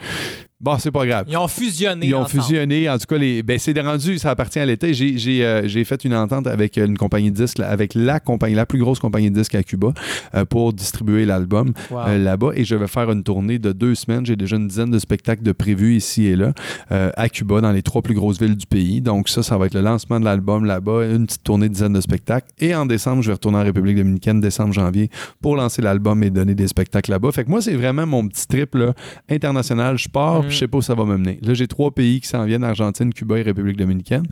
Bon, 0.62 0.78
c'est 0.78 0.92
pas 0.92 1.04
grave. 1.06 1.24
Ils 1.28 1.36
ont 1.36 1.48
fusionné. 1.48 2.06
Ils 2.06 2.14
ont 2.14 2.20
ensemble. 2.20 2.42
fusionné. 2.44 2.88
En 2.88 2.96
tout 2.96 3.06
cas, 3.06 3.18
les, 3.18 3.42
ben, 3.42 3.58
c'est 3.58 3.78
rendu, 3.80 4.18
ça 4.18 4.30
appartient 4.30 4.60
à 4.60 4.66
l'État. 4.66 4.92
J'ai, 4.92 5.18
j'ai, 5.18 5.44
euh, 5.44 5.66
j'ai 5.66 5.82
fait 5.84 6.04
une 6.04 6.14
entente 6.14 6.46
avec 6.46 6.76
une 6.76 6.96
compagnie 6.96 7.32
de 7.32 7.36
disques, 7.36 7.58
avec 7.60 7.94
la 7.94 8.20
compagnie, 8.20 8.54
la 8.54 8.64
plus 8.64 8.78
grosse 8.78 9.00
compagnie 9.00 9.30
de 9.30 9.34
disques 9.38 9.56
à 9.56 9.62
Cuba, 9.64 9.92
euh, 10.34 10.44
pour 10.44 10.72
distribuer 10.72 11.24
l'album 11.24 11.72
Wow. 11.90 11.98
euh, 12.06 12.18
là-bas. 12.18 12.50
Et 12.54 12.64
je 12.64 12.76
vais 12.76 12.86
faire 12.86 13.10
une 13.10 13.24
tournée 13.24 13.58
de 13.58 13.72
deux 13.72 13.94
semaines. 13.96 14.24
J'ai 14.24 14.36
déjà 14.36 14.54
une 14.56 14.68
dizaine 14.68 14.90
de 14.90 14.98
spectacles 15.00 15.42
de 15.42 15.52
prévus 15.52 15.96
ici 15.96 16.26
et 16.26 16.36
là, 16.36 16.52
euh, 16.92 17.10
à 17.16 17.28
Cuba, 17.28 17.60
dans 17.60 17.72
les 17.72 17.82
trois 17.82 18.02
plus 18.02 18.14
grosses 18.14 18.40
villes 18.40 18.56
du 18.56 18.66
pays. 18.66 19.00
Donc, 19.00 19.28
ça, 19.28 19.42
ça 19.42 19.58
va 19.58 19.66
être 19.66 19.74
le 19.74 19.80
lancement 19.80 20.20
de 20.20 20.24
l'album 20.24 20.64
là-bas, 20.64 21.06
une 21.06 21.26
petite 21.26 21.42
tournée 21.42 21.68
de 21.68 21.74
dizaine 21.74 21.92
de 21.94 22.00
spectacles. 22.00 22.46
Et 22.60 22.72
en 22.74 22.86
décembre, 22.86 23.20
je 23.22 23.28
vais 23.28 23.34
retourner 23.34 23.58
en 23.58 23.64
République 23.64 23.96
dominicaine, 23.96 24.40
décembre, 24.40 24.72
janvier, 24.72 25.10
pour 25.40 25.56
lancer 25.56 25.82
l'album 25.82 26.22
et 26.22 26.30
donner 26.30 26.54
des 26.54 26.68
spectacles 26.68 27.10
là-bas. 27.10 27.32
Fait 27.32 27.42
que 27.44 27.50
moi, 27.50 27.60
c'est 27.60 27.74
vraiment 27.74 28.06
mon 28.06 28.28
petit 28.28 28.46
trip 28.46 28.76
là, 28.76 28.92
international. 29.28 29.98
Je 29.98 30.08
pars, 30.08 30.42
Mm. 30.44 30.50
Je 30.52 30.58
sais 30.58 30.68
pas 30.68 30.78
où 30.78 30.82
ça 30.82 30.94
va 30.94 31.04
me 31.04 31.16
mener. 31.16 31.38
Là, 31.42 31.54
j'ai 31.54 31.66
trois 31.66 31.90
pays 31.90 32.20
qui 32.20 32.28
s'en 32.28 32.44
viennent, 32.44 32.64
Argentine, 32.64 33.12
Cuba 33.12 33.38
et 33.38 33.42
République 33.42 33.76
dominicaine. 33.76 34.24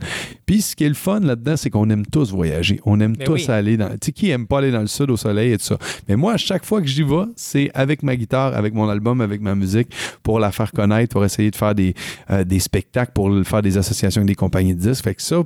Puis 0.45 0.61
ce 0.61 0.75
qui 0.75 0.83
est 0.83 0.89
le 0.89 0.93
fun 0.93 1.19
là-dedans, 1.19 1.57
c'est 1.57 1.69
qu'on 1.69 1.89
aime 1.89 2.05
tous 2.05 2.31
voyager. 2.31 2.79
On 2.85 2.99
aime 2.99 3.15
Ben 3.15 3.25
tous 3.25 3.47
oui. 3.47 3.53
aller 3.53 3.77
dans... 3.77 3.89
Tu 3.89 3.97
sais, 4.03 4.11
qui 4.11 4.29
aime 4.29 4.47
pas 4.47 4.59
aller 4.59 4.71
dans 4.71 4.81
le 4.81 4.87
sud 4.87 5.09
au 5.11 5.17
soleil 5.17 5.53
et 5.53 5.57
tout 5.57 5.65
ça? 5.65 5.77
Mais 6.07 6.15
moi, 6.15 6.33
à 6.33 6.37
chaque 6.37 6.65
fois 6.65 6.81
que 6.81 6.87
j'y 6.87 7.03
vais, 7.03 7.25
c'est 7.35 7.69
avec 7.73 8.03
ma 8.03 8.15
guitare, 8.15 8.55
avec 8.55 8.73
mon 8.73 8.87
album, 8.89 9.21
avec 9.21 9.41
ma 9.41 9.55
musique, 9.55 9.89
pour 10.23 10.39
la 10.39 10.51
faire 10.51 10.71
connaître, 10.71 11.11
pour 11.11 11.25
essayer 11.25 11.51
de 11.51 11.55
faire 11.55 11.75
des, 11.75 11.93
euh, 12.29 12.43
des 12.43 12.59
spectacles, 12.59 13.11
pour 13.13 13.29
faire 13.45 13.61
des 13.61 13.77
associations 13.77 14.21
avec 14.21 14.27
des 14.27 14.35
compagnies 14.35 14.75
de 14.75 14.79
disques. 14.79 15.03
Fait 15.03 15.15
que 15.15 15.21
ça, 15.21 15.41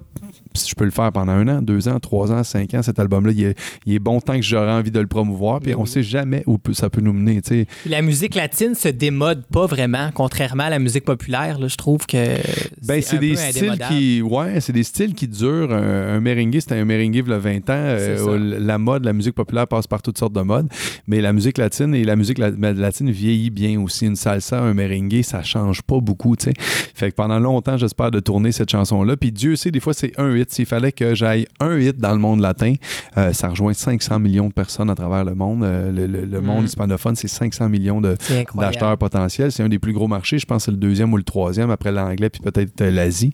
je 0.55 0.73
peux 0.75 0.85
le 0.85 0.91
faire 0.91 1.11
pendant 1.11 1.33
un 1.33 1.47
an, 1.47 1.61
deux 1.61 1.87
ans, 1.87 1.99
trois 1.99 2.31
ans, 2.31 2.43
cinq 2.43 2.73
ans. 2.73 2.81
Cet 2.81 2.99
album-là, 2.99 3.31
il 3.31 3.43
est, 3.43 3.59
il 3.85 3.93
est 3.93 3.99
bon 3.99 4.19
tant 4.21 4.35
que 4.35 4.41
j'aurai 4.41 4.71
envie 4.71 4.91
de 4.91 4.99
le 4.99 5.07
promouvoir. 5.07 5.59
Puis 5.59 5.75
on 5.75 5.85
sait 5.85 6.03
jamais 6.03 6.43
où 6.47 6.57
ça 6.73 6.89
peut 6.89 7.01
nous 7.01 7.13
mener. 7.13 7.41
tu 7.41 7.49
sais. 7.49 7.67
La 7.85 8.01
musique 8.01 8.35
latine 8.35 8.75
se 8.75 8.87
démode 8.89 9.43
pas 9.45 9.65
vraiment, 9.65 10.09
contrairement 10.13 10.64
la 10.69 10.79
musique 10.79 11.05
populaire. 11.05 11.59
là, 11.59 11.67
je 11.67 11.75
trouve 11.75 12.05
que 12.05 12.37
Ben, 12.85 13.01
c'est 13.01 13.17
des 13.19 13.35
styles 13.35 13.77
qui. 13.89 14.21
Ouais, 14.21 14.59
c'est 14.61 14.73
des 14.73 14.83
styles 14.83 15.13
qui 15.13 15.27
durent. 15.27 15.71
Un, 15.73 16.15
un 16.15 16.19
merengue, 16.19 16.57
c'était 16.59 16.75
un 16.75 16.85
merengue 16.85 17.15
il 17.15 17.27
y 17.29 17.33
a 17.33 17.37
20 17.37 17.57
ans. 17.69 17.73
Euh, 17.75 18.57
la 18.59 18.77
mode, 18.77 19.05
la 19.05 19.13
musique 19.13 19.35
populaire 19.35 19.67
passe 19.67 19.87
par 19.87 20.01
toutes 20.01 20.17
sortes 20.17 20.33
de 20.33 20.41
modes. 20.41 20.67
Mais 21.07 21.21
la 21.21 21.33
musique 21.33 21.57
latine 21.57 21.93
et 21.95 22.03
la 22.03 22.15
musique 22.15 22.37
la- 22.37 22.51
latine 22.51 23.09
vieillit 23.11 23.49
bien 23.49 23.79
aussi. 23.81 24.05
Une 24.05 24.15
salsa, 24.15 24.59
un 24.61 24.73
merengue, 24.73 25.21
ça 25.23 25.43
change 25.43 25.81
pas 25.81 25.99
beaucoup, 25.99 26.35
tu 26.35 26.45
sais. 26.45 26.53
Fait 26.93 27.11
que 27.11 27.15
pendant 27.15 27.39
longtemps, 27.39 27.77
j'espère 27.77 28.11
de 28.11 28.19
tourner 28.19 28.51
cette 28.51 28.69
chanson-là. 28.69 29.17
Puis 29.17 29.31
Dieu 29.31 29.55
sait, 29.55 29.71
des 29.71 29.79
fois, 29.79 29.93
c'est 29.93 30.11
un 30.19 30.35
hit. 30.35 30.51
S'il 30.51 30.65
fallait 30.65 30.91
que 30.91 31.15
j'aille 31.15 31.45
un 31.59 31.77
hit 31.79 31.97
dans 31.97 32.13
le 32.13 32.19
monde 32.19 32.39
latin, 32.41 32.73
euh, 33.17 33.33
ça 33.33 33.49
rejoint 33.49 33.73
500 33.73 34.19
millions 34.19 34.47
de 34.47 34.53
personnes 34.53 34.89
à 34.89 34.95
travers 34.95 35.25
le 35.25 35.35
monde. 35.35 35.63
Euh, 35.63 35.91
le 35.91 36.05
le- 36.07 36.25
le 36.25 36.41
monde 36.41 36.63
Mm. 36.63 36.65
hispanophone, 36.65 37.15
c'est 37.15 37.27
500 37.27 37.69
millions 37.69 37.99
de, 38.01 38.15
d'acheteurs 38.55 38.97
potentiels. 38.97 39.51
C'est 39.51 39.63
un 39.63 39.69
des 39.69 39.79
plus 39.79 39.93
gros 39.93 40.07
marchés. 40.07 40.37
Je 40.45 40.47
pense 40.47 40.57
que 40.57 40.65
c'est 40.65 40.71
le 40.71 40.77
deuxième 40.77 41.11
ou 41.11 41.17
le 41.17 41.23
troisième 41.23 41.71
après 41.71 41.91
l'anglais 41.91 42.29
puis 42.29 42.39
peut-être 42.39 42.79
euh, 42.81 42.91
l'Asie. 42.91 43.33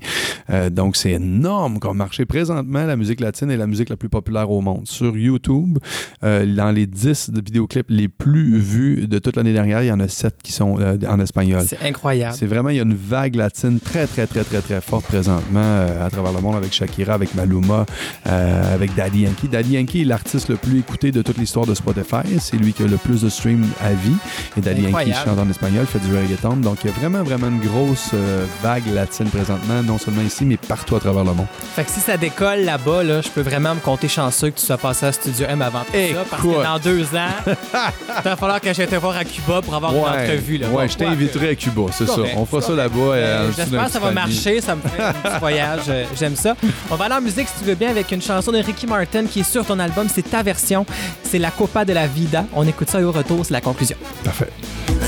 Euh, 0.50 0.70
donc, 0.70 0.96
c'est 0.96 1.12
énorme 1.12 1.80
comme 1.80 1.98
marché. 1.98 2.26
Présentement, 2.26 2.86
la 2.86 2.96
musique 2.96 3.20
latine 3.20 3.52
est 3.52 3.58
la 3.58 3.68
musique 3.68 3.90
la 3.90 3.98
plus 3.98 4.08
populaire 4.08 4.50
au 4.50 4.62
monde. 4.62 4.88
Sur 4.88 5.18
YouTube, 5.18 5.78
euh, 6.24 6.46
dans 6.46 6.72
les 6.72 6.88
10 6.88 7.32
de 7.32 7.42
vidéoclips 7.42 7.88
les 7.90 8.08
plus 8.08 8.58
vus 8.58 9.08
de 9.08 9.20
toute 9.20 9.36
l'année 9.36 9.52
dernière, 9.52 9.84
il 9.84 9.88
y 9.88 9.92
en 9.92 10.00
a 10.00 10.08
7 10.08 10.36
qui 10.42 10.54
sont 10.54 10.80
euh, 10.80 10.98
en 11.08 11.20
espagnol. 11.20 11.64
C'est 11.68 11.84
incroyable. 11.84 12.36
C'est 12.38 12.46
vraiment, 12.46 12.70
il 12.70 12.78
y 12.78 12.80
a 12.80 12.84
une 12.84 12.96
vague 12.96 13.36
latine 13.36 13.80
très, 13.80 14.08
très, 14.08 14.26
très, 14.26 14.46
très, 14.46 14.62
très 14.62 14.80
forte 14.80 15.06
présentement 15.06 15.86
à 16.02 16.10
travers 16.10 16.32
le 16.32 16.40
monde 16.40 16.56
avec 16.56 16.72
Shakira, 16.72 17.14
avec 17.14 17.36
Maluma, 17.36 17.86
avec 18.24 18.96
Daddy 18.96 19.22
Yankee. 19.22 19.50
Daddy 19.50 19.74
Yankee 19.74 20.02
est 20.02 20.06
l'artiste 20.06 20.50
le 20.50 20.56
plus 20.56 20.80
écouté 20.80 21.12
de 21.12 21.22
toute 21.22 21.38
l'histoire 21.38 21.66
de 21.66 21.74
Spotify. 21.74 22.40
C'est 22.40 22.58
lui 22.58 22.72
qui 22.74 22.84
a 22.84 22.88
le 22.88 22.98
plus 22.98 23.22
de 23.22 23.30
streams 23.30 23.66
à 23.82 23.92
vie. 23.94 24.16
Et 24.58 24.62
Daddy 24.62 24.84
Yankee 24.84 25.14
chante 25.14 25.40
en 25.40 25.50
espagnol, 25.50 25.86
fait 25.86 26.00
du 26.00 26.16
reggaeton. 26.16 26.58
Donc, 26.58 26.80
il 26.84 26.88
y 26.88 26.90
a 26.90 26.94
vraiment, 27.02 27.24
vraiment 27.24 27.48
une 27.48 27.60
grosse 27.60 28.12
euh, 28.14 28.46
vague 28.62 28.86
latine 28.94 29.28
présentement, 29.28 29.82
non 29.82 29.98
seulement 29.98 30.22
ici, 30.22 30.46
mais 30.46 30.58
partout 30.58 30.96
à 30.96 31.00
travers 31.00 31.24
le 31.24 31.34
monde. 31.34 31.48
Fait 31.76 31.84
que 31.84 31.90
si 31.90 32.00
ça 32.00 32.16
décolle 32.16 32.60
là-bas, 32.60 33.04
là, 33.04 33.22
je 33.22 33.30
peux 33.30 33.42
vraiment 33.42 33.74
me 33.74 33.80
compter 33.80 34.08
chanceux 34.08 34.52
que 34.52 34.60
tu 34.60 34.66
sois 34.66 34.78
passé 34.78 35.08
à 35.08 35.12
Studio 35.12 35.48
M 35.50 35.64
avant 35.64 35.80
tout 35.80 35.94
ça. 35.94 36.24
Parce 36.30 36.44
que 36.44 36.64
dans 36.64 36.80
deux 36.80 37.04
ans, 37.16 37.34
il 37.48 38.24
va 38.24 38.36
falloir 38.36 38.62
que 38.62 38.72
j'aille 38.72 38.88
te 38.88 38.96
voir 38.96 39.18
à 39.18 39.26
Cuba 39.26 39.62
pour 39.64 39.74
avoir 39.74 39.94
une 39.94 40.00
entrevue. 40.04 40.58
Là. 40.58 40.68
ouais, 40.70 40.88
je 40.88 40.98
t'inviterai 40.98 41.50
à 41.50 41.56
Cuba, 41.56 41.84
c'est 41.92 42.06
ça. 42.06 42.22
On 42.36 42.46
fera 42.46 42.62
ça 42.62 42.74
là-bas. 42.74 43.00
Euh, 43.00 43.14
euh, 43.16 43.52
J'espère 43.56 43.86
que 43.86 43.92
ça 43.92 44.00
va 44.00 44.12
marcher, 44.12 44.62
ça 44.62 44.76
me 44.76 44.82
fait 44.82 45.02
un 45.02 45.14
petit 45.14 45.40
voyage, 45.40 45.92
j'aime 46.16 46.36
ça. 46.36 46.56
On 46.92 46.96
va 46.96 47.06
aller 47.06 47.16
en 47.16 47.22
musique 47.22 47.48
si 47.48 47.64
tu 47.64 47.66
veux 47.66 47.76
bien 47.76 47.90
avec 47.90 48.12
une 48.12 48.22
chanson 48.22 48.52
de 48.52 48.60
Ricky 48.60 48.86
Martin 48.86 49.26
qui 49.26 49.40
est 49.40 49.52
sur 49.52 49.66
ton 49.66 49.80
album, 49.80 50.08
c'est 50.14 50.30
ta 50.30 50.44
version, 50.44 50.86
c'est 51.24 51.40
La 51.40 51.50
Copa 51.50 51.84
de 51.84 51.94
la 51.94 52.06
Vida. 52.06 52.46
On 52.54 52.68
écoute 52.68 52.92
ça 52.92 53.02
et 53.02 53.04
au 53.04 53.12
retour, 53.12 53.44
c'est 53.44 53.54
la 53.54 53.62
conclusion. 53.62 53.98
Parfait. 54.24 54.50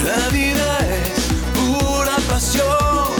La 0.05 0.29
vida 0.29 0.62
pasión, 2.34 3.13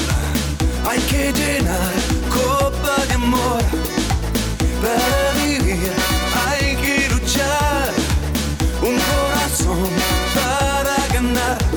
hay 0.89 0.99
que 1.01 1.32
llenar 1.34 1.93
copa 2.30 3.05
de 3.07 3.14
amor. 3.14 3.61
Para 4.82 5.45
vivir 5.45 5.91
hay 6.47 6.76
que 6.78 7.09
luchar, 7.14 7.91
un 8.82 8.95
corazón 9.11 9.88
para 10.36 10.95
ganar. 11.14 11.72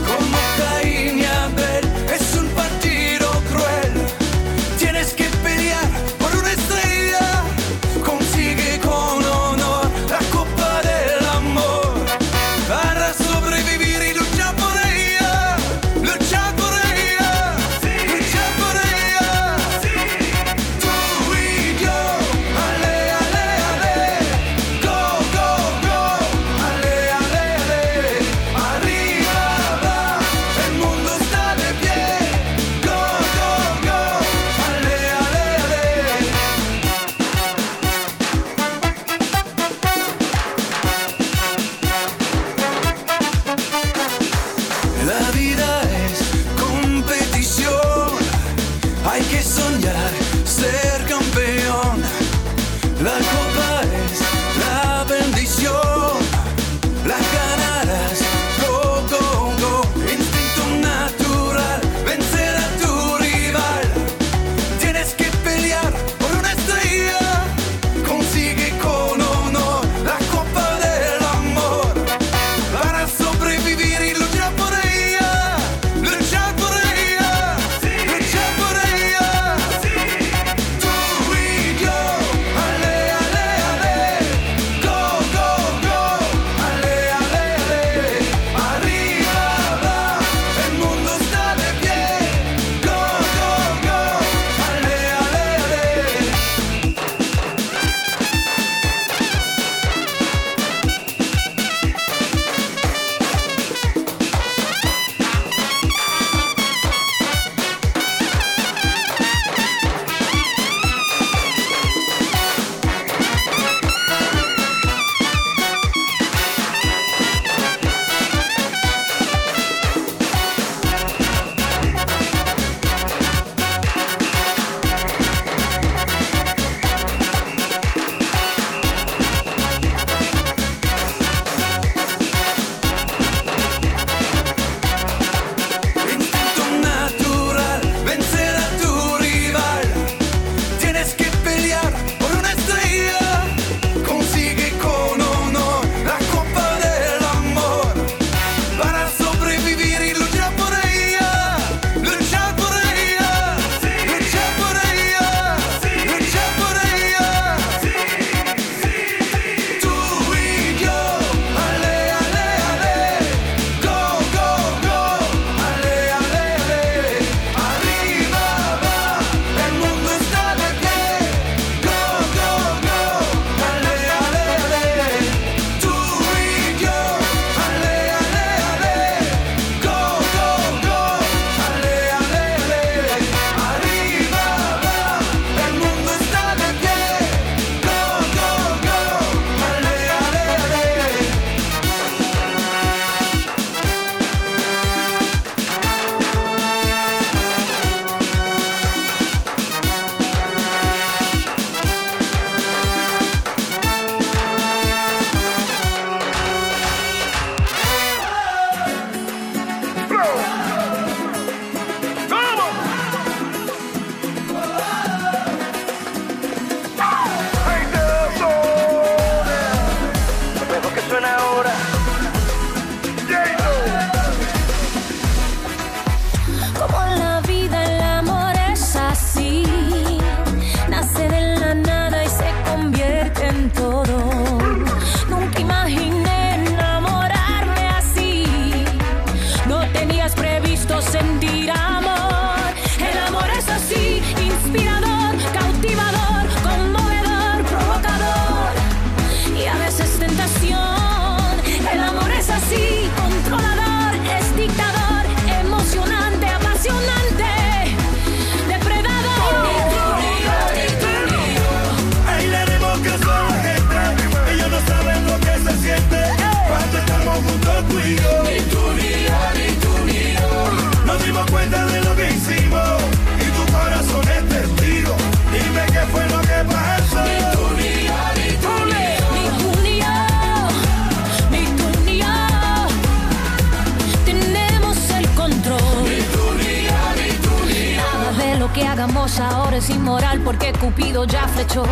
Es 289.76 289.90
inmoral 289.90 290.40
porque 290.40 290.72
Cupido 290.72 291.24
ya 291.24 291.46
flechó. 291.48 291.84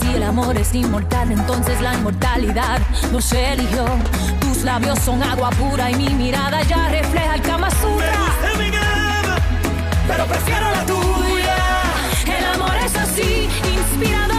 Si 0.00 0.12
el 0.12 0.24
amor 0.24 0.56
es 0.56 0.74
inmortal, 0.74 1.30
entonces 1.30 1.80
la 1.80 1.94
inmortalidad 1.94 2.80
nos 3.12 3.32
eligió. 3.32 3.84
Tus 4.40 4.64
labios 4.64 4.98
son 5.00 5.22
agua 5.22 5.50
pura 5.50 5.90
y 5.90 5.94
mi 5.94 6.08
mirada 6.10 6.62
ya 6.62 6.88
refleja 6.88 7.36
el 7.36 7.42
Kama 7.42 7.70
Sutra. 7.70 8.12
Pero 10.08 10.26
prefiero 10.26 10.70
la 10.70 10.84
tuya. 10.84 11.56
El 12.38 12.44
amor 12.54 12.76
es 12.84 12.96
así, 12.96 13.48
inspirador, 13.72 14.37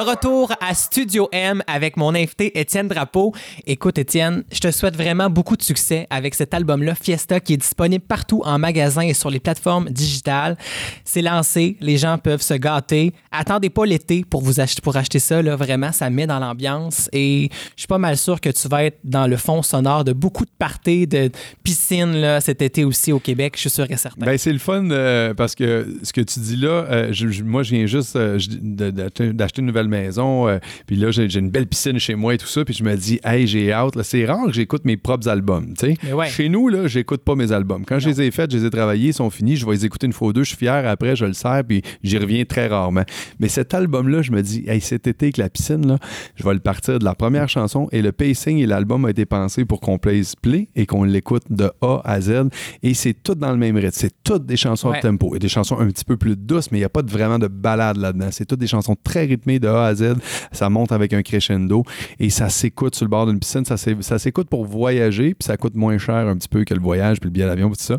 De 0.00 0.04
retour 0.06 0.50
à 0.62 0.72
Studio 0.72 1.28
M 1.30 1.62
avec 1.66 1.98
mon 1.98 2.14
invité 2.14 2.58
Étienne 2.58 2.88
Drapeau. 2.88 3.34
Écoute, 3.66 3.98
Étienne, 3.98 4.44
je 4.50 4.58
te 4.58 4.70
souhaite 4.70 4.96
vraiment 4.96 5.28
beaucoup 5.28 5.58
de 5.58 5.62
succès 5.62 6.06
avec 6.08 6.34
cet 6.34 6.54
album-là, 6.54 6.94
Fiesta, 6.94 7.38
qui 7.38 7.52
est 7.52 7.58
disponible 7.58 8.02
partout 8.02 8.40
en 8.46 8.58
magasin 8.58 9.02
et 9.02 9.12
sur 9.12 9.28
les 9.28 9.40
plateformes 9.40 9.90
digitales. 9.90 10.56
C'est 11.04 11.20
lancé, 11.20 11.76
les 11.82 11.98
gens 11.98 12.16
peuvent 12.16 12.40
se 12.40 12.54
gâter. 12.54 13.12
Attendez 13.30 13.68
pas 13.68 13.84
l'été 13.84 14.24
pour 14.24 14.40
vous 14.40 14.58
acheter, 14.58 14.80
pour 14.80 14.96
acheter 14.96 15.18
ça, 15.18 15.42
là, 15.42 15.54
vraiment, 15.54 15.92
ça 15.92 16.08
met 16.08 16.26
dans 16.26 16.38
l'ambiance. 16.38 17.10
Et 17.12 17.50
je 17.76 17.82
suis 17.82 17.86
pas 17.86 17.98
mal 17.98 18.16
sûr 18.16 18.40
que 18.40 18.48
tu 18.48 18.68
vas 18.68 18.84
être 18.84 19.00
dans 19.04 19.26
le 19.26 19.36
fond 19.36 19.62
sonore 19.62 20.04
de 20.04 20.14
beaucoup 20.14 20.46
de 20.46 20.50
parties, 20.58 21.06
de 21.08 21.30
piscines 21.62 22.16
là, 22.16 22.40
cet 22.40 22.62
été 22.62 22.86
aussi 22.86 23.12
au 23.12 23.18
Québec, 23.18 23.52
je 23.56 23.60
suis 23.60 23.70
sûr 23.70 23.84
et 23.90 23.98
certain. 23.98 24.24
Ben, 24.24 24.38
c'est 24.38 24.54
le 24.54 24.58
fun 24.58 24.90
euh, 24.90 25.34
parce 25.34 25.54
que 25.54 25.86
ce 26.02 26.14
que 26.14 26.22
tu 26.22 26.40
dis 26.40 26.56
là, 26.56 26.86
euh, 26.90 27.12
moi, 27.44 27.62
je 27.62 27.74
viens 27.74 27.84
juste 27.84 28.16
euh, 28.16 28.38
d'acheter 28.62 29.60
une 29.60 29.66
nouvelle 29.66 29.89
maison. 29.90 30.48
euh, 30.48 30.58
puis 30.86 30.96
là, 30.96 31.10
j'ai 31.10 31.26
une 31.38 31.50
belle 31.50 31.66
piscine 31.66 31.98
chez 31.98 32.14
moi 32.14 32.34
et 32.34 32.38
tout 32.38 32.46
ça. 32.46 32.64
Puis 32.64 32.72
je 32.74 32.82
me 32.84 32.96
dis, 32.96 33.20
hey, 33.24 33.46
j'ai 33.46 33.70
hâte. 33.72 33.96
là. 33.96 34.02
C'est 34.02 34.24
rare 34.24 34.46
que 34.46 34.52
j'écoute 34.52 34.84
mes 34.86 34.96
propres 34.96 35.28
albums. 35.28 35.74
tu 35.78 35.86
sais. 35.88 35.96
Mais 36.02 36.12
ouais. 36.14 36.28
Chez 36.28 36.48
nous, 36.48 36.68
là, 36.68 36.86
j'écoute 36.86 37.22
pas 37.22 37.34
mes 37.34 37.52
albums. 37.52 37.84
Quand 37.84 37.98
je 37.98 38.08
les 38.08 38.22
ai 38.22 38.30
faits, 38.30 38.50
je 38.52 38.56
les 38.56 38.64
ai 38.64 38.70
travaillés, 38.70 39.08
ils 39.08 39.14
sont 39.14 39.28
finis. 39.28 39.56
Je 39.56 39.66
vais 39.66 39.72
les 39.72 39.84
écouter 39.84 40.06
une 40.06 40.12
fois 40.14 40.28
ou 40.28 40.32
deux. 40.32 40.44
Je 40.44 40.48
suis 40.50 40.56
fier. 40.56 40.86
Après, 40.88 41.16
je 41.16 41.26
le 41.26 41.34
sers. 41.34 41.62
Puis 41.68 41.82
j'y 42.02 42.16
reviens 42.16 42.44
très 42.44 42.66
rarement. 42.68 43.04
Mais 43.38 43.48
cet 43.48 43.74
album-là, 43.74 44.22
je 44.22 44.32
me 44.32 44.42
dis, 44.42 44.64
hey, 44.66 44.80
cet 44.80 45.06
été 45.06 45.26
avec 45.26 45.36
la 45.36 45.50
piscine, 45.50 45.86
là, 45.86 45.98
je 46.36 46.44
vais 46.44 46.54
le 46.54 46.60
partir 46.60 46.98
de 46.98 47.04
la 47.04 47.14
première 47.14 47.48
chanson. 47.48 47.88
Et 47.92 48.00
le 48.00 48.12
pacing 48.12 48.58
et 48.58 48.66
l'album 48.66 49.04
a 49.04 49.10
été 49.10 49.26
pensé 49.26 49.64
pour 49.64 49.80
qu'on 49.80 49.98
plaise 49.98 50.34
play 50.40 50.68
et 50.76 50.86
qu'on 50.86 51.04
l'écoute 51.04 51.44
de 51.50 51.70
A 51.82 52.00
à 52.04 52.20
Z. 52.20 52.48
Et 52.82 52.94
c'est 52.94 53.14
tout 53.14 53.34
dans 53.34 53.50
le 53.50 53.56
même 53.58 53.76
rythme. 53.76 53.90
C'est 53.92 54.14
toutes 54.22 54.46
des 54.46 54.56
chansons 54.56 54.90
Ouais. 54.90 54.98
à 54.98 55.00
tempo. 55.02 55.34
A 55.34 55.38
des 55.38 55.48
chansons 55.48 55.78
un 55.78 55.86
petit 55.88 56.04
peu 56.04 56.16
plus 56.16 56.36
douces, 56.36 56.70
mais 56.70 56.78
il 56.78 56.82
n'y 56.82 56.84
a 56.84 56.88
pas 56.88 57.02
de- 57.02 57.10
vraiment 57.10 57.38
de 57.38 57.48
balade 57.48 57.96
là-dedans. 57.96 58.28
C'est 58.30 58.44
toutes 58.46 58.60
des 58.60 58.66
chansons 58.66 58.96
très 59.02 59.24
rythmées 59.24 59.58
de 59.58 59.68
A 59.68 59.79
à 59.86 59.94
Z. 59.94 60.14
Ça 60.52 60.68
monte 60.70 60.92
avec 60.92 61.12
un 61.12 61.22
crescendo 61.22 61.84
et 62.18 62.30
ça 62.30 62.48
s'écoute 62.48 62.94
sur 62.94 63.04
le 63.04 63.10
bord 63.10 63.26
d'une 63.26 63.38
piscine. 63.38 63.64
Ça 63.64 63.76
s'é- 63.76 63.96
ça 64.00 64.18
s'écoute 64.18 64.48
pour 64.48 64.64
voyager, 64.64 65.34
puis 65.34 65.44
ça 65.46 65.56
coûte 65.56 65.74
moins 65.74 65.98
cher 65.98 66.14
un 66.14 66.36
petit 66.36 66.48
peu 66.48 66.64
que 66.64 66.74
le 66.74 66.80
voyage, 66.80 67.18
puis 67.20 67.28
le 67.28 67.32
billet 67.32 67.46
d'avion, 67.46 67.68
tout 67.68 67.76
ça. 67.78 67.98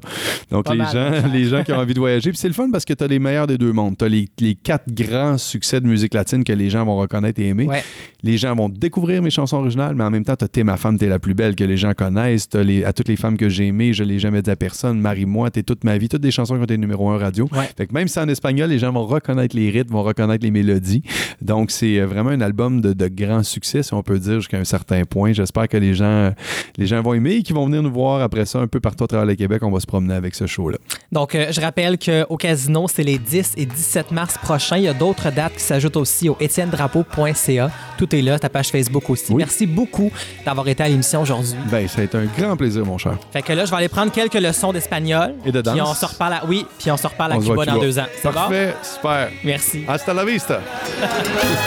Donc, 0.49 0.65
Pas 0.65 0.71
les 0.73 0.77
mal, 0.79 0.93
gens, 0.93 1.27
les 1.33 1.45
gens 1.45 1.63
qui 1.63 1.71
ont 1.73 1.77
envie 1.77 1.93
de 1.93 1.99
voyager. 1.99 2.29
Puis 2.31 2.37
c'est 2.37 2.47
le 2.47 2.53
fun 2.53 2.69
parce 2.71 2.85
que 2.85 2.93
tu 2.93 3.03
as 3.03 3.07
les 3.07 3.19
meilleurs 3.19 3.47
des 3.47 3.57
deux 3.57 3.71
mondes. 3.71 3.97
Tu 3.97 4.05
as 4.05 4.09
les, 4.09 4.27
les 4.39 4.55
quatre 4.55 4.91
grands 4.93 5.37
succès 5.37 5.79
de 5.81 5.87
musique 5.87 6.13
latine 6.13 6.43
que 6.43 6.53
les 6.53 6.69
gens 6.69 6.85
vont 6.85 6.97
reconnaître 6.97 7.39
et 7.41 7.47
aimer. 7.47 7.65
Ouais. 7.67 7.83
Les 8.23 8.37
gens 8.37 8.53
vont 8.55 8.69
découvrir 8.69 9.21
mes 9.21 9.29
chansons 9.31 9.57
originales, 9.57 9.95
mais 9.95 10.03
en 10.03 10.11
même 10.11 10.23
temps, 10.25 10.35
tu 10.35 10.45
as 10.45 10.47
T'es 10.51 10.63
ma 10.65 10.75
femme, 10.75 10.97
t'es 10.97 11.07
la 11.07 11.17
plus 11.17 11.33
belle 11.33 11.55
que 11.55 11.63
les 11.63 11.77
gens 11.77 11.93
connaissent. 11.93 12.49
Les, 12.53 12.83
à 12.83 12.91
toutes 12.91 13.07
les 13.07 13.15
femmes 13.15 13.37
que 13.37 13.47
j'ai 13.47 13.67
aimées, 13.67 13.93
je 13.93 14.03
l'ai 14.03 14.19
jamais 14.19 14.41
dit 14.41 14.49
à 14.49 14.57
personne. 14.57 14.99
Marie-moi, 14.99 15.49
t'es 15.49 15.63
toute 15.63 15.85
ma 15.85 15.97
vie. 15.97 16.09
Toutes 16.09 16.21
des 16.21 16.29
chansons 16.29 16.55
qui 16.55 16.59
ont 16.59 16.65
été 16.65 16.77
numéro 16.77 17.09
un 17.09 17.17
radio. 17.17 17.47
Ouais. 17.53 17.69
Fait 17.77 17.87
que 17.87 17.93
même 17.93 18.07
si 18.09 18.15
c'est 18.15 18.19
en 18.19 18.27
espagnol, 18.27 18.69
les 18.69 18.77
gens 18.79 18.91
vont 18.91 19.05
reconnaître 19.05 19.55
les 19.55 19.69
rythmes, 19.69 19.93
vont 19.93 20.03
reconnaître 20.03 20.43
les 20.43 20.51
mélodies. 20.51 21.03
Donc, 21.41 21.70
c'est 21.71 21.99
euh, 21.99 22.05
vraiment 22.05 22.29
un 22.29 22.41
album 22.41 22.81
de, 22.81 22.93
de 22.93 23.07
grand 23.07 23.43
succès, 23.43 23.83
si 23.83 23.93
on 23.93 24.03
peut 24.03 24.19
dire, 24.19 24.35
jusqu'à 24.35 24.57
un 24.57 24.63
certain 24.63 25.03
point. 25.05 25.33
J'espère 25.33 25.67
que 25.67 25.77
les 25.77 25.93
gens, 25.93 26.31
les 26.77 26.85
gens 26.87 27.01
vont 27.01 27.13
aimer 27.13 27.35
et 27.35 27.43
qu'ils 27.43 27.55
vont 27.55 27.65
venir 27.65 27.81
nous 27.81 27.91
voir 27.91 28.21
après 28.21 28.45
ça 28.45 28.59
un 28.59 28.67
peu 28.67 28.79
partout 28.79 29.03
à 29.05 29.07
travers 29.07 29.25
le 29.25 29.35
Québec. 29.35 29.63
On 29.63 29.71
va 29.71 29.79
se 29.79 29.87
promener 29.87 30.13
avec 30.13 30.35
ce 30.35 30.45
show-là. 30.45 30.77
Donc, 31.11 31.35
euh, 31.35 31.47
je 31.51 31.59
rappelle 31.61 31.97
qu'au 31.97 32.37
casino, 32.37 32.87
c'est 32.87 33.03
les 33.03 33.17
10 33.17 33.53
et 33.57 33.65
17 33.65 34.11
mars 34.11 34.37
prochains. 34.37 34.77
Il 34.77 34.83
y 34.83 34.87
a 34.87 34.93
d'autres 34.93 35.31
dates 35.31 35.53
qui 35.53 35.63
s'ajoutent 35.63 35.97
aussi 35.97 36.29
au 36.29 36.37
étiennedrapeau.ca. 36.39 37.71
Tout 37.97 38.15
est 38.15 38.21
là, 38.21 38.39
ta 38.39 38.49
page 38.49 38.69
Facebook 38.69 39.09
aussi. 39.09 39.31
Oui. 39.31 39.37
Merci 39.37 39.65
beaucoup 39.65 40.11
d'avoir 40.45 40.67
été 40.67 40.83
à 40.83 40.87
l'émission 40.89 41.21
aujourd'hui. 41.21 41.55
Ben, 41.69 41.87
ça 41.87 42.01
a 42.01 42.03
été 42.03 42.17
un 42.17 42.25
grand 42.37 42.55
plaisir, 42.57 42.85
mon 42.85 42.97
cher. 42.97 43.17
Fait 43.31 43.41
que 43.41 43.53
là, 43.53 43.65
je 43.65 43.71
vais 43.71 43.77
aller 43.77 43.89
prendre 43.89 44.11
quelques 44.11 44.33
leçons 44.35 44.73
d'espagnol. 44.73 45.33
Et 45.45 45.51
de 45.51 45.61
Puis 45.61 45.77
danse. 45.77 45.89
on 45.89 45.93
se 45.93 46.05
reparle 46.05 46.33
à... 46.33 46.45
Oui, 46.47 46.65
puis 46.79 46.91
on 46.91 46.97
se 46.97 47.07
reparle 47.07 47.33
à 47.33 47.37
Cuba 47.37 47.65
dans 47.65 47.79
deux 47.79 47.99
ans. 47.99 48.05
C'est 48.21 48.27
bon? 48.29 48.33
Parfait, 48.33 48.75
super. 48.83 49.29
Merci. 49.43 49.83
Hasta 49.87 50.13
la 50.13 50.25
vista. 50.25 50.59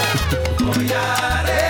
Vivir 0.75 1.64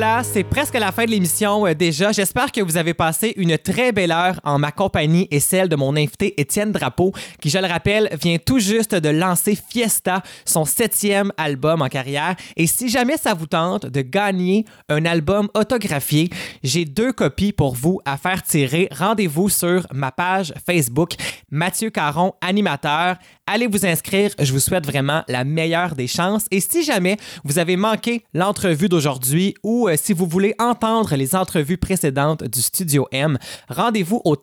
voilà, 0.00 0.22
c'est 0.22 0.44
presque 0.44 0.74
la 0.74 0.92
fin 0.92 1.06
de 1.06 1.10
l'émission 1.10 1.66
euh, 1.66 1.74
déjà. 1.74 2.12
J'espère 2.12 2.52
que 2.52 2.60
vous 2.60 2.76
avez 2.76 2.94
passé 2.94 3.32
une 3.36 3.58
très 3.58 3.90
belle 3.90 4.12
heure 4.12 4.38
en 4.44 4.56
ma 4.56 4.70
compagnie 4.70 5.26
et 5.32 5.40
celle 5.40 5.68
de 5.68 5.74
mon 5.74 5.96
invité 5.96 6.40
Étienne 6.40 6.70
Drapeau, 6.70 7.12
qui, 7.40 7.50
je 7.50 7.58
le 7.58 7.66
rappelle, 7.66 8.08
vient 8.22 8.38
tout 8.38 8.60
juste 8.60 8.94
de 8.94 9.08
lancer 9.08 9.56
Fiesta, 9.56 10.22
son 10.44 10.64
septième 10.64 11.32
album 11.36 11.82
en 11.82 11.88
carrière. 11.88 12.36
Et 12.56 12.68
si 12.68 12.88
jamais 12.88 13.16
ça 13.16 13.34
vous 13.34 13.48
tente 13.48 13.86
de 13.86 14.02
gagner 14.02 14.66
un 14.88 15.04
album 15.04 15.48
autographié, 15.54 16.30
j'ai 16.62 16.84
deux 16.84 17.12
copies 17.12 17.52
pour 17.52 17.74
vous 17.74 18.00
à 18.04 18.16
faire 18.18 18.44
tirer. 18.44 18.88
Rendez-vous 18.96 19.48
sur 19.48 19.84
ma 19.92 20.12
page 20.12 20.54
Facebook, 20.64 21.14
Mathieu 21.50 21.90
Caron, 21.90 22.34
animateur. 22.40 23.16
Allez 23.50 23.66
vous 23.66 23.86
inscrire. 23.86 24.30
Je 24.38 24.52
vous 24.52 24.60
souhaite 24.60 24.84
vraiment 24.84 25.24
la 25.26 25.42
meilleure 25.42 25.94
des 25.94 26.06
chances. 26.06 26.44
Et 26.50 26.60
si 26.60 26.84
jamais 26.84 27.16
vous 27.44 27.58
avez 27.58 27.78
manqué 27.78 28.22
l'entrevue 28.34 28.90
d'aujourd'hui 28.90 29.54
ou 29.62 29.88
euh, 29.88 29.94
si 29.96 30.12
vous 30.12 30.26
voulez 30.26 30.54
entendre 30.58 31.16
les 31.16 31.34
entrevues 31.34 31.78
précédentes 31.78 32.44
du 32.44 32.60
Studio 32.60 33.08
M, 33.10 33.38
rendez-vous 33.70 34.20
au 34.26 34.36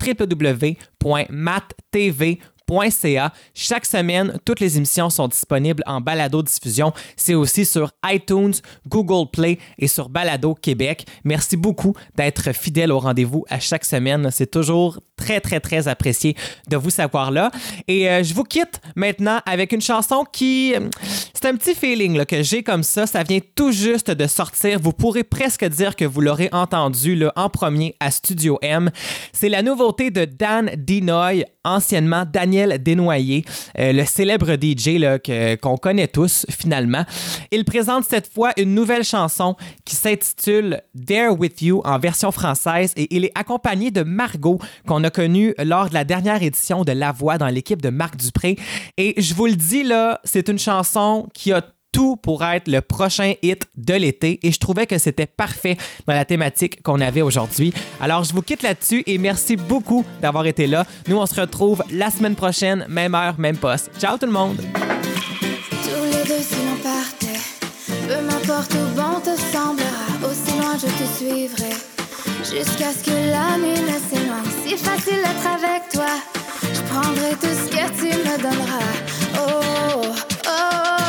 Chaque 3.53 3.85
semaine, 3.85 4.39
toutes 4.43 4.59
les 4.59 4.77
émissions 4.77 5.09
sont 5.09 5.27
disponibles 5.27 5.83
en 5.85 6.01
balado-diffusion. 6.01 6.93
C'est 7.15 7.35
aussi 7.35 7.65
sur 7.65 7.91
iTunes, 8.05 8.53
Google 8.87 9.29
Play 9.31 9.59
et 9.77 9.87
sur 9.87 10.09
Balado 10.09 10.55
Québec. 10.55 11.05
Merci 11.23 11.57
beaucoup 11.57 11.93
d'être 12.15 12.53
fidèle 12.53 12.91
au 12.91 12.99
rendez-vous 12.99 13.45
à 13.49 13.59
chaque 13.59 13.85
semaine. 13.85 14.29
C'est 14.31 14.49
toujours 14.49 14.99
très, 15.15 15.39
très, 15.39 15.59
très 15.59 15.87
apprécié 15.87 16.35
de 16.67 16.77
vous 16.77 16.89
savoir 16.89 17.31
là. 17.31 17.51
Et 17.87 18.09
euh, 18.09 18.23
je 18.23 18.33
vous 18.33 18.43
quitte 18.43 18.81
maintenant 18.95 19.39
avec 19.45 19.71
une 19.71 19.81
chanson 19.81 20.25
qui... 20.31 20.73
euh, 20.75 20.89
C'est 21.33 21.45
un 21.45 21.55
petit 21.55 21.75
feeling 21.75 22.25
que 22.25 22.43
j'ai 22.43 22.63
comme 22.63 22.83
ça. 22.83 23.05
Ça 23.07 23.23
vient 23.23 23.39
tout 23.55 23.71
juste 23.71 24.11
de 24.11 24.27
sortir. 24.27 24.79
Vous 24.79 24.91
pourrez 24.91 25.23
presque 25.23 25.63
dire 25.65 25.95
que 25.95 26.05
vous 26.05 26.21
l'aurez 26.21 26.49
entendu 26.51 27.15
là, 27.15 27.31
en 27.35 27.49
premier 27.49 27.95
à 27.99 28.11
Studio 28.11 28.57
M. 28.61 28.89
C'est 29.31 29.49
la 29.49 29.61
nouveauté 29.61 30.11
de 30.11 30.25
Dan 30.25 30.71
Dinoy, 30.77 31.45
anciennement 31.63 32.25
Daniel 32.25 32.54
Desnoyers, 32.79 33.45
euh, 33.79 33.91
le 33.91 34.05
célèbre 34.05 34.55
DJ 34.55 34.99
qu'on 35.61 35.77
connaît 35.77 36.07
tous 36.07 36.45
finalement. 36.49 37.03
Il 37.51 37.65
présente 37.65 38.05
cette 38.05 38.31
fois 38.31 38.51
une 38.57 38.73
nouvelle 38.73 39.03
chanson 39.03 39.55
qui 39.83 39.95
s'intitule 39.95 40.81
There 41.05 41.29
With 41.29 41.61
You 41.61 41.81
en 41.85 41.99
version 41.99 42.31
française 42.31 42.93
et 42.95 43.15
il 43.15 43.25
est 43.25 43.31
accompagné 43.35 43.91
de 43.91 44.03
Margot 44.03 44.59
qu'on 44.87 45.03
a 45.03 45.09
connue 45.09 45.53
lors 45.63 45.89
de 45.89 45.93
la 45.93 46.03
dernière 46.03 46.41
édition 46.41 46.83
de 46.83 46.91
La 46.91 47.11
Voix 47.11 47.37
dans 47.37 47.47
l'équipe 47.47 47.81
de 47.81 47.89
Marc 47.89 48.17
Dupré. 48.17 48.57
Et 48.97 49.13
je 49.21 49.33
vous 49.33 49.45
le 49.45 49.55
dis 49.55 49.83
là, 49.83 50.19
c'est 50.23 50.49
une 50.49 50.59
chanson 50.59 51.27
qui 51.33 51.51
a 51.51 51.61
tout 51.95 52.17
pour 52.17 52.43
être 52.43 52.67
le 52.67 52.81
prochain 52.81 53.35
hit 53.41 53.69
de 53.77 53.93
l'été 53.93 54.37
et 54.43 54.51
je 54.51 54.59
trouvais 54.59 54.85
que 54.85 54.97
c'était 54.97 55.27
parfait 55.27 55.77
dans 56.05 56.13
la 56.13 56.25
thématique 56.25 56.83
qu'on 56.83 56.99
avait 56.99 57.21
aujourd'hui. 57.21 57.73
Alors 58.01 58.25
je 58.25 58.33
vous 58.33 58.41
quitte 58.41 58.63
là-dessus 58.63 59.01
et 59.05 59.17
merci 59.17 59.55
beaucoup 59.55 60.03
d'avoir 60.21 60.45
été 60.45 60.67
là. 60.67 60.85
Nous 61.07 61.15
on 61.15 61.25
se 61.25 61.39
retrouve 61.39 61.85
la 61.89 62.09
semaine 62.11 62.35
prochaine, 62.35 62.85
même 62.89 63.15
heure, 63.15 63.35
même 63.39 63.55
poste. 63.55 63.91
Ciao 63.97 64.17
tout 64.17 64.25
le 64.25 64.33
monde. 64.33 64.57
Tous 64.57 66.03
les 66.03 66.23
deux 66.27 66.43
si 66.43 66.55
l'on 66.65 66.75
partait 66.83 67.39
Peu 68.09 68.21
m'importe 68.25 68.73
où 68.73 68.95
bon 68.97 69.21
te 69.21 69.39
semblera 69.39 70.29
Aussi 70.29 70.51
loin 70.59 70.75
je 70.77 70.87
te 70.87 71.07
suivrai 71.17 71.75
Jusqu'à 72.39 72.91
ce 72.91 73.05
que 73.05 73.11
la 73.11 73.57
nuit 73.57 73.79
ne 73.79 73.97
s'éloigne 74.09 74.51
Si 74.65 74.75
facile 74.75 75.21
d'être 75.23 75.47
avec 75.47 75.89
toi 75.93 76.11
Je 76.61 76.81
prendrai 76.91 77.31
tout 77.39 77.47
ce 77.47 77.69
que 77.69 77.85
tu 78.01 78.17
me 78.17 78.37
donneras 78.41 78.91
Oh, 79.37 80.01
oh, 80.01 80.11
oh 80.45 81.04